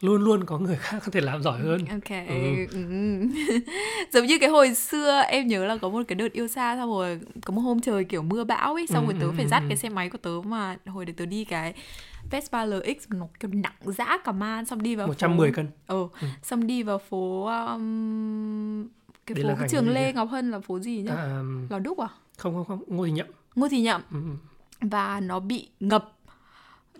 luôn 0.00 0.22
luôn 0.24 0.44
có 0.46 0.58
người 0.58 0.76
khác 0.76 0.98
có 1.04 1.10
thể 1.12 1.20
làm 1.20 1.42
giỏi 1.42 1.58
hơn 1.60 1.80
Ok. 1.90 2.10
Ừ. 2.28 2.66
Ừ. 2.72 3.20
Giống 4.12 4.26
như 4.26 4.38
cái 4.38 4.48
hồi 4.48 4.74
xưa 4.74 5.20
em 5.28 5.46
nhớ 5.46 5.66
là 5.66 5.76
có 5.76 5.88
một 5.88 6.02
cái 6.08 6.16
đợt 6.16 6.32
yêu 6.32 6.48
xa 6.48 6.76
xong 6.76 6.90
rồi 6.90 7.20
có 7.44 7.54
một 7.54 7.60
hôm 7.60 7.80
trời 7.80 8.04
kiểu 8.04 8.22
mưa 8.22 8.44
bão 8.44 8.74
ấy 8.74 8.86
xong 8.86 9.06
Ừ, 9.06 9.12
rồi 9.12 9.20
tớ 9.20 9.26
ừ, 9.26 9.32
phải 9.36 9.44
ừ, 9.44 9.48
dắt 9.48 9.62
ừ. 9.62 9.66
cái 9.68 9.76
xe 9.76 9.88
máy 9.88 10.10
của 10.10 10.18
tớ 10.18 10.30
mà 10.44 10.76
hồi 10.86 11.04
đấy 11.04 11.14
tớ 11.16 11.26
đi 11.26 11.44
cái 11.44 11.74
Vespa 12.30 12.64
LX 12.66 12.96
nó 13.08 13.26
kiểu 13.40 13.50
nặng 13.54 13.72
dã 13.84 14.18
cả 14.24 14.32
man 14.32 14.64
xong 14.64 14.82
đi 14.82 14.94
vào 14.94 15.06
110 15.06 15.50
phố 15.50 15.54
cân 15.56 15.68
ờ 15.86 16.08
xong 16.42 16.66
đi 16.66 16.82
vào 16.82 16.98
phố 16.98 17.46
um, 17.46 18.88
cái 19.26 19.34
Đây 19.34 19.44
phố 19.44 19.56
cái 19.60 19.68
trường 19.68 19.88
Lê? 19.88 20.12
Ngọc 20.12 20.28
Hân 20.30 20.50
là 20.50 20.60
phố 20.60 20.78
gì 20.80 21.02
nhá 21.02 21.14
à, 21.16 21.42
Lò 21.70 21.78
Đúc 21.78 21.98
à 21.98 22.08
không 22.38 22.54
không 22.54 22.64
không 22.66 22.82
ngô 22.96 23.04
thì 23.06 23.10
nhậm. 23.12 23.26
Ngô 23.54 23.68
Thị 23.68 23.80
Nhậm. 23.80 24.00
Ừ, 24.12 24.16
ừ. 24.24 24.36
và 24.88 25.20
nó 25.20 25.40
bị 25.40 25.68
ngập 25.80 26.12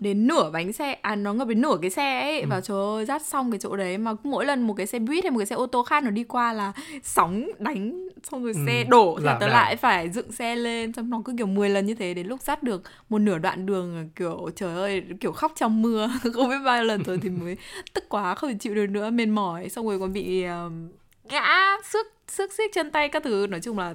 đến 0.01 0.27
nửa 0.27 0.51
bánh 0.51 0.72
xe 0.72 0.92
à 0.92 1.16
nó 1.16 1.33
ngập 1.33 1.48
đến 1.48 1.61
nửa 1.61 1.77
cái 1.83 1.90
xe 1.90 2.20
ấy. 2.20 2.40
Ừ. 2.40 2.46
và 2.51 2.61
trời 2.61 2.77
ơi 2.96 3.05
dắt 3.05 3.27
xong 3.27 3.51
cái 3.51 3.59
chỗ 3.59 3.77
đấy. 3.77 3.98
Mà 3.98 4.12
mỗi 4.24 4.46
lần 4.46 4.62
một 4.66 4.74
cái 4.74 4.87
xe 4.87 4.98
buýt 4.98 5.24
hay 5.24 5.31
một 5.31 5.38
cái 5.38 5.46
xe 5.46 5.57
ô 5.57 5.66
tô 5.66 5.83
khác 5.83 6.03
nó 6.05 6.11
đi 6.11 6.24
qua 6.24 6.53
là 6.53 6.72
sóng 7.03 7.48
đánh 7.59 8.09
xong 8.31 8.42
rồi 8.44 8.53
Ừ, 8.57 8.61
xe 8.66 8.85
đổ 8.85 9.16
thì 9.18 9.24
lảo 9.27 9.37
tớ 9.40 9.46
đảo. 9.46 9.57
lại 9.57 9.77
phải 9.77 10.09
dựng 10.09 10.33
xe 10.33 10.57
lên. 10.57 10.92
Xong 10.92 11.11
nó 11.11 11.22
cứ 11.24 11.35
kiểu 11.38 11.46
10 11.46 11.70
lần 11.70 11.87
như 11.87 11.94
thế 11.94 12.14
đến 12.14 12.27
lúc 12.27 12.40
dắt 12.42 12.62
được 12.62 12.83
một 13.09 13.18
nửa 13.18 13.38
đoạn 13.38 13.66
đường 13.66 14.09
kiểu 14.16 14.51
trời 14.57 14.74
ơi 14.74 15.03
kiểu 15.20 15.33
khóc 15.33 15.53
trong 15.57 15.83
mưa. 15.83 16.11
Không 16.35 16.48
biết 16.48 16.59
bao 16.64 16.85
lần 16.85 17.03
rồi 17.05 17.18
thì 17.22 17.31
mới 17.31 17.57
tức 17.94 18.05
quá 18.09 18.35
không 18.35 18.51
thể 18.51 18.57
chịu 18.61 18.74
được 18.74 18.87
nữa 18.87 19.11
mệt 19.11 19.27
mỏi. 19.27 19.68
Xong 19.68 19.87
rồi 19.88 19.98
còn 20.01 20.12
bị 20.12 20.44
um, 20.44 20.88
ngã 21.24 21.77
xước 21.85 22.07
xước 22.30 22.52
xích 22.52 22.70
chân 22.74 22.90
tay 22.90 23.08
các 23.08 23.22
thứ 23.22 23.46
nói 23.50 23.60
chung 23.60 23.78
là 23.78 23.94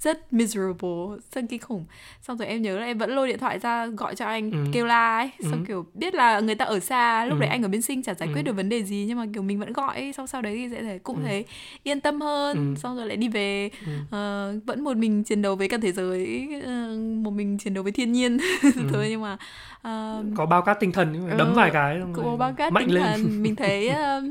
rất 0.00 0.32
miserable 0.32 1.16
rất 1.32 1.44
kinh 1.48 1.60
khủng 1.60 1.84
xong 2.22 2.36
rồi 2.38 2.48
em 2.48 2.62
nhớ 2.62 2.78
là 2.78 2.86
em 2.86 2.98
vẫn 2.98 3.10
lôi 3.14 3.28
điện 3.28 3.38
thoại 3.38 3.58
ra 3.58 3.86
gọi 3.86 4.14
cho 4.14 4.26
anh 4.26 4.50
Ừ. 4.50 4.58
kêu 4.72 4.86
la 4.86 5.18
ấy 5.18 5.30
xong 5.42 5.52
Ừ. 5.60 5.64
kiểu 5.68 5.86
biết 5.94 6.14
là 6.14 6.40
người 6.40 6.54
ta 6.54 6.64
ở 6.64 6.80
xa 6.80 7.24
lúc 7.24 7.38
Ừ. 7.38 7.40
đấy 7.40 7.48
anh 7.48 7.62
ở 7.62 7.68
bên 7.68 7.82
sinh 7.82 8.02
chả 8.02 8.14
giải 8.14 8.28
quyết 8.28 8.42
Ừ. 8.42 8.46
được 8.46 8.52
vấn 8.52 8.68
đề 8.68 8.82
gì 8.82 9.04
nhưng 9.08 9.18
mà 9.18 9.26
kiểu 9.34 9.42
mình 9.42 9.58
vẫn 9.58 9.72
gọi 9.72 9.94
ấy. 9.96 10.12
xong 10.12 10.26
sau 10.26 10.42
đấy 10.42 10.54
thì 10.56 10.68
sẽ 10.74 10.82
thấy 10.82 10.98
cũng 10.98 11.16
Ừ. 11.16 11.22
thấy 11.26 11.44
yên 11.82 12.00
tâm 12.00 12.20
hơn 12.20 12.56
Ừ. 12.74 12.80
xong 12.80 12.96
rồi 12.96 13.06
lại 13.06 13.16
đi 13.16 13.28
về 13.28 13.70
Ừ. 13.86 13.92
Ờ, 14.10 14.54
vẫn 14.66 14.80
một 14.84 14.96
mình 14.96 15.24
chiến 15.24 15.42
đấu 15.42 15.56
với 15.56 15.68
cả 15.68 15.78
thế 15.82 15.92
giới 15.92 16.48
ờ, 16.64 16.96
một 17.22 17.30
mình 17.30 17.58
chiến 17.58 17.74
đấu 17.74 17.82
với 17.82 17.92
thiên 17.92 18.12
nhiên 18.12 18.38
thôi 18.92 19.06
nhưng 19.10 19.22
mà 19.22 19.36
ờ, 19.82 20.24
có 20.34 20.46
bao 20.46 20.62
cát 20.62 20.80
tinh 20.80 20.92
thần 20.92 21.28
đấm 21.38 21.48
Ừ, 21.48 21.54
vài 21.54 21.70
cái 21.70 21.98
cũng 22.14 22.24
có 22.24 22.36
bao 22.36 22.52
cát 22.52 22.72
mạnh 22.72 22.84
tinh 22.86 22.94
lên 22.94 23.02
thần 23.04 23.42
mình 23.42 23.56
thấy 23.56 23.88
ờ, 23.88 24.22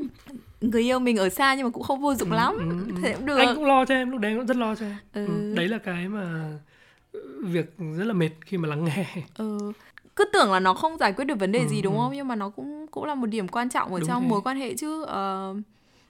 người 0.61 0.81
yêu 0.81 0.99
mình 0.99 1.17
ở 1.17 1.29
xa 1.29 1.55
nhưng 1.55 1.63
mà 1.65 1.69
cũng 1.69 1.83
không 1.83 2.01
vô 2.01 2.15
dụng 2.15 2.31
Ừ, 2.31 2.35
lắm 2.35 2.55
ừ, 2.59 2.85
ừ. 2.87 2.93
thế 3.01 3.13
cũng 3.15 3.25
được 3.25 3.37
anh 3.37 3.55
cũng 3.55 3.65
lo 3.65 3.85
cho 3.85 3.95
em 3.95 4.11
lúc 4.11 4.21
đấy 4.21 4.35
cũng 4.37 4.45
rất 4.47 4.57
lo 4.57 4.75
cho 4.75 4.85
em 4.85 4.97
Ừ. 5.13 5.25
ừ. 5.25 5.55
đấy 5.55 5.67
là 5.67 5.77
cái 5.77 6.07
mà 6.09 6.49
việc 7.43 7.73
rất 7.97 8.03
là 8.05 8.13
mệt 8.13 8.29
khi 8.45 8.57
mà 8.57 8.67
lắng 8.67 8.83
nghe 8.85 9.05
ừ. 9.37 9.71
cứ 10.15 10.25
tưởng 10.33 10.51
là 10.51 10.59
nó 10.59 10.73
không 10.73 10.97
giải 10.97 11.13
quyết 11.13 11.25
được 11.25 11.39
vấn 11.39 11.51
đề 11.51 11.59
Ừ, 11.59 11.67
gì 11.67 11.81
đúng 11.81 11.93
ừ. 11.93 11.97
không 11.97 12.13
nhưng 12.15 12.27
mà 12.27 12.35
nó 12.35 12.49
cũng 12.49 12.85
cũng 12.91 13.03
là 13.05 13.15
một 13.15 13.27
điểm 13.27 13.47
quan 13.47 13.69
trọng 13.69 13.93
ở 13.93 13.99
Đúng 13.99 14.07
trong 14.07 14.23
thế. 14.23 14.29
mối 14.29 14.41
quan 14.41 14.57
hệ 14.57 14.75
chứ 14.75 15.03
Ờ, 15.03 15.55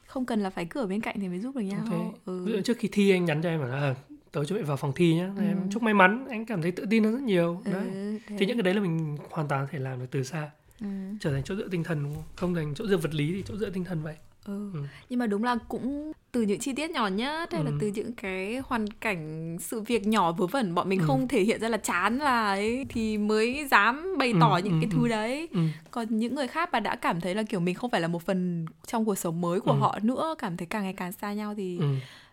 không 0.08 0.26
cần 0.26 0.44
là 0.44 0.50
phải 0.50 0.66
cứ 0.66 0.80
ở 0.80 0.88
bên 0.88 1.02
cạnh 1.02 1.16
thì 1.20 1.28
mới 1.28 1.40
giúp 1.40 1.56
được 1.56 1.62
nhau 1.62 1.86
thế 1.90 1.98
ừ. 2.26 2.44
ví 2.46 2.62
trước 2.66 2.78
khi 2.78 2.90
thi 2.92 3.12
anh 3.12 3.26
nhắn 3.26 3.42
cho 3.44 3.50
em 3.50 3.62
là 3.62 3.76
à, 3.76 3.96
tớ 4.32 4.44
chuẩn 4.46 4.60
bị 4.60 4.66
vào 4.66 4.78
phòng 4.78 4.92
thi 4.96 5.16
nhá 5.16 5.30
Ừ. 5.38 5.42
em 5.44 5.70
chúc 5.72 5.84
may 5.84 5.94
mắn 5.94 6.26
anh 6.30 6.46
cảm 6.46 6.62
thấy 6.62 6.72
tự 6.72 6.86
tin 6.90 7.04
hơn 7.04 7.14
rất 7.14 7.22
nhiều 7.22 7.62
Ừ, 7.66 7.72
đấy 7.72 7.88
thế. 8.28 8.36
thì 8.40 8.46
những 8.46 8.58
cái 8.58 8.64
đấy 8.64 8.74
là 8.74 8.80
mình 8.82 9.18
hoàn 9.32 9.48
toàn 9.48 9.66
có 9.66 9.70
thể 9.72 9.80
làm 9.80 10.00
được 10.00 10.06
từ 10.12 10.24
xa 10.24 10.50
ừ. 10.82 10.88
trở 11.20 11.32
thành 11.32 11.44
chỗ 11.44 11.56
dựa 11.56 11.68
tinh 11.72 11.84
thần 11.84 12.04
đúng 12.04 12.14
không 12.16 12.24
không 12.36 12.56
thành 12.56 12.74
chỗ 12.76 12.88
dựa 12.88 12.98
vật 12.98 13.14
lý 13.14 13.32
thì 13.34 13.44
chỗ 13.48 13.58
dựa 13.58 13.70
tinh 13.70 13.84
thần 13.84 14.04
vậy 14.04 14.16
Ừ. 14.48 14.70
Ừ. 14.74 14.80
Nhưng 15.10 15.20
mà 15.20 15.28
đúng 15.28 15.44
là 15.44 15.56
cũng 15.68 16.12
từ 16.32 16.42
những 16.42 16.60
chi 16.60 16.74
tiết 16.74 16.92
nhỏ 16.92 17.08
nhất 17.08 17.54
hay 17.54 17.64
là 17.64 17.72
Ừ. 17.72 17.78
từ 17.80 17.88
những 17.88 18.14
cái 18.14 18.62
hoàn 18.68 18.88
cảnh 18.88 19.58
sự 19.62 19.82
việc 19.82 20.08
nhỏ 20.08 20.32
vớ 20.32 20.48
vẩn 20.48 20.76
bọn 20.76 20.90
mình 20.90 21.00
Ừ. 21.00 21.06
không 21.08 21.28
thể 21.28 21.42
hiện 21.44 21.60
ra 21.62 21.70
là 21.70 21.78
chán 21.78 22.18
là 22.18 22.48
ấy 22.48 22.86
thì 22.90 23.18
mới 23.18 23.68
dám 23.72 24.16
bày 24.18 24.34
tỏ 24.42 24.56
Ừ, 24.56 24.62
những 24.64 24.74
ừ, 24.74 24.78
cái 24.82 24.90
ừ. 24.92 24.96
thứ 24.96 25.08
đấy. 25.08 25.48
ừ. 25.54 25.60
Còn 25.92 26.08
những 26.18 26.36
người 26.36 26.48
khác 26.48 26.70
mà 26.74 26.80
đã 26.80 26.96
cảm 26.96 27.22
thấy 27.22 27.36
là 27.36 27.44
kiểu 27.44 27.60
mình 27.60 27.76
không 27.76 27.90
phải 27.92 28.02
là 28.02 28.08
một 28.08 28.22
phần 28.24 28.66
trong 28.88 29.06
cuộc 29.06 29.16
sống 29.18 29.42
mới 29.42 29.60
của 29.60 29.72
Ừ. 29.72 29.78
họ 29.78 30.00
nữa, 30.02 30.36
cảm 30.38 30.58
thấy 30.58 30.66
càng 30.66 30.84
ngày 30.84 30.94
càng 30.94 31.12
xa 31.12 31.34
nhau 31.34 31.54
thì 31.58 31.78
Ừ. 31.80 31.86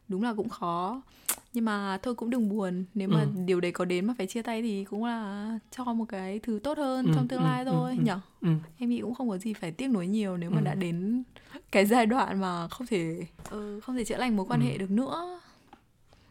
đúng 0.09 0.23
là 0.23 0.35
cũng 0.35 0.49
khó 0.49 1.03
nhưng 1.53 1.65
mà 1.65 1.99
thôi 2.03 2.15
cũng 2.15 2.31
đừng 2.31 2.49
buồn 2.49 2.85
nếu 2.95 3.09
mà 3.09 3.21
Ừ. 3.21 3.29
điều 3.47 3.61
đấy 3.61 3.73
có 3.73 3.85
đến 3.85 4.05
mà 4.07 4.15
phải 4.19 4.27
chia 4.27 4.43
tay 4.43 4.63
thì 4.63 4.85
cũng 4.85 5.05
là 5.05 5.59
cho 5.77 5.85
một 5.85 6.05
cái 6.09 6.39
thứ 6.39 6.59
tốt 6.63 6.79
hơn 6.79 7.07
Ừ, 7.07 7.13
trong 7.15 7.29
tương 7.29 7.41
ừ, 7.41 7.45
lai 7.45 7.65
ừ, 7.65 7.71
thôi 7.71 7.95
ừ. 7.99 8.03
nhở 8.05 8.21
ừ. 8.43 8.49
em 8.79 8.91
nghĩ 8.91 9.01
cũng 9.01 9.15
không 9.15 9.29
có 9.29 9.39
gì 9.39 9.53
phải 9.53 9.71
tiếc 9.73 9.89
nuối 9.89 10.07
nhiều 10.07 10.37
nếu 10.37 10.51
mà 10.51 10.61
Ừ. 10.61 10.65
đã 10.65 10.75
đến 10.75 11.23
cái 11.75 11.87
giai 11.87 12.07
đoạn 12.07 12.41
mà 12.41 12.69
không 12.69 12.87
thể 12.87 13.27
ừ, 13.51 13.81
không 13.83 13.97
thể 13.97 14.05
chữa 14.05 14.17
lành 14.17 14.37
mối 14.37 14.47
quan 14.49 14.61
Ừ. 14.61 14.67
hệ 14.67 14.79
được 14.79 14.91
nữa 14.91 15.41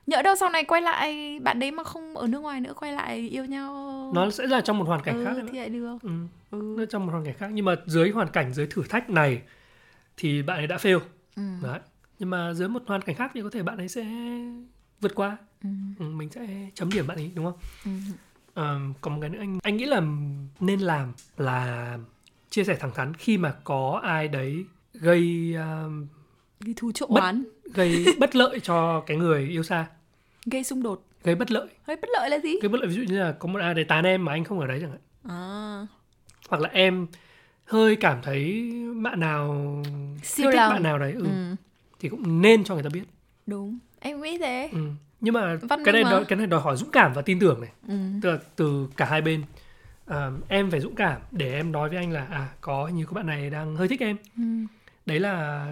nhỡ 0.08 0.22
đâu 0.22 0.36
sau 0.40 0.50
này 0.50 0.64
quay 0.64 0.82
lại 0.82 1.40
bạn 1.40 1.60
đấy 1.60 1.72
mà 1.72 1.84
không 1.84 2.18
ở 2.18 2.28
nước 2.28 2.40
ngoài 2.40 2.62
nữa 2.62 2.74
quay 2.76 2.92
lại 2.94 3.18
yêu 3.30 3.46
nhau 3.46 3.72
nó 4.16 4.30
sẽ 4.32 4.48
là 4.48 4.62
trong 4.62 4.78
một 4.78 4.88
hoàn 4.88 5.02
cảnh 5.02 5.16
ừ, 5.16 5.24
khác 5.26 5.36
thì 5.52 5.58
lại 5.60 5.70
được 5.70 5.98
ừ. 6.02 6.10
ừ. 6.52 6.76
nó 6.78 6.86
trong 6.86 7.06
một 7.06 7.12
hoàn 7.12 7.26
cảnh 7.26 7.34
khác 7.38 7.50
nhưng 7.54 7.66
mà 7.66 7.76
dưới 7.86 8.10
hoàn 8.10 8.28
cảnh 8.28 8.54
dưới 8.54 8.68
thử 8.68 8.84
thách 8.90 9.10
này 9.10 9.42
thì 10.18 10.42
bạn 10.42 10.58
ấy 10.58 10.68
đã 10.68 10.78
fail 10.78 11.00
Ừ. 11.36 11.44
đấy 11.64 11.80
nhưng 12.20 12.30
mà 12.30 12.54
dưới 12.54 12.68
một 12.68 12.84
hoàn 12.88 13.02
cảnh 13.02 13.16
khác 13.16 13.32
thì 13.34 13.42
có 13.42 13.50
thể 13.50 13.64
bạn 13.64 13.78
ấy 13.78 13.88
sẽ 13.88 14.06
vượt 15.02 15.16
qua 15.16 15.38
Ừ. 15.64 15.70
ừ, 16.00 16.06
mình 16.06 16.30
sẽ 16.30 16.48
chấm 16.74 16.90
điểm 16.92 17.08
bạn 17.08 17.18
ấy 17.18 17.32
đúng 17.36 17.46
không 17.46 17.58
Ừ. 17.86 17.92
Ờ, 18.54 18.80
còn 19.02 19.14
một 19.14 19.20
cái 19.22 19.30
nữa 19.30 19.40
anh 19.40 19.60
anh 19.64 19.78
nghĩ 19.78 19.86
là 19.86 20.02
nên 20.60 20.80
làm 20.80 21.14
là 21.38 21.98
chia 22.50 22.64
sẻ 22.64 22.76
thẳng 22.80 22.92
thắn 22.96 23.14
khi 23.14 23.38
mà 23.38 23.52
có 23.64 24.00
ai 24.04 24.28
đấy 24.28 24.66
gây 24.94 25.54
um, 25.56 26.08
gây 26.60 26.74
thù 26.78 26.92
trộm 26.92 27.10
Bất- 27.14 27.22
oán. 27.22 27.44
gây 27.74 28.06
bất 28.20 28.36
lợi 28.36 28.60
cho 28.60 29.04
cái 29.06 29.18
người 29.18 29.48
yêu 29.48 29.64
xa. 29.64 29.86
Gây 30.46 30.64
xung 30.64 30.84
đột. 30.84 31.06
Gây 31.24 31.36
bất 31.36 31.52
lợi. 31.52 31.68
Hơi 31.88 31.96
bất 31.96 32.08
lợi 32.14 32.30
là 32.30 32.40
gì? 32.40 32.54
Gây 32.62 32.70
bất 32.70 32.78
lợi 32.82 32.88
ví 32.88 32.96
dụ 32.96 33.02
như 33.14 33.20
là 33.20 33.32
có 33.32 33.48
một 33.48 33.60
ai 33.60 33.74
đấy 33.74 33.86
tán 33.86 34.04
em 34.06 34.26
mà 34.26 34.32
anh 34.32 34.44
không 34.44 34.60
ở 34.60 34.68
đấy 34.68 34.80
chẳng 34.82 34.92
hạn. 34.92 35.00
À. 35.30 35.88
Hoặc 36.50 36.62
là 36.62 36.70
em 36.70 37.08
hơi 37.66 37.96
cảm 37.96 38.22
thấy 38.22 38.72
bạn 39.04 39.20
nào 39.20 39.66
Siêu 40.24 40.52
thích, 40.52 40.58
lòng. 40.58 40.74
bạn 40.74 40.84
nào 40.84 41.00
đấy 41.00 41.12
ừ, 41.12 41.24
ừ. 41.24 41.56
thì 42.00 42.10
cũng 42.10 42.42
nên 42.42 42.64
cho 42.64 42.74
người 42.74 42.84
ta 42.84 42.90
biết. 42.94 43.04
Đúng. 43.46 43.78
Em 44.00 44.22
nghĩ 44.22 44.38
thế. 44.38 44.70
Ừ. 44.74 44.80
nhưng 45.22 45.34
mà 45.34 45.56
Văn 45.62 45.84
cái 45.86 45.94
này 45.94 46.04
mà. 46.04 46.12
đòi, 46.12 46.26
cái 46.26 46.38
này 46.38 46.48
đòi 46.48 46.62
hỏi 46.62 46.78
dũng 46.78 46.92
cảm 46.92 47.14
và 47.14 47.22
tin 47.22 47.40
tưởng 47.40 47.62
này. 47.62 47.72
Ừ. 47.88 47.96
tức 48.22 48.32
là 48.32 48.38
từ 48.56 48.88
cả 48.98 49.06
hai 49.06 49.22
bên. 49.22 49.44
À, 50.06 50.32
em 50.48 50.72
phải 50.72 50.80
dũng 50.80 50.96
cảm 50.96 51.22
để 51.32 51.54
em 51.54 51.72
nói 51.72 51.90
với 51.90 51.98
anh 51.98 52.12
là 52.12 52.26
à 52.26 52.50
có 52.62 52.88
như 52.88 53.06
có 53.06 53.14
bạn 53.14 53.26
này 53.28 53.50
đang 53.50 53.76
hơi 53.76 53.88
thích 53.88 54.00
em. 54.02 54.18
Ừ. 54.38 54.44
đấy 55.06 55.20
là 55.20 55.66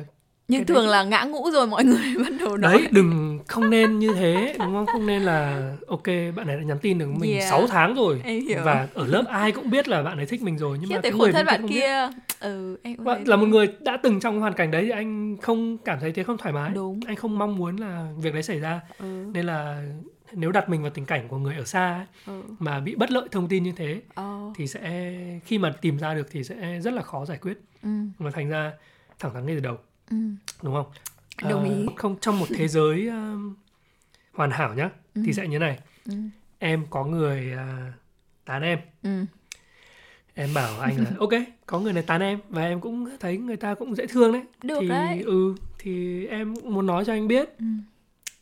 nhưng 0.47 0.65
Cái 0.65 0.75
đấy- 0.75 0.83
thường 0.83 0.91
là 0.91 1.03
ngã 1.03 1.23
ngũ 1.23 1.51
rồi 1.51 1.67
mọi 1.67 1.83
người 1.83 2.13
bắt 2.23 2.33
đầu 2.39 2.57
nói 2.57 2.73
đấy 2.73 2.87
đừng 2.91 3.39
không 3.47 3.69
nên 3.69 3.99
như 3.99 4.13
thế 4.15 4.55
đúng 4.59 4.73
không 4.73 4.85
không 4.85 5.07
nên 5.07 5.21
là 5.21 5.71
ok 5.87 6.03
bạn 6.35 6.47
này 6.47 6.57
đã 6.57 6.63
nhắn 6.63 6.77
tin 6.81 6.97
được 6.97 7.07
mình 7.19 7.31
Yeah. 7.31 7.49
6 7.49 7.67
tháng 7.67 7.95
rồi 7.95 8.21
và 8.63 8.87
ở 8.93 9.07
lớp 9.07 9.23
ai 9.27 9.51
cũng 9.51 9.69
biết 9.69 9.87
là 9.87 10.03
bạn 10.03 10.17
ấy 10.17 10.25
thích 10.25 10.41
mình 10.41 10.57
rồi 10.57 10.77
nhưng 10.81 10.89
Khiếp 10.89 10.95
mà 10.95 11.01
cái 11.01 11.11
người 11.11 11.31
thân 11.31 11.45
bạn 11.45 11.67
kia 11.67 12.09
ừ 12.39 12.77
em 12.83 12.97
thấy 13.05 13.25
là 13.25 13.35
một 13.35 13.47
người 13.47 13.67
đã 13.79 13.97
từng 14.03 14.19
trong 14.19 14.39
hoàn 14.39 14.53
cảnh 14.53 14.71
đấy 14.71 14.83
thì 14.85 14.89
anh 14.89 15.37
không 15.41 15.77
cảm 15.77 15.99
thấy 15.99 16.11
thế 16.11 16.23
không 16.23 16.37
thoải 16.37 16.53
mái 16.53 16.71
Đúng. 16.75 16.99
anh 17.07 17.15
không 17.15 17.39
mong 17.39 17.55
muốn 17.57 17.75
là 17.77 18.07
việc 18.17 18.33
đấy 18.33 18.43
xảy 18.43 18.59
ra 18.59 18.81
ừ. 18.99 19.25
nên 19.33 19.45
là 19.45 19.83
nếu 20.33 20.51
đặt 20.51 20.69
mình 20.69 20.81
vào 20.81 20.91
tình 20.91 21.05
cảnh 21.05 21.27
của 21.27 21.37
người 21.37 21.55
ở 21.55 21.63
xa 21.63 21.93
ấy, 21.93 22.05
ừ. 22.27 22.41
mà 22.59 22.79
bị 22.79 22.95
bất 22.95 23.11
lợi 23.11 23.27
thông 23.31 23.47
tin 23.47 23.63
như 23.63 23.71
thế 23.75 24.01
ờ. 24.13 24.39
thì 24.55 24.67
sẽ 24.67 25.13
khi 25.45 25.57
mà 25.57 25.73
tìm 25.81 25.97
ra 25.97 26.13
được 26.13 26.27
thì 26.31 26.43
sẽ 26.43 26.79
rất 26.79 26.93
là 26.93 27.01
khó 27.01 27.25
giải 27.25 27.37
quyết 27.41 27.57
ừ. 27.83 27.89
mà 28.19 28.31
thành 28.31 28.49
ra 28.49 28.71
thẳng 29.21 29.33
thắn 29.33 29.45
ngay 29.45 29.55
từ 29.55 29.61
đầu 29.61 29.77
ừ. 30.09 30.17
đúng 30.63 30.73
không 30.73 30.85
Đồng 31.49 31.63
Ờ, 31.69 31.75
ý. 31.75 31.85
không 31.97 32.15
trong 32.21 32.39
một 32.39 32.45
thế 32.55 32.67
giới 32.67 33.07
um, 33.07 33.55
hoàn 34.33 34.51
hảo 34.51 34.73
nhá 34.73 34.89
Ừ. 35.15 35.21
thì 35.25 35.33
sẽ 35.33 35.47
như 35.47 35.59
này 35.59 35.79
Ừ. 36.05 36.13
em 36.59 36.85
có 36.89 37.05
người 37.05 37.51
à, 37.57 37.93
tán 38.45 38.61
em 38.61 38.79
ừ. 39.03 39.25
em 40.33 40.53
bảo 40.53 40.79
anh 40.79 40.97
là 40.97 41.11
ok 41.19 41.29
có 41.65 41.79
người 41.79 41.93
này 41.93 42.03
tán 42.03 42.21
em 42.21 42.39
và 42.49 42.61
em 42.61 42.81
cũng 42.81 43.09
thấy 43.19 43.37
người 43.37 43.57
ta 43.57 43.73
cũng 43.73 43.95
dễ 43.95 44.07
thương 44.07 44.33
đấy 44.33 44.43
Được 44.63 44.77
thì 44.81 44.87
đấy. 44.87 45.21
ừ 45.25 45.55
thì 45.79 46.25
em 46.27 46.55
cũng 46.55 46.73
muốn 46.73 46.85
nói 46.85 47.05
cho 47.05 47.13
anh 47.13 47.27
biết 47.27 47.49
Ừ. 47.59 47.65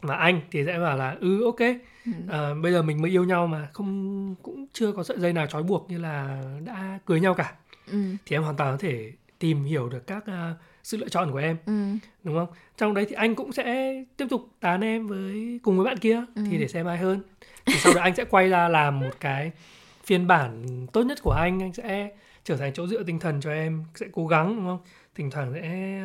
và 0.02 0.16
anh 0.16 0.42
thì 0.52 0.66
sẽ 0.66 0.80
bảo 0.80 0.98
là 0.98 1.18
ừ 1.20 1.44
ok 1.46 1.60
Ừ. 2.06 2.12
à, 2.30 2.54
bây 2.64 2.72
giờ 2.72 2.82
mình 2.82 3.02
mới 3.02 3.12
yêu 3.12 3.24
nhau 3.24 3.48
mà 3.48 3.68
không 3.74 4.36
cũng 4.44 4.66
chưa 4.74 4.92
có 4.92 5.04
sợi 5.04 5.20
dây 5.20 5.34
nào 5.34 5.48
trói 5.48 5.64
buộc 5.64 5.90
như 5.90 5.98
là 5.98 6.44
đã 6.66 7.00
cưới 7.06 7.20
nhau 7.20 7.34
cả 7.34 7.54
Ừ. 7.92 7.98
thì 8.26 8.36
em 8.36 8.44
hoàn 8.44 8.56
toàn 8.58 8.74
có 8.74 8.78
thể 8.78 9.12
tìm 9.40 9.64
hiểu 9.64 9.90
được 9.90 10.08
các 10.08 10.26
à, 10.26 10.54
sự 10.84 10.98
lựa 10.98 11.10
chọn 11.10 11.32
của 11.32 11.38
em 11.38 11.58
Ừ. 11.66 11.74
đúng 12.24 12.36
không 12.36 12.48
trong 12.78 12.94
đấy 12.94 13.06
thì 13.10 13.16
anh 13.16 13.36
cũng 13.36 13.52
sẽ 13.52 13.94
tiếp 14.18 14.26
tục 14.30 14.48
tán 14.60 14.82
em 14.82 15.08
với 15.08 15.60
cùng 15.64 15.78
với 15.78 15.86
bạn 15.86 15.98
kia 15.98 16.24
Ừ. 16.36 16.42
thì 16.52 16.58
để 16.58 16.68
xem 16.68 16.86
ai 16.86 16.98
hơn 16.98 17.22
thì 17.66 17.74
sau 17.80 17.94
đó 17.94 18.02
anh 18.02 18.16
sẽ 18.16 18.26
quay 18.26 18.50
ra 18.50 18.68
làm 18.70 19.00
một 19.00 19.20
cái 19.20 19.52
phiên 20.06 20.28
bản 20.28 20.66
tốt 20.94 21.04
nhất 21.04 21.20
của 21.24 21.32
anh 21.32 21.60
anh 21.64 21.74
sẽ 21.74 22.12
trở 22.44 22.58
thành 22.58 22.74
chỗ 22.74 22.88
dựa 22.88 23.04
tinh 23.04 23.20
thần 23.20 23.42
cho 23.42 23.52
em 23.52 23.84
sẽ 23.96 24.06
cố 24.12 24.28
gắng 24.28 24.56
đúng 24.56 24.66
không 24.66 24.80
thỉnh 25.16 25.32
thoảng 25.32 25.52
sẽ 25.54 26.02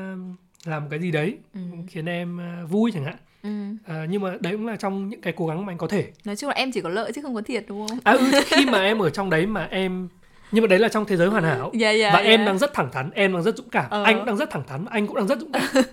làm 0.64 0.88
cái 0.88 1.00
gì 1.00 1.10
đấy 1.10 1.38
Ừ. 1.54 1.60
khiến 1.88 2.06
em 2.08 2.40
uh, 2.64 2.70
vui 2.70 2.90
chẳng 2.94 3.04
hạn 3.04 3.16
Ừ. 3.42 3.50
à, 3.86 4.06
nhưng 4.10 4.22
mà 4.22 4.36
đấy 4.40 4.52
cũng 4.52 4.66
là 4.66 4.76
trong 4.76 5.08
những 5.08 5.20
cái 5.20 5.32
cố 5.36 5.46
gắng 5.46 5.66
mà 5.66 5.72
anh 5.72 5.78
có 5.78 5.86
thể 5.88 6.12
nói 6.24 6.36
chung 6.36 6.48
là 6.48 6.54
em 6.54 6.72
chỉ 6.72 6.80
có 6.80 6.88
lợi 6.88 7.12
chứ 7.14 7.22
không 7.22 7.34
có 7.34 7.40
thiệt 7.42 7.64
đúng 7.68 7.88
không 7.88 7.98
à 8.04 8.12
ừ 8.12 8.30
khi 8.46 8.66
mà 8.66 8.82
em 8.82 8.98
ở 8.98 9.10
trong 9.10 9.30
đấy 9.30 9.46
mà 9.46 9.64
em 9.70 10.08
nhưng 10.54 10.62
mà 10.62 10.68
đấy 10.68 10.78
là 10.78 10.88
trong 10.88 11.04
thế 11.04 11.16
giới 11.16 11.28
hoàn 11.28 11.44
hảo 11.44 11.70
dạ 11.74 11.90
dạ 11.90 12.10
và 12.12 12.18
em 12.18 12.40
dạ. 12.40 12.46
đang 12.46 12.58
rất 12.58 12.74
thẳng 12.74 12.88
thắn 12.92 13.10
em 13.10 13.32
đang 13.32 13.42
rất 13.42 13.56
dũng 13.56 13.68
cảm 13.70 13.90
Ờ. 13.90 14.02
anh 14.02 14.16
cũng 14.16 14.26
đang 14.26 14.36
rất 14.36 14.50
thẳng 14.50 14.62
thắn 14.66 14.84
anh 14.84 15.06
cũng 15.06 15.16
đang 15.16 15.26
rất 15.26 15.38
dũng 15.40 15.52
cảm 15.52 15.62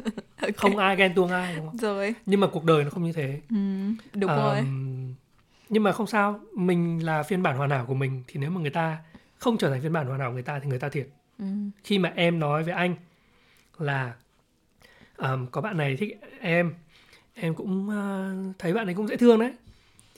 Ok. 0.41 0.55
không 0.57 0.77
ai 0.77 0.95
ghen 0.95 1.13
tuông 1.15 1.29
ai 1.31 1.55
đúng 1.55 1.65
không 1.67 1.77
rồi 1.77 2.13
nhưng 2.25 2.39
mà 2.39 2.47
cuộc 2.47 2.63
đời 2.63 2.83
nó 2.83 2.89
không 2.89 3.03
như 3.03 3.13
thế 3.13 3.39
ừ. 3.49 3.55
đúng 4.13 4.29
Ờm, 4.29 4.39
rồi 4.39 4.65
nhưng 5.69 5.83
mà 5.83 5.91
không 5.91 6.07
sao 6.07 6.39
mình 6.55 7.05
là 7.05 7.23
phiên 7.23 7.43
bản 7.43 7.57
hoàn 7.57 7.69
hảo 7.69 7.85
của 7.85 7.93
mình 7.93 8.23
thì 8.27 8.39
nếu 8.39 8.49
mà 8.49 8.61
người 8.61 8.69
ta 8.69 8.97
không 9.37 9.57
trở 9.57 9.69
thành 9.69 9.81
phiên 9.81 9.93
bản 9.93 10.07
hoàn 10.07 10.19
hảo 10.19 10.29
của 10.29 10.33
người 10.33 10.43
ta 10.43 10.59
thì 10.59 10.69
người 10.69 10.79
ta 10.79 10.89
thiệt 10.89 11.07
ừ. 11.39 11.45
khi 11.83 11.99
mà 11.99 12.11
em 12.15 12.39
nói 12.39 12.63
với 12.63 12.73
anh 12.73 12.95
là 13.79 14.13
ờm, 15.17 15.47
có 15.47 15.61
bạn 15.61 15.77
này 15.77 15.95
thích 15.95 16.19
em 16.41 16.73
em 17.33 17.55
cũng 17.55 17.89
ờ, 17.89 18.33
thấy 18.59 18.73
bạn 18.73 18.87
ấy 18.87 18.93
cũng 18.95 19.07
dễ 19.07 19.17
thương 19.17 19.39
đấy 19.39 19.53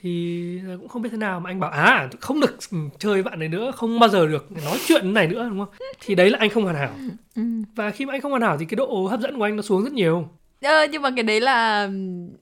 thì 0.03 0.59
cũng 0.79 0.87
không 0.87 1.01
biết 1.01 1.09
thế 1.11 1.17
nào 1.17 1.39
mà 1.39 1.49
anh 1.49 1.59
bảo 1.59 1.71
à 1.71 2.09
không 2.19 2.39
được 2.39 2.57
chơi 2.99 3.23
bạn 3.23 3.39
này 3.39 3.47
nữa 3.49 3.71
không 3.75 3.99
bao 3.99 4.09
giờ 4.09 4.27
được 4.27 4.51
nói 4.65 4.77
chuyện 4.87 5.13
này 5.13 5.27
nữa 5.27 5.47
đúng 5.49 5.59
không? 5.65 5.75
Thì 6.05 6.15
đấy 6.15 6.29
là 6.29 6.37
anh 6.41 6.49
không 6.49 6.63
hoàn 6.63 6.75
hảo. 6.75 6.91
Ừ. 7.35 7.41
và 7.75 7.91
khi 7.91 8.05
mà 8.05 8.13
anh 8.13 8.21
không 8.21 8.31
hoàn 8.31 8.41
hảo 8.41 8.57
thì 8.59 8.65
cái 8.65 8.75
độ 8.75 9.07
hấp 9.07 9.19
dẫn 9.19 9.37
của 9.37 9.43
anh 9.43 9.55
nó 9.55 9.61
xuống 9.61 9.83
rất 9.83 9.93
nhiều. 9.93 10.27
Ờ, 10.61 10.85
nhưng 10.91 11.01
mà 11.01 11.09
cái 11.15 11.23
đấy 11.23 11.41
là 11.41 11.89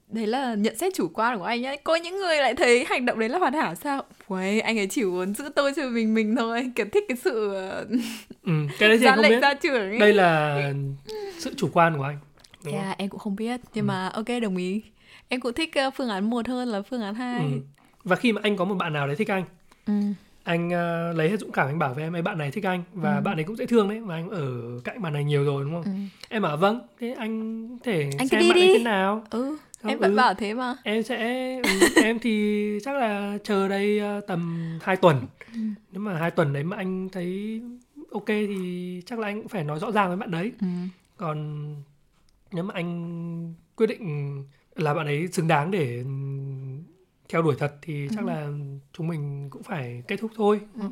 đấy 0.08 0.26
là 0.26 0.54
nhận 0.54 0.78
xét 0.78 0.92
chủ 0.94 1.08
quan 1.14 1.38
của 1.38 1.44
anh 1.44 1.62
nhá 1.62 1.74
có 1.84 1.94
những 1.96 2.16
người 2.18 2.36
lại 2.36 2.54
thấy 2.54 2.84
hành 2.88 3.06
động 3.06 3.18
đấy 3.18 3.28
là 3.28 3.38
hoàn 3.38 3.52
hảo 3.52 3.74
sao? 3.74 4.02
Uầy, 4.28 4.60
anh 4.60 4.78
ấy 4.78 4.86
chỉ 4.86 5.04
muốn 5.04 5.34
giữ 5.34 5.48
tôi 5.56 5.72
cho 5.76 5.88
mình 5.88 6.14
mình 6.14 6.36
thôi. 6.36 6.70
Kiểu 6.74 6.86
thích 6.92 7.04
cái 7.08 7.16
sự 7.24 7.54
ờ, 7.54 7.86
ừ, 8.46 8.52
cái 8.78 8.88
đấy 8.88 8.98
thì 8.98 9.06
anh 9.06 9.16
không 9.16 9.28
biết. 9.28 9.38
gia 9.42 9.54
trưởng 9.54 9.90
ấy. 9.90 9.98
Đây 9.98 10.12
là 10.12 10.62
sự 11.38 11.54
chủ 11.56 11.68
quan 11.72 11.96
của 11.96 12.02
anh. 12.02 12.18
Đúng 12.64 12.74
không? 12.74 12.82
yeah, 12.84 12.98
em 12.98 13.08
cũng 13.08 13.20
không 13.20 13.36
biết. 13.36 13.60
Nhưng 13.74 13.84
Ừ. 13.84 13.88
mà 13.88 14.08
ok 14.08 14.26
đồng 14.42 14.56
ý 14.56 14.82
em 15.32 15.40
cũng 15.40 15.52
thích 15.52 15.70
ờ, 15.74 15.90
phương 15.90 16.08
án 16.08 16.30
một 16.30 16.48
hơn 16.48 16.68
là 16.68 16.82
phương 16.82 17.02
án 17.02 17.14
hai 17.14 17.42
Ừ. 17.42 17.48
và 18.04 18.16
khi 18.16 18.32
mà 18.32 18.40
anh 18.44 18.56
có 18.56 18.64
một 18.64 18.74
bạn 18.74 18.92
nào 18.92 19.06
đấy 19.06 19.16
thích 19.16 19.30
anh 19.30 19.44
ừ. 19.86 19.92
anh 20.44 20.70
ờ, 20.70 21.12
lấy 21.12 21.30
hết 21.30 21.40
dũng 21.40 21.52
cảm 21.52 21.66
anh 21.68 21.78
bảo 21.78 21.94
với 21.94 22.04
em 22.04 22.14
ấy 22.16 22.22
bạn 22.22 22.38
này 22.38 22.50
thích 22.50 22.64
anh 22.66 22.82
và 22.92 23.16
Ừ. 23.16 23.20
bạn 23.22 23.38
ấy 23.38 23.44
cũng 23.44 23.56
dễ 23.56 23.66
thương 23.66 23.88
đấy 23.88 24.00
và 24.00 24.14
anh 24.14 24.30
ở 24.30 24.50
cạnh 24.84 25.02
bạn 25.02 25.12
này 25.12 25.24
nhiều 25.24 25.44
rồi 25.44 25.64
đúng 25.64 25.72
không 25.72 25.82
Ừ. 25.84 25.90
em 26.28 26.42
bảo 26.42 26.56
vâng 26.56 26.80
thế 26.98 27.12
anh 27.18 27.68
có 27.68 27.76
thể 27.84 28.10
Anh 28.18 28.28
xem 28.28 28.40
đi 28.40 28.48
bạn 28.50 28.58
ấy 28.58 28.66
đi. 28.66 28.72
thế 28.78 28.84
nào 28.84 29.24
ừ 29.30 29.56
Không, 29.82 29.90
em 29.92 29.98
vẫn 29.98 30.10
ừ. 30.12 30.16
bảo 30.16 30.34
thế 30.34 30.54
mà 30.54 30.74
em 30.84 31.02
sẽ 31.02 31.18
ừ, 31.62 31.68
em 32.02 32.18
thì 32.18 32.78
chắc 32.84 32.94
là 32.96 33.38
chờ 33.44 33.68
đây 33.68 33.98
ờ, 33.98 34.20
tầm 34.20 34.68
2 34.82 34.96
tuần 34.96 35.16
Ừ. 35.54 35.60
nếu 35.92 36.00
mà 36.02 36.18
hai 36.18 36.30
tuần 36.30 36.52
đấy 36.52 36.62
mà 36.64 36.76
anh 36.76 37.08
thấy 37.12 37.60
ok 38.12 38.26
thì 38.26 39.02
chắc 39.06 39.18
là 39.18 39.26
anh 39.28 39.38
cũng 39.38 39.48
phải 39.48 39.64
nói 39.64 39.78
rõ 39.78 39.90
ràng 39.92 40.08
với 40.08 40.16
bạn 40.16 40.30
đấy 40.30 40.52
ừ. 40.60 40.66
còn 41.16 41.66
nếu 42.52 42.64
mà 42.64 42.74
anh 42.74 43.54
quyết 43.76 43.86
định 43.86 44.44
là 44.76 44.94
bạn 44.94 45.06
ấy 45.06 45.28
xứng 45.32 45.48
đáng 45.48 45.70
để 45.70 45.98
ừm, 45.98 46.82
theo 47.28 47.42
đuổi 47.42 47.54
thật 47.58 47.72
thì 47.82 48.08
chắc 48.10 48.24
Ừ. 48.24 48.28
là 48.28 48.48
chúng 48.92 49.08
mình 49.08 49.48
cũng 49.50 49.62
phải 49.62 50.02
kết 50.08 50.16
thúc 50.20 50.30
thôi 50.36 50.60
Ừ. 50.78 50.84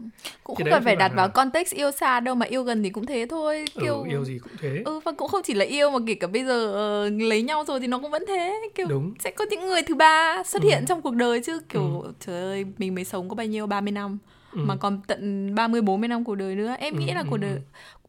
cũng 0.44 0.56
Thì 0.56 0.64
không 0.64 0.70
cần 0.70 0.72
là 0.72 0.80
phải 0.84 0.96
đặt 0.96 1.08
vào 1.08 1.26
nào? 1.26 1.32
context 1.34 1.74
yêu 1.74 1.90
xa 1.90 2.20
đâu 2.20 2.34
mà 2.34 2.46
yêu 2.46 2.62
gần 2.62 2.82
thì 2.82 2.90
cũng 2.90 3.06
thế 3.06 3.26
thôi 3.30 3.64
kiểu 3.80 4.02
ừ, 4.02 4.08
yêu 4.08 4.24
gì 4.24 4.38
cũng 4.38 4.52
thế 4.58 4.82
ừ 4.84 5.00
và 5.04 5.12
cũng 5.12 5.28
không 5.28 5.40
chỉ 5.44 5.54
là 5.54 5.64
yêu 5.64 5.90
mà 5.90 5.98
kể 6.06 6.14
cả 6.14 6.26
bây 6.26 6.44
giờ 6.44 6.72
ờ, 6.72 7.10
lấy 7.10 7.42
nhau 7.42 7.64
rồi 7.64 7.80
thì 7.80 7.86
nó 7.86 7.98
cũng 7.98 8.10
vẫn 8.10 8.24
thế 8.28 8.60
kiểu 8.74 8.86
đúng 8.88 9.14
sẽ 9.18 9.30
có 9.30 9.44
những 9.50 9.60
người 9.60 9.82
thứ 9.82 9.94
ba 9.94 10.42
xuất 10.46 10.62
Ừ. 10.62 10.68
hiện 10.68 10.84
trong 10.86 11.02
cuộc 11.02 11.14
đời 11.14 11.40
chứ 11.42 11.60
kiểu 11.68 12.00
Ừ. 12.00 12.12
trời 12.20 12.40
ơi 12.42 12.64
mình 12.78 12.94
mới 12.94 13.04
sống 13.04 13.28
có 13.28 13.34
bao 13.34 13.46
nhiêu 13.46 13.66
30 13.66 13.92
năm 13.92 14.18
ừ. 14.52 14.58
mà 14.64 14.76
còn 14.76 15.00
tận 15.06 15.54
30 15.54 15.80
40 15.82 16.08
năm 16.08 16.24
cuộc 16.24 16.34
đời 16.34 16.54
nữa 16.54 16.74
em 16.78 16.94
Ừ, 16.94 17.00
nghĩ 17.00 17.12
là 17.14 17.20
ừ, 17.20 17.26
cuộc 17.30 17.36
đời 17.36 17.52
ừ. 17.54 17.60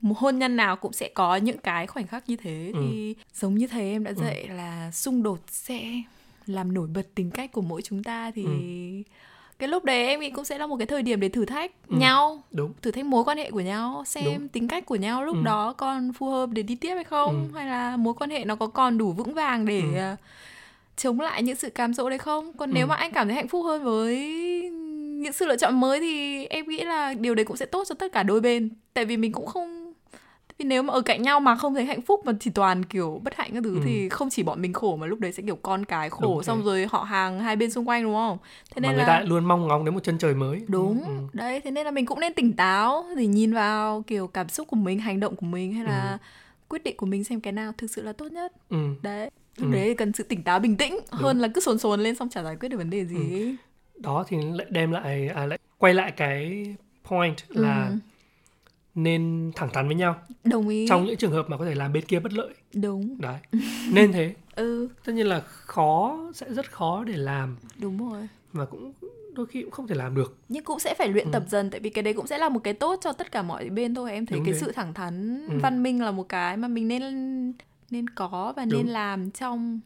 Một 0.02 0.18
hôn 0.18 0.40
nhân 0.40 0.56
nào 0.56 0.76
cũng 0.76 0.94
sẽ 0.94 1.10
có 1.14 1.36
những 1.36 1.58
cái 1.58 1.88
khoảnh 1.88 2.08
khắc 2.08 2.30
như 2.30 2.36
thế 2.36 2.72
Ừ. 2.74 2.80
thì 2.82 3.16
giống 3.34 3.56
như 3.56 3.68
thầy 3.68 3.92
em 3.92 4.04
đã 4.04 4.14
dạy 4.14 4.48
là 4.48 4.92
xung 4.92 5.24
đột 5.24 5.40
sẽ 5.52 5.82
làm 6.48 6.74
nổi 6.74 6.88
bật 6.94 7.16
tính 7.16 7.32
cách 7.32 7.52
của 7.52 7.62
mỗi 7.62 7.82
chúng 7.82 8.04
ta 8.04 8.32
thì 8.36 8.44
Ừ. 8.46 8.52
cái 9.60 9.70
lúc 9.70 9.86
đấy 9.86 10.08
em 10.08 10.20
nghĩ 10.20 10.30
cũng 10.30 10.46
sẽ 10.46 10.58
là 10.58 10.68
một 10.68 10.78
cái 10.78 10.88
thời 10.88 11.02
điểm 11.02 11.20
để 11.20 11.30
thử 11.30 11.46
thách 11.46 11.72
Ừ. 11.88 11.96
nhau 11.98 12.44
đúng 12.52 12.74
thử 12.82 12.92
thách 12.92 13.06
mối 13.06 13.24
quan 13.24 13.38
hệ 13.38 13.52
của 13.52 13.60
nhau 13.62 14.04
xem 14.06 14.24
Đúng. 14.26 14.48
tính 14.48 14.68
cách 14.68 14.86
của 14.86 14.96
nhau 14.96 15.24
lúc 15.24 15.36
Ừ. 15.36 15.42
đó 15.44 15.74
còn 15.74 16.14
phù 16.14 16.30
hợp 16.30 16.50
để 16.50 16.62
đi 16.64 16.76
tiếp 16.76 16.96
hay 16.96 17.04
không 17.04 17.50
Ừ. 17.54 17.58
hay 17.58 17.68
là 17.68 17.98
mối 17.98 18.14
quan 18.14 18.30
hệ 18.30 18.46
nó 18.46 18.56
có 18.56 18.68
còn 18.68 18.98
đủ 18.98 19.12
vững 19.12 19.34
vàng 19.34 19.66
để 19.66 19.82
Ừ. 19.82 19.96
ờ, 19.98 20.16
chống 20.98 21.20
lại 21.20 21.44
những 21.44 21.56
sự 21.56 21.70
cám 21.70 21.94
dỗ 21.94 22.10
đấy 22.10 22.18
không 22.20 22.54
còn 22.54 22.70
Ừ. 22.70 22.74
nếu 22.74 22.88
mà 22.88 22.96
anh 22.96 23.12
cảm 23.12 23.28
thấy 23.28 23.36
hạnh 23.36 23.48
phúc 23.48 23.66
hơn 23.66 23.84
với 23.84 24.18
những 25.22 25.34
sự 25.34 25.46
lựa 25.46 25.58
chọn 25.58 25.80
mới 25.80 26.00
thì 26.00 26.46
em 26.46 26.68
nghĩ 26.68 26.80
là 26.84 27.14
điều 27.14 27.36
đấy 27.36 27.46
cũng 27.46 27.58
sẽ 27.58 27.66
tốt 27.66 27.84
cho 27.90 27.96
tất 27.96 28.12
cả 28.12 28.24
đôi 28.24 28.42
bên 28.42 28.70
tại 28.94 29.06
vì 29.06 29.18
mình 29.18 29.32
cũng 29.32 29.46
không 29.46 29.81
vì 30.64 30.68
nếu 30.70 30.84
mà 30.84 30.94
ở 30.94 31.02
cạnh 31.02 31.22
nhau 31.22 31.40
mà 31.40 31.56
không 31.56 31.74
thấy 31.76 31.86
hạnh 31.86 32.02
phúc 32.02 32.22
mà 32.26 32.34
chỉ 32.40 32.50
toàn 32.52 32.86
kiểu 32.86 33.22
bất 33.24 33.36
hạnh 33.36 33.52
các 33.54 33.64
thứ 33.64 33.76
Ừ. 33.76 33.82
thì 33.86 34.10
không 34.10 34.30
chỉ 34.30 34.44
bọn 34.44 34.62
mình 34.62 34.74
khổ 34.74 34.96
mà 34.96 35.08
lúc 35.08 35.20
đấy 35.20 35.32
sẽ 35.32 35.44
kiểu 35.44 35.56
con 35.56 35.86
cái 35.86 36.10
khổ 36.10 36.22
Đúng 36.22 36.38
thế. 36.40 36.44
xong 36.44 36.64
rồi 36.64 36.88
họ 36.92 37.04
hàng 37.04 37.40
hai 37.40 37.56
bên 37.56 37.72
xung 37.72 37.88
quanh 37.90 38.04
đúng 38.04 38.14
không 38.14 38.38
thế 38.76 38.80
mà 38.82 38.88
nên 38.88 38.96
người 38.96 39.06
là 39.06 39.20
ta 39.20 39.24
luôn 39.26 39.46
mong 39.46 39.68
ngóng 39.68 39.86
đến 39.86 39.94
một 39.94 40.04
chân 40.04 40.18
trời 40.18 40.34
mới 40.34 40.62
đúng 40.68 41.04
ừ. 41.04 41.12
đấy 41.34 41.62
thế 41.64 41.72
nên 41.72 41.86
là 41.86 41.92
mình 41.92 42.06
cũng 42.06 42.20
nên 42.20 42.34
tỉnh 42.34 42.54
táo 42.54 43.06
thì 43.16 43.28
nhìn 43.28 43.54
vào 43.54 44.04
kiểu 44.08 44.28
cảm 44.28 44.50
xúc 44.50 44.68
của 44.68 44.76
mình 44.76 45.00
hành 45.00 45.20
động 45.20 45.36
của 45.36 45.46
mình 45.46 45.74
hay 45.74 45.86
là 45.86 46.18
quyết 46.68 46.84
định 46.84 46.98
của 46.98 47.06
mình 47.06 47.24
xem 47.24 47.42
cái 47.42 47.54
nào 47.54 47.72
thực 47.78 47.92
sự 47.92 48.02
là 48.02 48.14
tốt 48.14 48.32
nhất 48.32 48.52
Ừ. 48.70 48.78
đấy 49.02 49.30
lúc 49.58 49.70
Ừ. 49.70 49.74
đấy 49.74 49.88
thì 49.90 49.94
cần 49.96 50.14
sự 50.14 50.24
tỉnh 50.24 50.44
táo 50.44 50.60
bình 50.60 50.78
tĩnh 50.78 51.00
hơn 51.12 51.40
là 51.40 51.48
cứ 51.48 51.62
sồn 51.62 51.80
sồn 51.80 52.00
lên 52.02 52.16
xong 52.16 52.30
chả 52.30 52.44
giải 52.44 52.56
quyết 52.60 52.70
được 52.70 52.78
vấn 52.78 52.90
đề 52.90 53.06
gì 53.06 53.16
Ừ. 53.16 53.56
đó 54.02 54.24
thì 54.28 54.38
lại 54.54 54.68
đem 54.70 54.92
lại 54.92 55.28
à, 55.36 55.46
lại 55.46 55.60
quay 55.78 55.94
lại 55.94 56.12
cái 56.12 56.66
point 57.10 57.36
là 57.50 57.86
Ừ. 57.88 57.96
nên 58.96 59.52
thẳng 59.56 59.70
thắn 59.74 59.88
với 59.88 59.96
nhau 59.96 60.16
đồng 60.44 60.68
ý 60.70 60.88
trong 60.90 61.06
những 61.06 61.18
trường 61.18 61.32
hợp 61.32 61.50
mà 61.50 61.58
có 61.58 61.66
thể 61.66 61.76
làm 61.76 61.94
bên 61.94 62.06
kia 62.06 62.20
bất 62.20 62.34
lợi 62.34 62.54
đúng 62.74 63.22
đấy 63.22 63.38
nên 63.92 64.12
thế 64.12 64.34
ừ 64.56 64.90
tất 65.06 65.12
nhiên 65.14 65.28
là 65.28 65.42
khó 65.46 66.18
sẽ 66.34 66.54
rất 66.54 66.72
khó 66.72 67.04
để 67.04 67.18
làm 67.18 67.58
đúng 67.80 68.10
rồi 68.12 68.28
mà 68.54 68.66
cũng 68.66 68.94
đôi 69.34 69.46
khi 69.46 69.62
cũng 69.62 69.72
không 69.72 69.88
thể 69.88 69.96
làm 69.96 70.16
được 70.16 70.38
nhưng 70.50 70.64
cũng 70.64 70.80
sẽ 70.80 70.94
phải 70.98 71.08
luyện 71.08 71.26
Ừ. 71.28 71.32
tập 71.34 71.44
dần 71.50 71.70
tại 71.70 71.80
vì 71.80 71.90
cái 71.90 72.04
đấy 72.04 72.14
cũng 72.14 72.28
sẽ 72.28 72.38
là 72.38 72.50
một 72.50 72.60
cái 72.64 72.74
tốt 72.74 73.00
cho 73.04 73.14
tất 73.14 73.32
cả 73.32 73.42
mọi 73.42 73.70
bên 73.70 73.96
thôi 73.96 74.12
em 74.12 74.26
thấy 74.26 74.38
Đúng 74.38 74.46
cái 74.46 74.54
thế. 74.54 74.60
sự 74.60 74.72
thẳng 74.72 74.94
thắn 74.94 75.46
Ừ. 75.48 75.54
văn 75.62 75.84
minh 75.84 76.02
là 76.02 76.12
một 76.12 76.30
cái 76.30 76.58
mà 76.58 76.68
mình 76.68 76.88
nên 76.88 77.54
nên 77.92 78.10
có 78.10 78.54
và 78.58 78.66
nên 78.66 78.82
Đúng. 78.86 78.88
làm 78.94 79.32
trong 79.32 79.80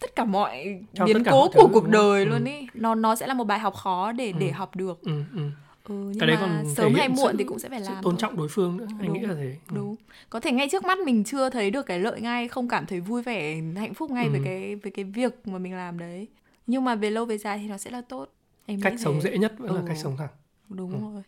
tất 0.00 0.16
cả 0.16 0.24
mọi 0.24 0.80
Trong 0.94 1.06
biến 1.06 1.24
cố 1.30 1.48
của 1.54 1.68
cuộc 1.72 1.88
đời 1.88 2.24
không? 2.24 2.32
luôn 2.32 2.44
Ừ. 2.44 2.50
ý 2.50 2.66
nó 2.74 2.94
nó 2.94 3.14
sẽ 3.16 3.26
là 3.26 3.34
một 3.34 3.44
bài 3.44 3.58
học 3.58 3.74
khó 3.74 4.12
để 4.12 4.32
để 4.32 4.48
Ừ. 4.48 4.52
học 4.52 4.76
được 4.76 5.02
ừ, 5.02 5.12
ừ. 5.34 5.42
Ừ, 5.88 5.94
nhưng 5.94 6.18
cái 6.18 6.26
đấy 6.26 6.36
còn 6.40 6.74
sớm 6.76 6.94
hay 6.94 7.08
muộn 7.08 7.36
thì 7.38 7.44
cũng 7.44 7.58
sẽ 7.58 7.68
phải 7.68 7.80
làm 7.80 8.02
tôn 8.04 8.16
trọng 8.16 8.36
đối 8.36 8.48
phương 8.48 8.76
nữa 8.76 8.86
anh 9.00 9.12
nghĩ 9.12 9.20
Đúng. 9.20 9.28
là 9.30 9.34
thế 9.34 9.56
ừ. 9.68 9.74
đúng 9.76 9.96
có 10.30 10.40
thể 10.40 10.52
ngay 10.52 10.68
trước 10.72 10.84
mắt 10.84 10.98
mình 11.06 11.24
chưa 11.24 11.50
thấy 11.50 11.70
được 11.70 11.86
cái 11.86 11.98
lợi 11.98 12.20
ngay 12.20 12.48
không 12.48 12.68
cảm 12.68 12.86
thấy 12.86 13.00
vui 13.00 13.22
vẻ 13.22 13.60
hạnh 13.76 13.94
phúc 13.94 14.10
ngay 14.10 14.28
với 14.28 14.38
Ừ. 14.40 14.44
cái 14.44 14.74
với 14.76 14.92
cái 14.92 15.04
việc 15.04 15.48
mà 15.48 15.58
mình 15.58 15.74
làm 15.74 15.98
đấy 15.98 16.28
nhưng 16.66 16.84
mà 16.84 16.94
về 16.94 17.10
lâu 17.10 17.24
về 17.24 17.38
dài 17.38 17.58
thì 17.58 17.68
nó 17.68 17.78
sẽ 17.78 17.90
là 17.90 18.00
tốt 18.08 18.28
em 18.66 18.76
nghĩ 18.76 18.82
cách 18.82 18.92
thế. 18.98 19.04
sống 19.04 19.20
dễ 19.20 19.38
nhất 19.38 19.54
vẫn 19.58 19.74
là 19.74 19.80
Ừ. 19.80 19.84
cách 19.88 19.96
sống 20.02 20.16
thẳng 20.16 20.28
đúng 20.68 20.92
Ừ. 20.92 20.98
rồi 21.14 21.22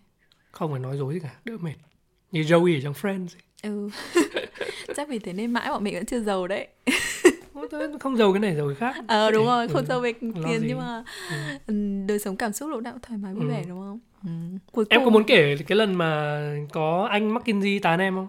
không 0.51 0.71
phải 0.71 0.81
nói 0.81 0.97
dối 0.97 1.15
gì 1.15 1.21
cả 1.21 1.35
đỡ 1.45 1.57
mệt 1.61 1.75
như 2.33 2.41
Joey 2.43 2.79
ở 2.79 2.81
trong 2.83 2.93
Friends 2.95 3.27
ấy. 3.37 3.43
ừ 3.63 3.91
chắc 4.97 5.09
vì 5.09 5.19
thế 5.19 5.33
nên 5.33 5.53
mãi 5.53 5.71
bọn 5.71 5.85
mình 5.85 5.95
vẫn 5.95 6.07
chưa 6.07 6.21
giàu 6.21 6.47
đấy 6.47 6.69
không 8.01 8.17
giàu 8.17 8.33
cái 8.33 8.41
này 8.41 8.55
giàu 8.57 8.67
cái 8.69 8.75
khác 8.77 9.05
ờ 9.09 9.31
đúng 9.31 9.47
rồi 9.47 9.69
không 9.69 9.83
Ừ. 9.83 9.87
giàu 9.89 10.01
về 10.01 10.13
tiền 10.45 10.67
nhưng 10.67 10.79
mà 10.79 11.05
Ừ. 11.31 11.35
ừ, 11.67 11.75
đời 12.09 12.19
sống 12.19 12.37
cảm 12.37 12.53
xúc 12.53 12.71
lúc 12.71 12.83
nào 12.83 12.93
cũng 12.93 13.03
thoải 13.03 13.19
mái 13.19 13.35
vui 13.35 13.45
Ừ. 13.45 13.49
vẻ 13.49 13.65
đúng 13.69 13.81
không 13.81 13.99
ừ. 14.25 14.31
cuối 14.73 14.85
em 14.89 15.01
có 15.01 15.05
cùng 15.05 15.13
muốn 15.13 15.25
kể 15.25 15.57
cái 15.69 15.77
lần 15.77 15.95
mà 15.95 16.41
có 16.73 17.09
anh 17.11 17.35
McKinsey 17.35 17.79
tán 17.79 17.99
em 18.01 18.15
không 18.15 18.29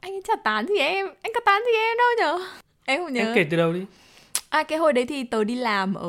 anh 0.00 0.12
ấy 0.12 0.22
chả 0.28 0.34
tán 0.44 0.66
gì 0.66 0.78
em 0.78 1.06
anh 1.22 1.32
có 1.34 1.40
tán 1.46 1.62
gì 1.66 1.78
em 1.78 1.96
đâu 1.98 2.08
nhở 2.38 2.44
em 2.84 3.02
không 3.04 3.12
nhớ 3.12 3.20
em 3.20 3.34
kể 3.34 3.46
từ 3.50 3.56
đầu 3.56 3.72
đi 3.72 3.80
À 4.48 4.62
cái 4.62 4.78
hồi 4.78 4.92
đấy 4.92 5.04
thì 5.06 5.24
tớ 5.24 5.44
đi 5.44 5.54
làm 5.54 5.94
ở 5.94 6.08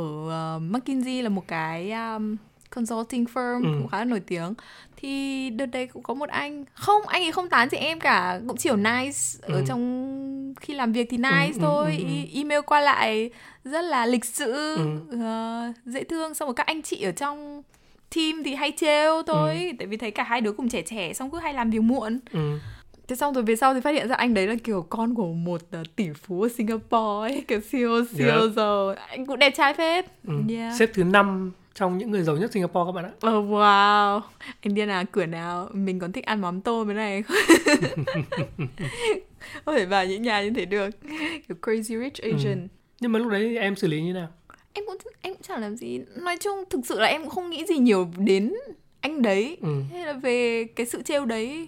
uh, 0.57 0.61
McKinsey 0.61 1.21
là 1.21 1.29
một 1.29 1.47
cái 1.47 1.91
um, 1.91 2.35
consulting 2.69 3.25
firm 3.33 3.63
Ừ. 3.63 3.69
cũng 3.79 3.87
khá 3.87 3.97
là 3.97 4.05
nổi 4.05 4.19
tiếng. 4.19 4.53
Thì 4.97 5.49
đợt 5.49 5.65
đấy 5.65 5.87
cũng 5.87 6.03
có 6.03 6.13
một 6.13 6.29
anh 6.29 6.65
không 6.73 7.07
anh 7.07 7.23
ấy 7.23 7.31
không 7.31 7.49
tán 7.49 7.69
gì 7.69 7.77
em 7.77 7.99
cả 7.99 8.39
cũng 8.47 8.57
chiều 8.57 8.75
nice 8.75 9.17
ở 9.41 9.57
Ừ. 9.57 9.63
trong 9.67 10.53
khi 10.61 10.73
làm 10.73 10.91
việc 10.93 11.07
thì 11.09 11.17
nice 11.17 11.51
ừ, 11.53 11.57
thôi 11.61 11.95
ừ, 11.97 12.03
ừ. 12.03 12.09
E- 12.09 12.27
email 12.33 12.61
qua 12.61 12.79
lại 12.79 13.29
rất 13.63 13.81
là 13.81 14.05
lịch 14.05 14.25
sự 14.25 14.75
Ừ. 14.75 14.99
ờ, 15.21 15.63
dễ 15.85 16.03
thương 16.03 16.33
xong 16.33 16.47
rồi 16.47 16.55
các 16.55 16.65
anh 16.67 16.81
chị 16.81 17.01
ở 17.03 17.11
trong 17.11 17.61
team 18.15 18.43
thì 18.45 18.55
hay 18.55 18.71
trêu 18.77 19.23
thôi 19.27 19.59
Ừ. 19.63 19.75
tại 19.79 19.87
vì 19.87 19.97
thấy 19.97 20.11
cả 20.11 20.23
hai 20.23 20.41
đứa 20.41 20.51
cùng 20.51 20.69
trẻ 20.69 20.81
trẻ 20.81 21.13
xong 21.13 21.31
cứ 21.31 21.37
hay 21.39 21.53
làm 21.53 21.69
việc 21.69 21.79
muộn 21.81 22.19
ừ. 22.33 22.59
Thế 23.07 23.15
xong 23.15 23.33
rồi 23.33 23.43
về 23.43 23.55
sau 23.55 23.73
thì 23.73 23.81
phát 23.81 23.91
hiện 23.91 24.07
ra 24.07 24.15
anh 24.15 24.33
đấy 24.33 24.47
là 24.47 24.55
kiểu 24.63 24.85
con 24.89 25.15
của 25.15 25.27
một 25.33 25.61
uh, 25.81 25.95
tỷ 25.95 26.09
phú 26.13 26.41
ở 26.41 26.49
Singapore 26.49 27.33
ấy, 27.33 27.43
kiểu 27.47 27.59
siêu 27.61 28.05
siêu 28.17 28.27
Yeah. 28.27 28.51
giàu. 28.55 28.89
Anh 29.07 29.25
cũng 29.25 29.39
đẹp 29.39 29.53
trai 29.55 29.73
phết. 29.73 30.05
Ừ. 30.27 30.33
Yeah. 30.49 30.73
xếp 30.79 30.89
thứ 30.93 31.03
năm 31.03 31.51
trong 31.75 31.97
những 31.97 32.11
người 32.11 32.23
giàu 32.23 32.37
nhất 32.37 32.51
Singapore 32.51 32.83
các 32.87 32.91
bạn 32.91 33.05
ạ 33.05 33.11
Oh, 33.29 33.45
wow. 33.49 34.21
Anh 34.61 34.73
đi 34.75 34.85
nào 34.85 35.03
cửa 35.11 35.25
nào, 35.25 35.69
mình 35.73 35.99
còn 35.99 36.11
thích 36.11 36.25
ăn 36.25 36.41
mắm 36.41 36.61
tôm 36.61 36.87
cái 36.87 36.95
này. 36.95 37.23
Không 39.65 39.75
thể 39.75 39.85
vào 39.85 40.05
những 40.05 40.21
nhà 40.21 40.41
như 40.43 40.49
thế 40.55 40.65
được. 40.65 40.89
Kiểu 41.47 41.57
crazy 41.61 42.03
rich 42.03 42.17
Ừ. 42.23 42.31
Asian. 42.31 42.67
nhưng 42.99 43.11
mà 43.11 43.19
lúc 43.19 43.31
đấy 43.31 43.57
em 43.57 43.75
xử 43.75 43.87
lý 43.87 44.01
như 44.01 44.13
nào 44.13 44.27
Em 44.73 44.85
cũng 44.87 44.97
em 45.21 45.33
cũng 45.33 45.41
chẳng 45.41 45.61
làm 45.61 45.75
gì. 45.75 45.99
Nói 46.15 46.37
chung 46.37 46.63
thực 46.69 46.79
sự 46.85 46.99
là 46.99 47.07
em 47.07 47.21
cũng 47.21 47.29
không 47.29 47.49
nghĩ 47.49 47.65
gì 47.65 47.77
nhiều 47.77 48.07
đến 48.17 48.53
anh 49.01 49.21
đấy. 49.21 49.57
ừ. 49.61 49.67
Hay 49.91 50.05
là 50.05 50.13
về 50.13 50.63
cái 50.75 50.85
sự 50.85 51.01
trêu 51.01 51.25
đấy 51.25 51.67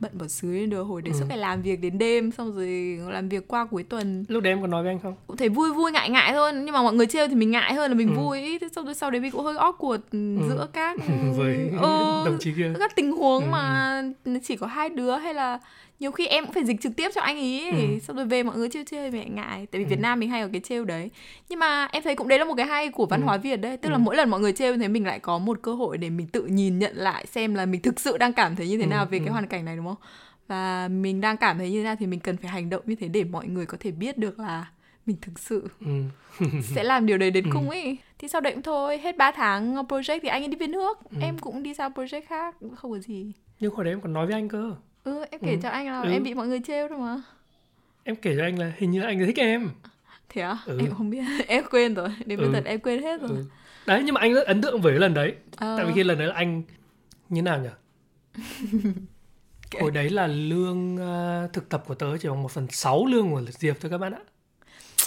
bận 0.00 0.10
bỏ 0.18 0.26
xứ 0.28 0.66
được 0.66 0.82
hồi 0.82 1.02
đấy 1.02 1.12
Ừ. 1.14 1.18
suốt 1.20 1.26
phải 1.28 1.38
làm 1.38 1.62
việc 1.62 1.80
đến 1.80 1.98
đêm 1.98 2.30
xong 2.32 2.52
rồi 2.56 2.98
làm 3.10 3.28
việc 3.28 3.48
qua 3.48 3.64
cuối 3.70 3.82
tuần 3.82 4.24
lúc 4.28 4.42
đấy 4.42 4.52
em 4.52 4.60
có 4.60 4.66
nói 4.66 4.82
với 4.82 4.92
anh 4.92 4.98
không 5.02 5.14
cũng 5.26 5.36
thấy 5.36 5.48
vui 5.48 5.72
vui 5.72 5.92
ngại 5.92 6.10
ngại 6.10 6.32
thôi 6.32 6.52
nhưng 6.54 6.72
mà 6.72 6.82
mọi 6.82 6.94
người 6.94 7.06
trêu 7.06 7.28
thì 7.28 7.34
mình 7.34 7.50
ngại 7.50 7.74
hơn 7.74 7.90
là 7.90 7.94
mình 7.96 8.08
Ừ. 8.08 8.20
vui 8.20 8.58
thế 8.60 8.68
xong 8.76 8.84
rồi 8.84 8.94
sau 8.94 9.10
đấy 9.10 9.20
mình 9.20 9.30
cũng 9.30 9.44
hơi 9.44 9.54
awkward 9.54 9.98
ừ. 10.12 10.48
giữa 10.48 10.66
các 10.72 10.96
với 11.36 11.56
ừ, 11.80 12.22
đồng 12.26 12.36
chí 12.40 12.52
kia 12.56 12.72
các 12.78 12.96
tình 12.96 13.12
huống 13.12 13.44
Ừ, 13.44 13.48
mà 13.50 14.02
chỉ 14.42 14.56
có 14.56 14.66
hai 14.66 14.88
đứa 14.88 15.16
hay 15.16 15.34
là 15.34 15.58
nhiều 16.00 16.10
khi 16.12 16.26
em 16.26 16.44
cũng 16.44 16.54
phải 16.54 16.64
dịch 16.64 16.80
trực 16.80 16.96
tiếp 16.96 17.10
cho 17.14 17.20
anh 17.20 17.36
ý 17.38 17.70
Ừ. 17.70 17.98
xong 17.98 18.16
rồi 18.16 18.26
về 18.26 18.42
mọi 18.42 18.56
người 18.58 18.68
trêu 18.68 18.84
trêu 18.84 19.10
lại 19.10 19.28
ngại 19.30 19.66
tại 19.66 19.78
vì 19.78 19.84
Ừ. 19.84 19.88
Việt 19.88 19.98
Nam 20.00 20.20
mình 20.20 20.30
hay 20.30 20.42
có 20.42 20.48
cái 20.52 20.60
trêu 20.60 20.84
đấy 20.84 21.10
nhưng 21.48 21.58
mà 21.58 21.88
em 21.92 22.02
thấy 22.02 22.14
cũng 22.14 22.28
đấy 22.28 22.38
là 22.38 22.44
một 22.44 22.54
cái 22.56 22.66
hay 22.66 22.88
của 22.88 23.06
văn 23.06 23.20
Ừ. 23.20 23.24
hóa 23.24 23.36
Việt 23.36 23.56
đấy 23.56 23.76
tức 23.76 23.88
là 23.90 23.96
Ừ. 23.96 24.00
mỗi 24.00 24.16
lần 24.16 24.30
mọi 24.30 24.40
người 24.40 24.52
trêu 24.52 24.76
thế 24.78 24.88
mình 24.88 25.06
lại 25.06 25.18
có 25.18 25.38
một 25.38 25.58
cơ 25.62 25.74
hội 25.74 25.98
để 25.98 26.10
mình 26.10 26.26
tự 26.26 26.44
nhìn 26.46 26.78
nhận 26.78 26.96
lại 26.96 27.26
xem 27.26 27.54
là 27.54 27.66
mình 27.66 27.82
thực 27.82 28.00
sự 28.00 28.18
đang 28.18 28.32
cảm 28.32 28.56
thấy 28.56 28.68
như 28.68 28.78
thế 28.78 28.84
Ừ, 28.84 28.88
nào 28.88 29.06
về 29.06 29.18
ừ. 29.18 29.24
cái 29.24 29.32
hoàn 29.32 29.46
cảnh 29.46 29.64
này 29.64 29.76
đúng 29.76 29.86
không 29.86 29.96
và 30.48 30.88
mình 30.88 31.20
đang 31.20 31.36
cảm 31.36 31.58
thấy 31.58 31.70
như 31.70 31.78
thế 31.80 31.84
nào 31.84 31.96
thì 32.00 32.06
mình 32.06 32.20
cần 32.20 32.36
phải 32.36 32.50
hành 32.50 32.70
động 32.70 32.82
như 32.86 32.94
thế 32.94 33.08
để 33.08 33.24
mọi 33.24 33.46
người 33.46 33.66
có 33.66 33.76
thể 33.80 33.90
biết 33.90 34.18
được 34.18 34.38
là 34.38 34.66
mình 35.06 35.16
thực 35.22 35.38
sự 35.38 35.68
ừ. 35.80 35.92
sẽ 36.74 36.84
làm 36.84 37.06
điều 37.06 37.18
đấy 37.18 37.30
đến 37.30 37.44
Ừ. 37.44 37.50
cùng 37.54 37.70
ấy 37.70 37.98
thì 38.18 38.28
sau 38.28 38.40
đấy 38.40 38.52
cũng 38.52 38.62
thôi 38.62 38.98
hết 38.98 39.16
3 39.16 39.30
tháng 39.30 39.74
project 39.74 40.18
thì 40.22 40.28
anh 40.28 40.42
ấy 40.42 40.48
đi 40.48 40.56
về 40.56 40.66
nước 40.66 40.98
Ừ. 41.10 41.16
em 41.20 41.38
cũng 41.38 41.62
đi 41.62 41.74
sang 41.74 41.92
project 41.92 42.22
khác 42.28 42.56
không 42.76 42.90
có 42.90 42.98
gì 42.98 43.32
nhưng 43.60 43.74
hồi 43.74 43.84
đấy 43.84 43.92
em 43.94 44.00
còn 44.00 44.12
nói 44.12 44.26
với 44.26 44.34
anh 44.34 44.48
cơ 44.48 44.74
ừ 45.04 45.24
em 45.30 45.40
kể 45.44 45.50
Ừ. 45.52 45.58
cho 45.62 45.68
anh 45.68 45.86
là 45.88 46.00
Ừ. 46.02 46.10
em 46.10 46.22
bị 46.22 46.34
mọi 46.34 46.46
người 46.48 46.60
trêu 46.66 46.88
thôi 46.88 46.98
mà. 46.98 47.22
Em 48.04 48.16
kể 48.16 48.34
cho 48.36 48.42
anh 48.42 48.58
là 48.58 48.72
hình 48.76 48.90
như 48.90 49.02
anh 49.02 49.20
ấy 49.20 49.26
thích 49.26 49.36
em. 49.38 49.70
Thế 50.28 50.42
à? 50.42 50.58
Ừ. 50.66 50.78
em 50.80 50.94
không 50.94 51.10
biết. 51.10 51.22
Em 51.48 51.64
quên 51.70 51.94
rồi. 51.94 52.08
Đến 52.26 52.38
bây 52.38 52.46
Ừ. 52.48 52.52
giờ 52.52 52.60
em 52.64 52.80
quên 52.80 53.02
hết 53.02 53.20
rồi. 53.20 53.30
Ừ. 53.30 53.44
đấy 53.86 54.02
nhưng 54.04 54.14
mà 54.14 54.20
anh 54.20 54.34
rất 54.34 54.46
ấn 54.46 54.62
tượng 54.62 54.80
với 54.80 54.92
lần 54.92 55.14
đấy. 55.14 55.34
Ờ, 55.56 55.74
tại 55.76 55.86
vì 55.86 55.92
khi 55.94 56.02
lần 56.04 56.18
đấy 56.18 56.26
là 56.28 56.34
anh 56.34 56.62
như 57.28 57.42
nào 57.42 57.58
nhỉ? 57.60 57.68
Hồi 59.80 59.90
đấy 59.90 60.10
là 60.10 60.26
lương 60.26 60.96
ờ, 60.96 61.48
thực 61.52 61.68
tập 61.68 61.84
của 61.86 61.94
tớ 61.94 62.16
chỉ 62.18 62.28
bằng 62.28 62.42
một 62.42 62.50
phần 62.52 62.66
sáu 62.70 63.06
lương 63.06 63.30
của 63.30 63.42
diệp 63.50 63.76
thôi 63.80 63.90
các 63.90 63.98
bạn 63.98 64.12
ạ. 64.12 64.20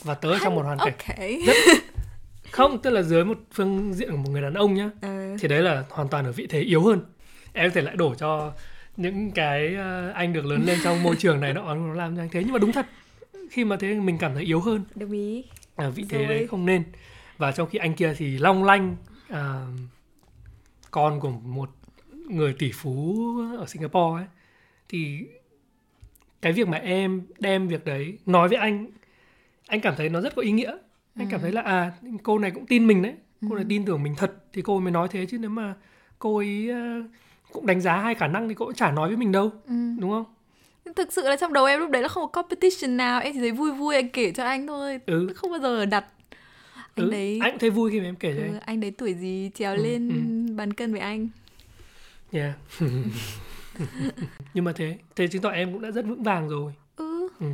Và 0.04 0.14
tớ 0.14 0.40
trong 0.44 0.56
một 0.56 0.62
hoàn 0.66 0.78
cảnh 0.78 0.94
ok. 1.08 1.18
không 2.52 2.82
tức 2.82 2.90
là 2.90 3.02
dưới 3.02 3.26
một 3.26 3.38
phương 3.52 3.94
diện 3.94 4.12
của 4.12 4.18
một 4.18 4.30
người 4.30 4.42
đàn 4.42 4.54
ông 4.54 4.74
nhá 4.74 4.90
Ờ, 5.02 5.38
thì 5.40 5.48
đấy 5.48 5.62
là 5.62 5.84
hoàn 5.90 6.08
toàn 6.08 6.26
ở 6.26 6.32
vị 6.32 6.48
thế 6.50 6.60
yếu 6.62 6.84
hơn. 6.84 7.02
Em 7.54 7.70
có 7.70 7.74
thể 7.76 7.82
lại 7.82 7.96
đổ 7.96 8.16
cho 8.16 8.54
những 8.98 9.32
cái 9.32 9.76
ờ, 9.76 10.10
anh 10.10 10.34
được 10.34 10.46
lớn 10.46 10.64
lên 10.66 10.80
trong 10.84 11.04
môi 11.04 11.16
trường 11.16 11.40
này 11.40 11.54
nó 11.54 11.76
nó 11.76 11.94
làm 11.94 12.16
cho 12.16 12.22
anh 12.22 12.30
thế. 12.32 12.44
Nhưng 12.44 12.54
mà 12.54 12.60
đúng 12.60 12.72
thật 12.72 12.86
khi 13.50 13.66
mà 13.66 13.78
thế 13.80 13.94
mình 13.94 14.18
cảm 14.18 14.34
thấy 14.34 14.44
yếu 14.44 14.60
hơn. 14.60 14.84
Đồng 14.96 15.12
ý. 15.12 15.44
À, 15.76 15.90
vị 15.90 16.06
thế 16.10 16.18
Rồi. 16.18 16.28
đấy 16.28 16.48
không 16.48 16.66
nên. 16.66 16.84
Và 17.38 17.52
trong 17.52 17.70
khi 17.70 17.80
anh 17.80 17.94
kia 17.94 18.14
thì 18.18 18.38
long 18.38 18.64
lanh 18.64 18.96
à, 19.30 19.66
con 20.92 21.20
của 21.20 21.30
một 21.30 21.70
người 22.30 22.56
tỷ 22.60 22.72
phú 22.72 23.16
ở 23.60 23.66
Singapore 23.66 24.24
ấy 24.24 24.28
thì 24.90 25.20
cái 26.42 26.54
việc 26.54 26.68
mà 26.68 26.78
em 26.78 27.22
đem 27.40 27.68
việc 27.68 27.86
đấy 27.86 28.18
nói 28.26 28.48
với 28.48 28.58
anh 28.58 28.88
anh 29.68 29.82
cảm 29.82 29.94
thấy 29.98 30.10
nó 30.10 30.22
rất 30.22 30.36
có 30.36 30.42
ý 30.42 30.52
nghĩa. 30.52 30.78
Anh 31.16 31.28
cảm 31.32 31.42
thấy 31.42 31.52
là 31.52 31.62
à 31.62 31.92
cô 32.24 32.40
này 32.40 32.52
cũng 32.52 32.66
tin 32.66 32.88
mình 32.88 33.02
đấy. 33.02 33.14
Cô 33.50 33.56
này 33.56 33.66
tin 33.70 33.86
tưởng 33.86 34.04
mình 34.04 34.16
thật 34.18 34.34
thì 34.54 34.62
cô 34.62 34.80
mới 34.80 34.92
nói 34.92 35.08
thế. 35.12 35.26
Chứ 35.26 35.38
nếu 35.38 35.50
mà 35.50 35.74
cô 36.20 36.38
ấy 36.38 36.70
ờ, 36.70 37.04
cũng 37.56 37.66
đánh 37.66 37.82
giá 37.82 37.98
hai 37.98 38.16
khả 38.16 38.28
năng 38.28 38.50
thì 38.50 38.56
cô 38.56 38.66
cũng 38.66 38.76
chả 38.76 38.92
nói 38.92 39.08
với 39.08 39.18
mình 39.18 39.32
đâu 39.32 39.52
ừ. 39.68 39.74
đúng 40.00 40.12
không 40.12 40.26
thực 40.96 41.14
sự 41.14 41.30
là 41.30 41.36
trong 41.36 41.54
đầu 41.54 41.66
em 41.66 41.80
lúc 41.80 41.90
đấy 41.90 42.02
là 42.02 42.08
không 42.08 42.24
có 42.24 42.28
competition 42.42 42.98
nào 42.98 43.22
em 43.22 43.34
chỉ 43.34 43.40
thấy 43.40 43.52
vui 43.52 43.72
vui 43.72 43.96
anh 43.96 44.10
kể 44.10 44.32
cho 44.32 44.44
anh 44.44 44.68
thôi 44.68 45.00
ừ, 45.06 45.28
không 45.36 45.52
bao 45.52 45.60
giờ 45.60 45.86
đặt 45.86 46.06
anh 46.96 47.06
ừ. 47.06 47.12
đấy 47.12 47.40
anh 47.42 47.52
cũng 47.52 47.60
thấy 47.60 47.70
vui 47.70 47.92
khi 47.92 48.00
mà 48.00 48.06
em 48.06 48.16
kể 48.16 48.34
cho 48.38 48.42
ừ, 48.42 48.46
anh 48.46 48.60
anh 48.66 48.80
đấy 48.80 48.92
tuổi 48.92 49.14
gì 49.14 49.52
trèo 49.56 49.76
Ừ, 49.76 49.84
lên 49.84 50.10
ừ. 50.10 50.54
bàn 50.54 50.74
cân 50.74 50.92
với 50.92 51.02
anh 51.02 51.28
Yeah. 52.32 52.54
Nhưng 54.54 54.64
mà 54.64 54.72
thế, 54.76 54.98
thế 55.16 55.28
chứng 55.28 55.42
tỏ 55.42 55.50
em 55.50 55.74
cũng 55.74 55.82
đã 55.82 55.92
rất 55.92 56.06
vững 56.06 56.24
vàng 56.24 56.50
rồi. 56.50 56.74
ừ 56.96 57.28
Ừ. 57.40 57.46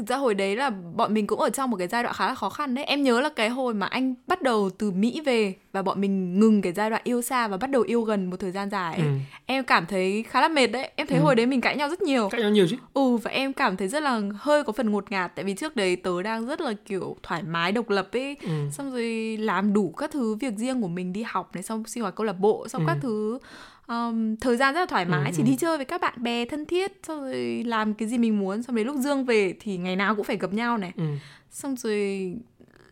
Thực 0.00 0.06
ra 0.08 0.16
hồi 0.16 0.34
đấy 0.34 0.56
là 0.56 0.70
bọn 0.70 1.14
mình 1.14 1.26
cũng 1.26 1.40
ở 1.40 1.50
trong 1.50 1.70
một 1.70 1.76
cái 1.76 1.88
giai 1.88 2.02
đoạn 2.02 2.14
khá 2.14 2.26
là 2.28 2.34
khó 2.34 2.48
khăn 2.50 2.74
đấy 2.74 2.84
Em 2.84 3.02
nhớ 3.02 3.20
là 3.20 3.28
cái 3.36 3.48
hồi 3.48 3.74
mà 3.74 3.86
anh 3.86 4.14
bắt 4.26 4.42
đầu 4.42 4.70
từ 4.78 4.90
Mỹ 4.90 5.20
về 5.24 5.54
Và 5.72 5.82
bọn 5.82 6.00
mình 6.00 6.40
ngừng 6.40 6.62
cái 6.62 6.72
giai 6.72 6.90
đoạn 6.90 7.02
yêu 7.04 7.22
xa 7.22 7.48
và 7.48 7.56
bắt 7.56 7.70
đầu 7.70 7.82
yêu 7.82 8.02
gần 8.02 8.30
một 8.30 8.36
thời 8.40 8.50
gian 8.50 8.70
dài 8.70 8.94
ấy. 8.94 9.06
Ừ. 9.06 9.12
Em 9.46 9.64
cảm 9.64 9.86
thấy 9.86 10.22
khá 10.28 10.40
là 10.40 10.48
mệt 10.48 10.66
đấy 10.66 10.90
Em 10.96 11.06
thấy 11.06 11.18
Ừ. 11.18 11.24
hồi 11.24 11.34
đấy 11.34 11.46
mình 11.46 11.60
cãi 11.60 11.76
nhau 11.76 11.88
rất 11.88 12.02
nhiều 12.02 12.28
Cãi 12.28 12.40
nhau 12.40 12.50
nhiều 12.50 12.66
chứ. 12.70 12.76
Ừ 12.94 13.16
và 13.16 13.30
em 13.30 13.52
cảm 13.52 13.76
thấy 13.76 13.88
rất 13.88 14.02
là 14.02 14.20
hơi 14.38 14.64
có 14.64 14.72
phần 14.72 14.90
ngột 14.90 15.10
ngạt 15.12 15.32
Tại 15.36 15.44
vì 15.44 15.54
trước 15.54 15.76
đấy 15.76 15.96
tớ 15.96 16.22
đang 16.22 16.46
rất 16.46 16.60
là 16.60 16.72
kiểu 16.86 17.16
thoải 17.22 17.42
mái 17.42 17.72
độc 17.72 17.90
lập 17.90 18.08
ấy 18.12 18.36
Ừ. 18.42 18.50
Xong 18.72 18.90
rồi 18.92 19.36
làm 19.40 19.72
đủ 19.72 19.94
các 19.96 20.10
thứ 20.10 20.34
việc 20.34 20.54
riêng 20.56 20.82
của 20.82 20.88
mình 20.88 21.12
đi 21.12 21.22
học 21.22 21.50
này 21.54 21.62
Xong 21.62 21.84
sinh 21.86 22.02
hoạt 22.02 22.14
câu 22.14 22.26
lạc 22.26 22.38
bộ 22.38 22.68
Xong 22.68 22.82
Ừ. 22.82 22.86
các 22.88 22.98
thứ 23.02 23.38
um, 23.90 24.36
thời 24.36 24.56
gian 24.56 24.74
rất 24.74 24.80
là 24.80 24.86
thoải 24.86 25.04
mái 25.04 25.30
Ừ, 25.30 25.32
chỉ 25.36 25.42
ừ. 25.42 25.46
đi 25.46 25.56
chơi 25.56 25.76
với 25.76 25.86
các 25.86 26.00
bạn 26.00 26.22
bè 26.22 26.44
thân 26.44 26.66
thiết 26.66 26.92
xong 27.06 27.20
rồi 27.20 27.62
làm 27.66 27.94
cái 27.94 28.08
gì 28.08 28.18
mình 28.18 28.38
muốn 28.38 28.62
xong 28.62 28.76
đến 28.76 28.86
lúc 28.86 28.96
dương 28.96 29.24
về 29.24 29.54
thì 29.60 29.76
ngày 29.76 29.96
nào 29.96 30.14
cũng 30.16 30.24
phải 30.24 30.36
gặp 30.36 30.52
nhau 30.52 30.78
này 30.78 30.92
ừ. 30.96 31.04
xong 31.50 31.76
rồi 31.76 32.34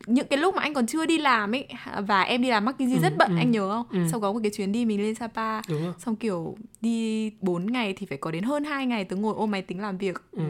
những 0.06 0.26
cái 0.30 0.38
lúc 0.38 0.54
mà 0.54 0.62
anh 0.62 0.74
còn 0.74 0.86
chưa 0.86 1.06
đi 1.06 1.18
làm 1.18 1.54
ấy 1.54 1.66
và 2.06 2.22
em 2.22 2.42
đi 2.42 2.50
làm 2.50 2.64
McKinsey 2.64 2.96
Ừ, 2.96 3.02
rất 3.02 3.16
bận 3.16 3.30
ừ. 3.30 3.36
anh 3.38 3.50
nhớ 3.50 3.70
không 3.70 3.86
Ừ. 4.02 4.08
xong 4.12 4.20
có 4.20 4.32
một 4.32 4.40
cái 4.42 4.50
chuyến 4.54 4.72
đi 4.72 4.84
mình 4.84 5.02
lên 5.02 5.14
Sapa 5.14 5.60
xong 5.98 6.16
kiểu 6.16 6.56
đi 6.80 7.30
4 7.40 7.66
ngày 7.72 7.92
thì 7.96 8.06
phải 8.06 8.18
có 8.18 8.30
đến 8.30 8.42
hơn 8.44 8.64
2 8.64 8.86
ngày 8.86 9.04
tớ 9.04 9.16
ngồi 9.16 9.34
ôm 9.36 9.50
máy 9.50 9.62
tính 9.62 9.80
làm 9.80 9.98
việc 9.98 10.16
Ừ. 10.32 10.42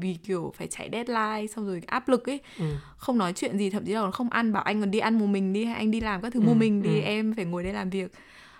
vì 0.00 0.14
kiểu 0.26 0.52
phải 0.56 0.66
chạy 0.66 0.88
deadline 0.92 1.46
xong 1.46 1.66
rồi 1.66 1.80
áp 1.86 2.08
lực 2.08 2.30
ấy 2.30 2.40
ừ. 2.58 2.64
không 2.96 3.18
nói 3.18 3.32
chuyện 3.32 3.58
gì 3.58 3.70
thậm 3.70 3.84
chí 3.84 3.92
là 3.92 4.00
còn 4.00 4.12
không 4.12 4.28
ăn 4.30 4.52
bảo 4.52 4.62
anh 4.62 4.80
còn 4.80 4.90
đi 4.90 4.98
ăn 4.98 5.18
một 5.18 5.26
mình 5.26 5.52
đi 5.52 5.64
hay 5.64 5.74
anh 5.76 5.90
đi 5.90 6.00
làm 6.00 6.22
các 6.22 6.32
thứ 6.32 6.40
Ừ, 6.40 6.44
một 6.46 6.54
mình 6.54 6.82
đi 6.82 7.00
ừ. 7.00 7.04
em 7.04 7.34
phải 7.36 7.44
ngồi 7.44 7.62
đây 7.62 7.72
làm 7.72 7.90
việc 7.90 8.12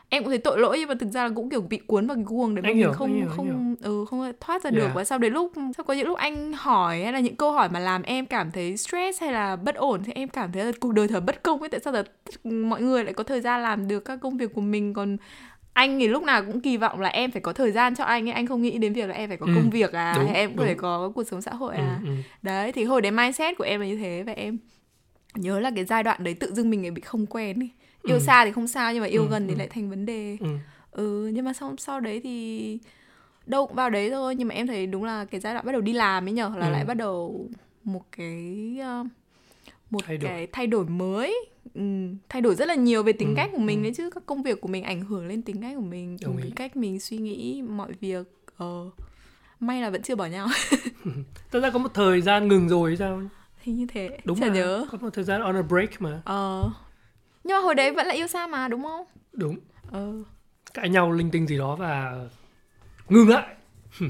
em 0.09 0.23
cũng 0.23 0.31
thấy 0.31 0.39
tội 0.39 0.59
lỗi 0.59 0.77
nhưng 0.79 0.89
mà 0.89 0.95
thực 1.01 1.11
ra 1.11 1.25
là 1.25 1.31
cũng 1.37 1.51
kiểu 1.51 1.61
bị 1.61 1.79
cuốn 1.79 2.07
vào 2.07 2.15
cái 2.17 2.25
guồng 2.29 2.55
đấy 2.55 2.63
mà 2.63 2.69
Anh 2.69 2.75
mình 2.75 2.83
hiểu, 2.83 2.93
không 2.93 3.17
hiểu, 3.17 3.29
không 3.37 3.75
ừ 3.81 4.05
không 4.11 4.33
thoát 4.41 4.65
ra 4.65 4.71
được 4.71 4.83
Yeah. 4.83 4.95
và 4.95 5.05
sau 5.05 5.19
đến 5.19 5.33
lúc 5.33 5.53
sau 5.77 5.85
có 5.85 5.95
những 5.95 6.07
lúc 6.07 6.19
anh 6.19 6.53
hỏi 6.53 7.03
hay 7.03 7.13
là 7.13 7.21
những 7.21 7.37
câu 7.37 7.53
hỏi 7.53 7.69
mà 7.69 7.81
làm 7.81 8.03
em 8.03 8.27
cảm 8.27 8.51
thấy 8.51 8.77
stress 8.77 9.21
hay 9.23 9.33
là 9.33 9.57
bất 9.57 9.75
ổn 9.75 10.03
thì 10.05 10.13
em 10.13 10.29
cảm 10.29 10.53
thấy 10.53 10.65
là 10.65 10.73
cuộc 10.81 10.93
đời 10.93 11.09
thật 11.09 11.21
bất 11.27 11.43
công 11.43 11.61
ấy 11.61 11.69
tại 11.69 11.81
sao 11.81 11.93
là 11.93 12.05
mọi 12.45 12.83
người 12.83 13.05
lại 13.05 13.15
có 13.15 13.25
thời 13.25 13.41
gian 13.41 13.63
làm 13.63 13.89
được 13.89 14.05
các 14.05 14.17
công 14.21 14.37
việc 14.37 14.55
của 14.55 14.61
mình 14.61 14.95
còn 14.95 15.17
anh 15.73 15.99
thì 15.99 16.09
lúc 16.09 16.23
nào 16.23 16.43
cũng 16.45 16.61
kỳ 16.61 16.77
vọng 16.77 17.01
là 17.01 17.09
em 17.09 17.31
phải 17.31 17.41
có 17.43 17.53
thời 17.53 17.73
gian 17.73 17.95
cho 17.95 18.05
anh 18.05 18.29
ấy 18.29 18.33
anh 18.33 18.47
không 18.47 18.63
nghĩ 18.63 18.79
đến 18.79 18.93
việc 18.93 19.09
là 19.09 19.15
em 19.15 19.29
phải 19.29 19.37
có 19.37 19.47
Ừ, 19.47 19.53
công 19.55 19.71
việc 19.71 19.93
à 19.93 20.15
đúng, 20.17 20.27
hay 20.27 20.35
em 20.37 20.51
cũng 20.51 20.57
đúng. 20.57 20.67
phải 20.67 20.75
có 20.75 21.13
cuộc 21.15 21.25
sống 21.25 21.43
xã 21.43 21.55
hội 21.55 21.77
à 21.77 21.99
ừ, 22.05 22.09
ừ. 22.09 22.15
đấy 22.43 22.73
thì 22.73 22.85
hồi 22.85 23.01
đấy 23.03 23.13
mindset 23.13 23.59
của 23.59 23.65
em 23.65 23.81
là 23.81 23.87
như 23.87 23.97
thế 23.97 24.23
và 24.27 24.33
em 24.33 24.59
nhớ 25.35 25.61
là 25.61 25.71
cái 25.75 25.85
giai 25.85 26.03
đoạn 26.03 26.25
đấy 26.25 26.35
tự 26.35 26.55
dưng 26.55 26.71
mình 26.71 26.83
lại 26.83 26.91
bị 26.91 27.03
không 27.03 27.27
quen 27.27 27.61
ý. 27.61 27.69
Yêu 28.07 28.17
Ừ. 28.17 28.21
xa 28.21 28.45
thì 28.45 28.53
không 28.53 28.67
sao 28.69 28.93
nhưng 28.93 29.01
mà 29.03 29.07
yêu 29.09 29.23
Ừ, 29.23 29.29
gần 29.29 29.49
thì 29.49 29.55
ừ. 29.55 29.59
lại 29.59 29.69
thành 29.69 29.91
vấn 29.91 30.07
đề 30.07 30.37
ừ. 30.41 30.47
ừ 30.91 31.31
nhưng 31.35 31.45
mà 31.45 31.53
sau 31.53 31.75
sau 31.79 32.01
đấy 32.01 32.21
thì 32.25 32.79
đâu 33.47 33.67
cũng 33.67 33.77
vào 33.77 33.91
đấy 33.91 34.11
thôi 34.11 34.35
nhưng 34.35 34.49
mà 34.49 34.55
em 34.55 34.67
thấy 34.67 34.87
đúng 34.87 35.05
là 35.05 35.25
cái 35.25 35.41
giai 35.41 35.55
đoạn 35.55 35.67
bắt 35.67 35.73
đầu 35.73 35.81
đi 35.81 35.93
làm 35.93 36.27
ấy 36.29 36.33
nhở 36.33 36.53
là 36.57 36.67
Ừ. 36.69 36.73
lại 36.73 36.85
bắt 36.85 36.95
đầu 36.95 37.49
một 37.85 38.03
cái 38.17 38.79
uh, 39.01 39.07
một 39.91 40.01
Thay 40.07 40.17
đổi. 40.19 40.31
cái 40.31 40.47
thay 40.53 40.67
đổi 40.67 40.85
mới 40.87 41.47
ừ, 41.75 41.83
thay 42.29 42.43
đổi 42.43 42.55
rất 42.55 42.69
là 42.69 42.75
nhiều 42.75 43.03
về 43.03 43.13
tính 43.13 43.29
Ừ, 43.29 43.35
cách 43.37 43.51
của 43.53 43.59
mình 43.59 43.79
ừ. 43.79 43.83
đấy 43.83 43.93
chứ 43.97 44.11
các 44.11 44.27
công 44.27 44.43
việc 44.43 44.61
của 44.61 44.69
mình 44.69 44.83
ảnh 44.85 45.01
hưởng 45.01 45.27
lên 45.27 45.43
tính 45.43 45.63
cách 45.63 45.73
của 45.77 45.83
mình 45.83 46.17
Đồng 46.23 46.37
cái 46.37 46.47
ý. 46.47 46.51
cách 46.57 46.77
mình 46.77 47.01
suy 47.01 47.17
nghĩ 47.17 47.63
mọi 47.63 47.93
việc 48.01 48.27
ờ 48.57 48.91
may 49.61 49.83
là 49.83 49.91
vẫn 49.91 50.03
chưa 50.03 50.15
bỏ 50.17 50.27
nhau 50.27 50.49
Thật 51.51 51.61
ra 51.61 51.71
có 51.71 51.79
một 51.79 51.95
thời 51.95 52.21
gian 52.21 52.49
ngừng 52.49 52.69
rồi 52.69 52.91
hay 52.91 52.97
sao 52.97 53.23
thì 53.65 53.73
như 53.73 53.87
thế 53.87 54.19
đúng 54.25 54.41
chả 54.41 54.47
mà 54.49 54.55
nhớ 54.55 54.87
có 54.93 54.99
một 55.01 55.11
thời 55.15 55.25
gian 55.25 55.41
on 55.41 55.57
a 55.57 55.63
break 55.63 56.03
mà 56.03 56.23
Ờ 56.25 56.71
Nhưng 57.47 57.57
mà 57.57 57.61
hồi 57.63 57.75
đấy 57.75 57.91
vẫn 57.93 58.07
là 58.07 58.15
yêu 58.15 58.27
xa 58.27 58.47
mà 58.47 58.69
đúng 58.69 58.83
không? 58.83 59.07
đúng. 59.33 59.57
Ờ. 59.93 60.13
Cãi 60.75 60.89
nhau 60.89 61.13
linh 61.13 61.31
tinh 61.31 61.47
gì 61.47 61.59
đó 61.59 61.77
và 61.77 62.13
ngừng 63.09 63.29
lại. 63.29 63.47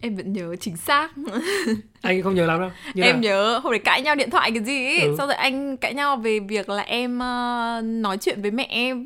Em 0.00 0.16
vẫn 0.16 0.32
nhớ 0.32 0.56
chính 0.60 0.76
xác. 0.76 1.10
Anh 2.02 2.22
không 2.22 2.34
nhớ 2.34 2.46
lắm 2.46 2.60
đâu. 2.60 2.70
Như 2.94 3.02
Em 3.02 3.14
là- 3.14 3.20
nhớ 3.20 3.58
hồi 3.58 3.72
đấy 3.74 3.78
cãi 3.84 4.02
nhau 4.02 4.14
điện 4.14 4.30
thoại 4.30 4.50
cái 4.50 4.64
gì 4.64 4.86
ấy 4.86 5.00
Ừ. 5.00 5.14
Sau 5.18 5.26
rồi 5.26 5.36
anh 5.36 5.76
cãi 5.76 5.94
nhau 5.94 6.16
về 6.16 6.38
việc 6.40 6.68
là 6.68 6.82
em 6.82 7.18
ờ, 7.18 7.80
nói 7.84 8.16
chuyện 8.18 8.42
với 8.42 8.50
mẹ 8.50 8.66
em 8.70 9.04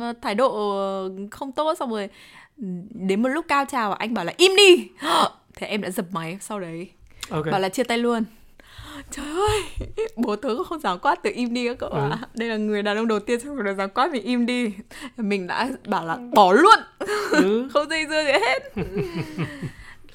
ờ, 0.00 0.12
thái 0.22 0.34
độ 0.34 0.50
không 1.30 1.52
tốt. 1.52 1.74
Xong 1.78 1.90
rồi 1.90 2.08
đến 2.90 3.22
một 3.22 3.28
lúc 3.28 3.44
cao 3.48 3.64
trào 3.64 3.92
anh 3.92 4.14
bảo 4.14 4.24
là 4.24 4.32
im 4.36 4.52
đi. 4.56 4.88
Thế 5.56 5.66
em 5.66 5.80
đã 5.82 5.90
dập 5.90 6.06
máy 6.12 6.38
sau 6.40 6.60
đấy. 6.60 6.88
Ok. 7.30 7.46
Bảo 7.50 7.60
là 7.60 7.68
chia 7.68 7.84
tay 7.84 7.98
luôn 7.98 8.24
Trời 9.10 9.26
ơi 9.26 9.62
Bố 10.16 10.36
tớ 10.36 10.64
không 10.64 10.80
dám 10.80 10.98
quát 10.98 11.22
từ 11.22 11.30
im 11.34 11.54
đi 11.54 11.68
các 11.68 11.78
cậu 11.78 11.88
Ừ. 11.90 12.10
ạ 12.10 12.18
Đây 12.34 12.48
là 12.48 12.56
người 12.56 12.82
đàn 12.82 12.96
ông 12.96 13.08
đầu 13.08 13.20
tiên 13.20 13.40
trong 13.44 13.56
cuộc 13.56 13.62
đời 13.62 13.74
dám 13.74 13.90
quát 13.90 14.12
mình 14.12 14.22
im 14.22 14.46
đi. 14.46 14.72
Mình 15.16 15.46
đã 15.46 15.68
bảo 15.88 16.06
là 16.06 16.18
bỏ 16.34 16.52
luôn. 16.52 16.78
Ừ. 17.30 17.68
không 17.72 17.88
dây 17.90 18.06
dưa 18.10 18.22
gì 18.24 18.32
hết. 18.32 18.72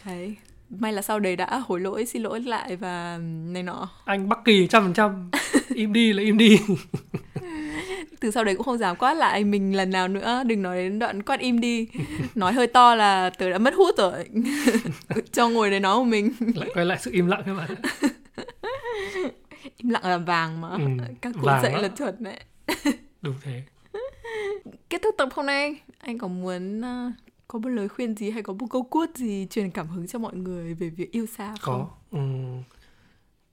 Đấy 0.06 0.36
may 0.70 0.94
là 0.94 1.02
sau 1.02 1.20
đấy 1.20 1.36
đã 1.36 1.62
hối 1.68 1.80
lỗi 1.80 2.06
xin 2.06 2.24
lỗi 2.24 2.40
lại 2.42 2.76
và 2.76 3.18
này 3.48 3.64
nọ. 3.64 3.90
Anh 4.06 4.30
Bắc 4.30 4.40
Kỳ 4.46 4.68
trăm 4.68 4.84
phần 4.84 4.94
trăm. 4.94 5.30
Im 5.74 5.94
đi 5.94 6.14
là 6.14 6.24
im 6.24 6.38
đi. 6.38 6.60
Từ 8.20 8.32
sau 8.32 8.44
đấy 8.44 8.56
cũng 8.56 8.66
không 8.66 8.78
dám 8.78 8.96
quát 8.96 9.14
lại 9.14 9.44
mình 9.44 9.76
lần 9.76 9.90
nào 9.90 10.08
nữa. 10.08 10.44
Đừng 10.46 10.62
nói 10.62 10.78
đến 10.78 11.00
đoạn 11.00 11.24
quát 11.24 11.40
im 11.40 11.60
đi. 11.60 11.88
Nói 12.36 12.54
hơi 12.54 12.68
to 12.68 12.96
là 12.96 13.30
tớ 13.30 13.50
đã 13.50 13.58
mất 13.58 13.74
hút 13.76 13.96
rồi. 13.98 14.26
Cho 15.32 15.50
ngồi 15.50 15.70
đấy 15.70 15.80
nói 15.80 15.98
một 15.98 16.04
mình. 16.04 16.32
Lại 16.56 16.70
quay 16.74 16.86
lại 16.86 16.98
sự 17.02 17.12
im 17.14 17.28
lặng 17.28 17.44
các 17.46 17.54
bạn 17.54 17.70
im 19.82 19.90
lặng 19.90 20.06
là 20.06 20.18
vàng 20.18 20.62
mà. 20.62 20.70
Ừ, 20.70 20.80
các 21.22 21.34
cụ 21.42 21.48
dạy 21.48 21.74
đó. 21.74 21.82
là 21.82 21.88
chuẩn 21.88 22.24
đấy. 22.24 22.40
Đúng 23.22 23.36
thế. 23.42 23.64
Kết 24.90 25.02
thúc 25.04 25.16
tập 25.18 25.30
hôm 25.34 25.46
nay 25.46 25.82
anh 26.00 26.18
có 26.18 26.28
muốn 26.28 26.82
ờ, 26.82 27.12
có 27.48 27.60
một 27.60 27.70
lời 27.70 27.88
khuyên 27.90 28.16
gì 28.16 28.32
hay 28.32 28.44
có 28.44 28.54
một 28.54 28.68
câu 28.70 28.84
quote 28.84 29.12
gì 29.16 29.48
truyền 29.50 29.72
cảm 29.72 29.88
hứng 29.88 30.08
cho 30.08 30.20
mọi 30.20 30.36
người 30.36 30.74
về 30.74 30.90
việc 30.90 31.12
yêu 31.12 31.26
xa 31.26 31.56
không? 31.60 31.82
Có. 31.82 32.20
Ừm, 32.20 32.64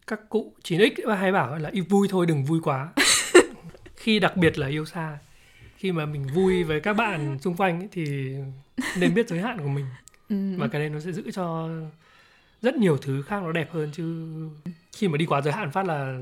các 0.06 0.20
cụ 0.28 0.54
9x 0.64 0.90
và 1.06 1.16
hay 1.16 1.32
bảo 1.32 1.58
là 1.58 1.70
yêu 1.72 1.84
vui 1.88 2.08
thôi 2.10 2.26
đừng 2.26 2.44
vui 2.44 2.60
quá. 2.62 2.92
Khi 3.96 4.18
đặc 4.18 4.36
biệt 4.36 4.58
là 4.58 4.66
yêu 4.66 4.84
xa. 4.84 5.18
Khi 5.76 5.92
mà 5.92 6.06
mình 6.06 6.26
vui 6.34 6.64
với 6.64 6.80
các 6.80 6.92
bạn 6.92 7.38
xung 7.40 7.56
quanh 7.56 7.80
ấy, 7.80 7.88
thì 7.92 8.34
nên 8.98 9.14
biết 9.14 9.28
giới 9.28 9.40
hạn 9.40 9.58
của 9.58 9.68
mình. 9.68 9.86
Ừ. 10.28 10.36
và 10.58 10.68
cái 10.68 10.80
đấy 10.80 10.90
nó 10.90 11.00
sẽ 11.00 11.12
giữ 11.12 11.30
cho 11.30 11.68
rất 12.62 12.76
nhiều 12.76 12.96
thứ 12.96 13.22
khác 13.22 13.42
nó 13.42 13.52
đẹp 13.52 13.72
hơn 13.72 13.90
chứ 13.92 14.26
khi 14.98 15.08
mà 15.08 15.16
đi 15.16 15.26
quá 15.26 15.40
giới 15.40 15.52
hạn 15.52 15.70
phát 15.70 15.86
là 15.86 16.18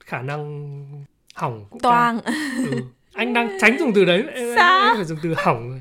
khả 0.00 0.22
năng 0.22 1.04
hỏng 1.34 1.64
cũng 1.70 1.80
toang. 1.80 2.20
Ừ. 2.56 2.82
anh 3.12 3.32
đang 3.34 3.48
tránh 3.60 3.76
dùng 3.78 3.92
từ 3.94 4.04
đấy. 4.04 4.24
Em, 4.34 4.48
Sao? 4.56 4.86
em 4.86 4.96
phải 4.96 5.04
dùng 5.04 5.18
từ 5.22 5.34
hỏng 5.36 5.70
rồi. 5.70 5.80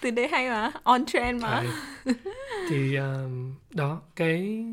Từ 0.00 0.10
đấy 0.10 0.28
hay 0.28 0.48
mà. 0.50 0.72
On 0.82 1.04
trend 1.06 1.42
mà. 1.42 1.62
Đấy. 2.04 2.14
thì 2.70 2.96
um, 2.96 3.54
đó 3.70 4.00
cái 4.16 4.64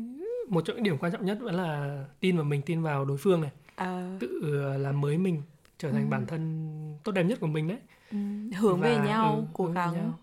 một 0.48 0.60
trong 0.64 0.76
những 0.76 0.82
điểm 0.84 0.98
quan 0.98 1.12
trọng 1.12 1.24
nhất 1.26 1.38
vẫn 1.40 1.54
là 1.54 1.98
tin 2.20 2.36
vào 2.36 2.44
mình 2.44 2.62
tin 2.62 2.82
vào 2.82 3.04
đối 3.04 3.16
phương 3.16 3.40
này. 3.40 3.50
Ờ, 3.76 4.02
tự 4.20 4.62
uh, 4.76 4.80
làm 4.80 5.00
mới 5.00 5.18
mình 5.18 5.42
trở 5.78 5.90
thành 5.92 6.02
Ừ. 6.04 6.10
bản 6.10 6.26
thân 6.26 6.70
tốt 7.04 7.12
đẹp 7.12 7.22
nhất 7.22 7.38
của 7.40 7.46
mình 7.46 7.68
đấy. 7.68 7.78
Ừ, 8.10 8.16
hướng 8.58 8.80
về 8.80 8.98
Và, 8.98 9.04
nhau 9.04 9.34
ừ, 9.36 9.42
cố 9.52 9.64
về 9.64 9.72
gắng. 9.74 9.92
nhau. 9.94 10.18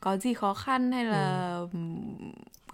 có 0.00 0.16
gì 0.16 0.34
khó 0.34 0.54
khăn 0.54 0.92
hay 0.92 1.04
là 1.04 1.56
ừm, 1.72 1.96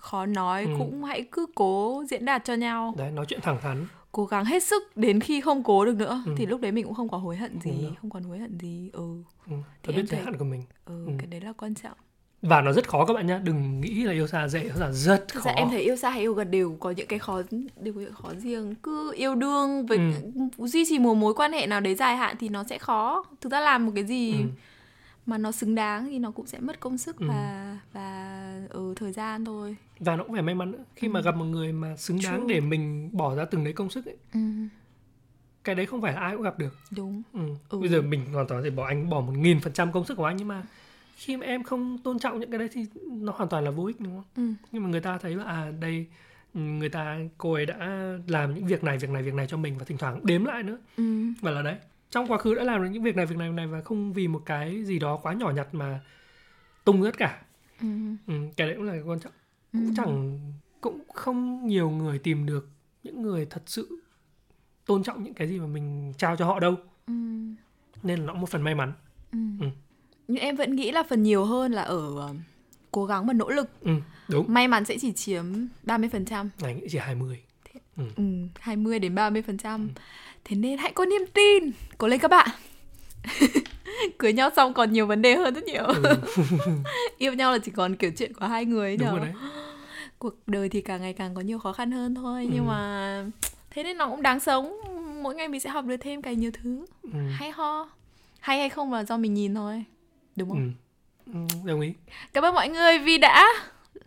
khó 0.02 0.26
nói 0.26 0.64
Ừ. 0.64 0.70
cũng 0.78 1.04
hãy 1.04 1.22
cứ 1.32 1.46
cố 1.54 2.04
diễn 2.10 2.24
đạt 2.24 2.44
cho 2.44 2.54
nhau 2.54 2.94
đấy 2.98 3.10
nói 3.10 3.24
chuyện 3.28 3.40
thẳng 3.42 3.58
thắn 3.62 3.86
cố 4.12 4.24
gắng 4.24 4.44
hết 4.44 4.62
sức 4.62 4.96
đến 4.96 5.20
khi 5.20 5.40
không 5.40 5.62
cố 5.62 5.84
được 5.84 5.96
nữa 5.96 6.22
Ừ. 6.26 6.34
thì 6.38 6.46
lúc 6.46 6.60
đấy 6.60 6.72
mình 6.72 6.84
cũng 6.84 6.94
không 6.94 7.08
có 7.08 7.18
hối 7.18 7.36
hận 7.36 7.60
gì 7.60 7.88
không 8.00 8.10
còn 8.10 8.22
hối 8.22 8.38
hận 8.38 8.58
gì 8.58 8.90
ừ 8.92 9.02
ừ. 9.50 9.56
Thì 9.82 9.92
biết 9.92 9.98
em 10.00 10.06
giới 10.06 10.16
thấy- 10.16 10.24
hạn 10.24 10.36
của 10.38 10.44
mình 10.44 10.62
ừ, 10.84 11.06
Ừ. 11.06 11.12
cái 11.18 11.26
đấy 11.26 11.40
là 11.40 11.52
quan 11.52 11.74
trọng 11.74 11.92
và 12.42 12.60
nó 12.60 12.72
rất 12.72 12.88
khó 12.88 13.04
các 13.04 13.14
bạn 13.14 13.26
nhé 13.26 13.38
đừng 13.44 13.80
nghĩ 13.80 14.02
là 14.04 14.12
yêu 14.12 14.26
xa 14.26 14.48
dễ 14.48 14.64
nó 14.68 14.74
là 14.86 14.92
rất 14.92 15.34
khó 15.34 15.40
ra 15.44 15.52
em 15.52 15.68
thấy 15.70 15.80
yêu 15.82 15.96
xa 15.96 16.10
hay 16.10 16.20
yêu 16.20 16.34
gần 16.34 16.50
đều 16.50 16.76
có 16.80 16.90
những 16.90 17.06
cái 17.06 17.18
khó 17.18 17.42
đều 17.80 17.94
có 17.94 18.00
những 18.00 18.14
khó 18.14 18.28
riêng 18.38 18.74
cứ 18.82 19.12
yêu 19.16 19.34
đương 19.34 19.86
với 19.86 19.98
Ừ. 20.58 20.66
duy 20.66 20.84
trì 20.88 20.98
một 20.98 21.14
mối 21.14 21.34
quan 21.34 21.52
hệ 21.52 21.66
nào 21.66 21.80
đấy 21.80 21.94
dài 21.94 22.16
hạn 22.16 22.36
thì 22.40 22.48
nó 22.48 22.64
sẽ 22.64 22.78
khó 22.78 23.24
thực 23.40 23.52
ra 23.52 23.60
làm 23.60 23.86
một 23.86 23.92
cái 23.94 24.04
gì 24.04 24.32
ừ. 24.32 24.38
Mà 25.26 25.38
nó 25.38 25.52
xứng 25.52 25.74
đáng 25.74 26.06
thì 26.10 26.18
nó 26.18 26.30
cũng 26.30 26.46
sẽ 26.46 26.60
mất 26.60 26.80
công 26.80 26.98
sức 26.98 27.16
Ừ. 27.20 27.26
và 27.28 27.78
và 27.92 28.66
ừ, 28.70 28.92
thời 28.96 29.12
gian 29.12 29.44
thôi 29.44 29.76
và 30.00 30.16
nó 30.16 30.24
cũng 30.24 30.32
phải 30.32 30.42
may 30.42 30.54
mắn 30.54 30.70
nữa 30.72 30.84
khi 30.96 31.08
mà 31.08 31.20
Ừ. 31.20 31.24
gặp 31.24 31.36
một 31.36 31.44
người 31.44 31.72
mà 31.72 31.96
xứng 31.96 32.18
đáng 32.24 32.40
True. 32.40 32.54
để 32.54 32.60
mình 32.60 33.10
bỏ 33.12 33.34
ra 33.34 33.44
từng 33.44 33.64
đấy 33.64 33.72
công 33.72 33.90
sức 33.90 34.06
ấy, 34.06 34.16
ừ, 34.34 34.40
cái 35.64 35.74
đấy 35.74 35.86
không 35.86 36.02
phải 36.02 36.12
là 36.12 36.20
ai 36.20 36.34
cũng 36.34 36.42
gặp 36.42 36.58
được 36.58 36.76
đúng 36.90 37.22
ừ. 37.32 37.40
Ừ. 37.68 37.78
bây 37.80 37.88
giờ 37.88 38.02
mình 38.02 38.32
hoàn 38.32 38.46
toàn 38.46 38.60
có 38.60 38.64
thể 38.64 38.70
bỏ 38.70 38.86
anh 38.86 39.08
bỏ 39.10 39.20
một 39.20 39.32
nghìn 39.36 39.60
phần 39.60 39.72
trăm 39.72 39.92
công 39.92 40.04
sức 40.04 40.14
của 40.14 40.24
anh 40.24 40.36
nhưng 40.36 40.48
mà 40.48 40.62
khi 41.16 41.36
mà 41.36 41.46
em 41.46 41.62
không 41.62 41.98
tôn 41.98 42.18
trọng 42.18 42.40
những 42.40 42.50
cái 42.50 42.58
đấy 42.58 42.68
thì 42.72 42.86
nó 43.06 43.32
hoàn 43.36 43.48
toàn 43.48 43.64
là 43.64 43.70
vô 43.70 43.84
ích 43.84 44.00
đúng 44.00 44.12
không 44.16 44.24
ừ. 44.46 44.54
nhưng 44.72 44.82
mà 44.82 44.88
người 44.88 45.00
ta 45.00 45.18
thấy 45.18 45.34
là 45.36 45.44
à 45.44 45.70
đây 45.80 46.06
ừ, 46.54 46.60
người 46.60 46.88
ta 46.88 47.18
cô 47.38 47.52
ấy 47.52 47.66
đã 47.66 47.76
làm 48.26 48.54
những 48.54 48.66
việc 48.66 48.84
này 48.84 48.98
việc 48.98 49.10
này 49.10 49.22
việc 49.22 49.34
này 49.34 49.46
cho 49.46 49.56
mình 49.56 49.78
và 49.78 49.84
thỉnh 49.84 49.98
thoảng 49.98 50.20
đếm 50.26 50.44
lại 50.44 50.62
nữa 50.62 50.78
Ừ. 50.96 51.24
và 51.40 51.50
là 51.50 51.62
đấy 51.62 51.76
trong 52.12 52.26
quá 52.26 52.38
khứ 52.38 52.54
đã 52.54 52.64
làm 52.64 52.82
được 52.82 52.88
những 52.92 53.02
việc 53.02 53.16
này 53.16 53.26
việc 53.26 53.36
này 53.38 53.48
việc 53.48 53.54
này 53.56 53.66
và 53.66 53.80
không 53.80 54.12
vì 54.12 54.28
một 54.28 54.42
cái 54.46 54.84
gì 54.84 54.98
đó 54.98 55.16
quá 55.22 55.32
nhỏ 55.32 55.50
nhặt 55.50 55.68
mà 55.74 56.00
tung 56.84 57.02
tất 57.04 57.18
cả 57.18 57.42
Ừ. 57.80 57.86
ừ, 58.26 58.34
cái 58.56 58.66
đấy 58.66 58.76
cũng 58.76 58.86
là 58.86 58.92
cái 58.92 59.02
quan 59.02 59.20
trọng 59.20 59.32
Ừ. 59.72 59.78
cũng 59.78 59.94
chẳng 59.96 60.38
cũng 60.80 61.00
không 61.14 61.66
nhiều 61.66 61.90
người 61.90 62.18
tìm 62.18 62.46
được 62.46 62.68
những 63.02 63.22
người 63.22 63.46
thật 63.50 63.62
sự 63.66 63.98
tôn 64.86 65.02
trọng 65.02 65.22
những 65.24 65.34
cái 65.34 65.48
gì 65.48 65.58
mà 65.58 65.66
mình 65.66 66.12
trao 66.18 66.36
cho 66.36 66.46
họ 66.46 66.60
đâu 66.60 66.76
Ừ. 67.06 67.12
nên 68.02 68.18
là 68.18 68.26
nó 68.26 68.32
cũng 68.32 68.40
một 68.40 68.50
phần 68.50 68.62
may 68.62 68.74
mắn 68.74 68.92
Ừ. 69.32 69.38
Ừ. 69.60 69.66
nhưng 70.28 70.42
em 70.42 70.56
vẫn 70.56 70.76
nghĩ 70.76 70.90
là 70.92 71.02
phần 71.10 71.22
nhiều 71.22 71.44
hơn 71.44 71.72
là 71.72 71.82
ở 71.82 72.16
ờ, 72.20 72.34
cố 72.90 73.04
gắng 73.06 73.26
và 73.26 73.32
nỗ 73.32 73.50
lực 73.50 73.70
ừ, 73.80 73.90
đúng 74.28 74.46
may 74.54 74.68
mắn 74.68 74.84
sẽ 74.84 74.98
chỉ 75.00 75.12
chiếm 75.12 75.44
30% 75.86 76.48
này 76.62 76.74
nghĩ 76.74 76.86
chỉ 76.90 76.98
20 76.98 77.42
ừ, 77.96 78.22
20 78.60 78.98
đến 78.98 79.14
30% 79.14 79.88
thế 80.44 80.56
nên 80.56 80.78
hãy 80.78 80.92
có 80.92 81.04
niềm 81.04 81.22
tin. 81.34 81.70
Cố 81.98 82.08
lên 82.08 82.20
các 82.20 82.28
bạn. 82.28 82.48
Cưới 84.18 84.32
nhau 84.32 84.50
xong 84.56 84.74
còn 84.74 84.92
nhiều 84.92 85.06
vấn 85.06 85.22
đề 85.22 85.36
hơn 85.36 85.54
rất 85.54 85.64
nhiều. 85.64 85.84
Ừ, 85.84 86.02
yêu 87.18 87.32
nhau 87.32 87.52
là 87.52 87.58
chỉ 87.58 87.70
còn 87.70 87.96
kiểu 87.96 88.10
chuyện 88.18 88.34
của 88.34 88.46
hai 88.46 88.64
người 88.64 88.88
ấy 88.88 88.96
đúng 88.96 89.08
rồi 89.10 89.20
đấy. 89.20 89.32
Cuộc 90.18 90.34
đời 90.46 90.68
thì 90.68 90.80
càng 90.80 91.00
ngày 91.00 91.12
càng 91.12 91.34
có 91.34 91.40
nhiều 91.40 91.58
khó 91.58 91.72
khăn 91.72 91.90
hơn 91.90 92.14
thôi 92.14 92.42
Ừ. 92.44 92.50
nhưng 92.54 92.66
mà 92.66 93.24
thế 93.70 93.82
nên 93.82 93.98
nó 93.98 94.08
cũng 94.08 94.22
đáng 94.22 94.40
sống. 94.40 94.76
Mỗi 95.22 95.34
ngày 95.34 95.48
mình 95.48 95.60
sẽ 95.60 95.70
học 95.70 95.84
được 95.84 95.96
thêm 95.96 96.22
càng 96.22 96.40
nhiều 96.40 96.50
thứ. 96.62 96.86
Ừ, 97.02 97.10
hay 97.32 97.50
ho. 97.50 97.88
Hay 98.40 98.58
hay 98.58 98.68
không 98.68 98.92
là 98.92 99.04
do 99.04 99.16
mình 99.16 99.34
nhìn 99.34 99.54
thôi. 99.54 99.84
Đúng 100.36 100.50
ừ. 100.50 100.54
không 100.54 100.72
Ừ, 101.32 101.56
đồng 101.64 101.80
ý. 101.80 101.92
Cảm 102.32 102.44
ơn 102.44 102.54
mọi 102.54 102.68
người 102.68 102.98
vì 102.98 103.18
đã 103.18 103.46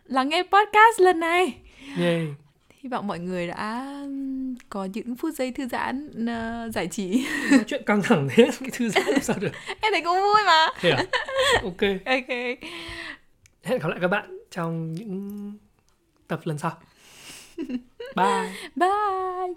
lắng 0.05 0.29
nghe 0.29 0.43
podcast 0.43 0.99
lần 0.99 1.19
này. 1.19 1.57
Yay. 1.97 2.27
Hy 2.85 2.89
vọng 2.89 3.07
mọi 3.07 3.19
người 3.19 3.47
đã 3.47 3.95
có 4.69 4.85
những 4.93 5.15
phút 5.15 5.33
giây 5.33 5.51
thư 5.51 5.67
giãn 5.67 6.25
ờ, 6.27 6.69
giải 6.73 6.87
trí. 6.87 7.27
nói 7.51 7.63
chuyện 7.67 7.83
căng 7.85 8.01
thẳng 8.01 8.27
thế 8.31 8.49
cái 8.59 8.69
thư 8.73 8.89
giãn 8.89 9.03
làm 9.07 9.21
sao 9.21 9.37
được 9.39 9.51
em 9.81 9.91
thấy 9.93 10.01
cũng 10.01 10.13
vui 10.21 10.41
mà. 10.45 10.67
thế 10.79 10.89
à 10.91 11.05
ok 11.63 11.81
Ok. 12.05 12.27
hẹn 13.63 13.79
gặp 13.79 13.87
lại 13.87 13.97
các 14.01 14.07
bạn 14.07 14.37
trong 14.51 14.93
những 14.93 15.53
tập 16.27 16.39
lần 16.43 16.57
sau 16.57 16.71
bye 18.15 18.49
Bye. 18.75 19.53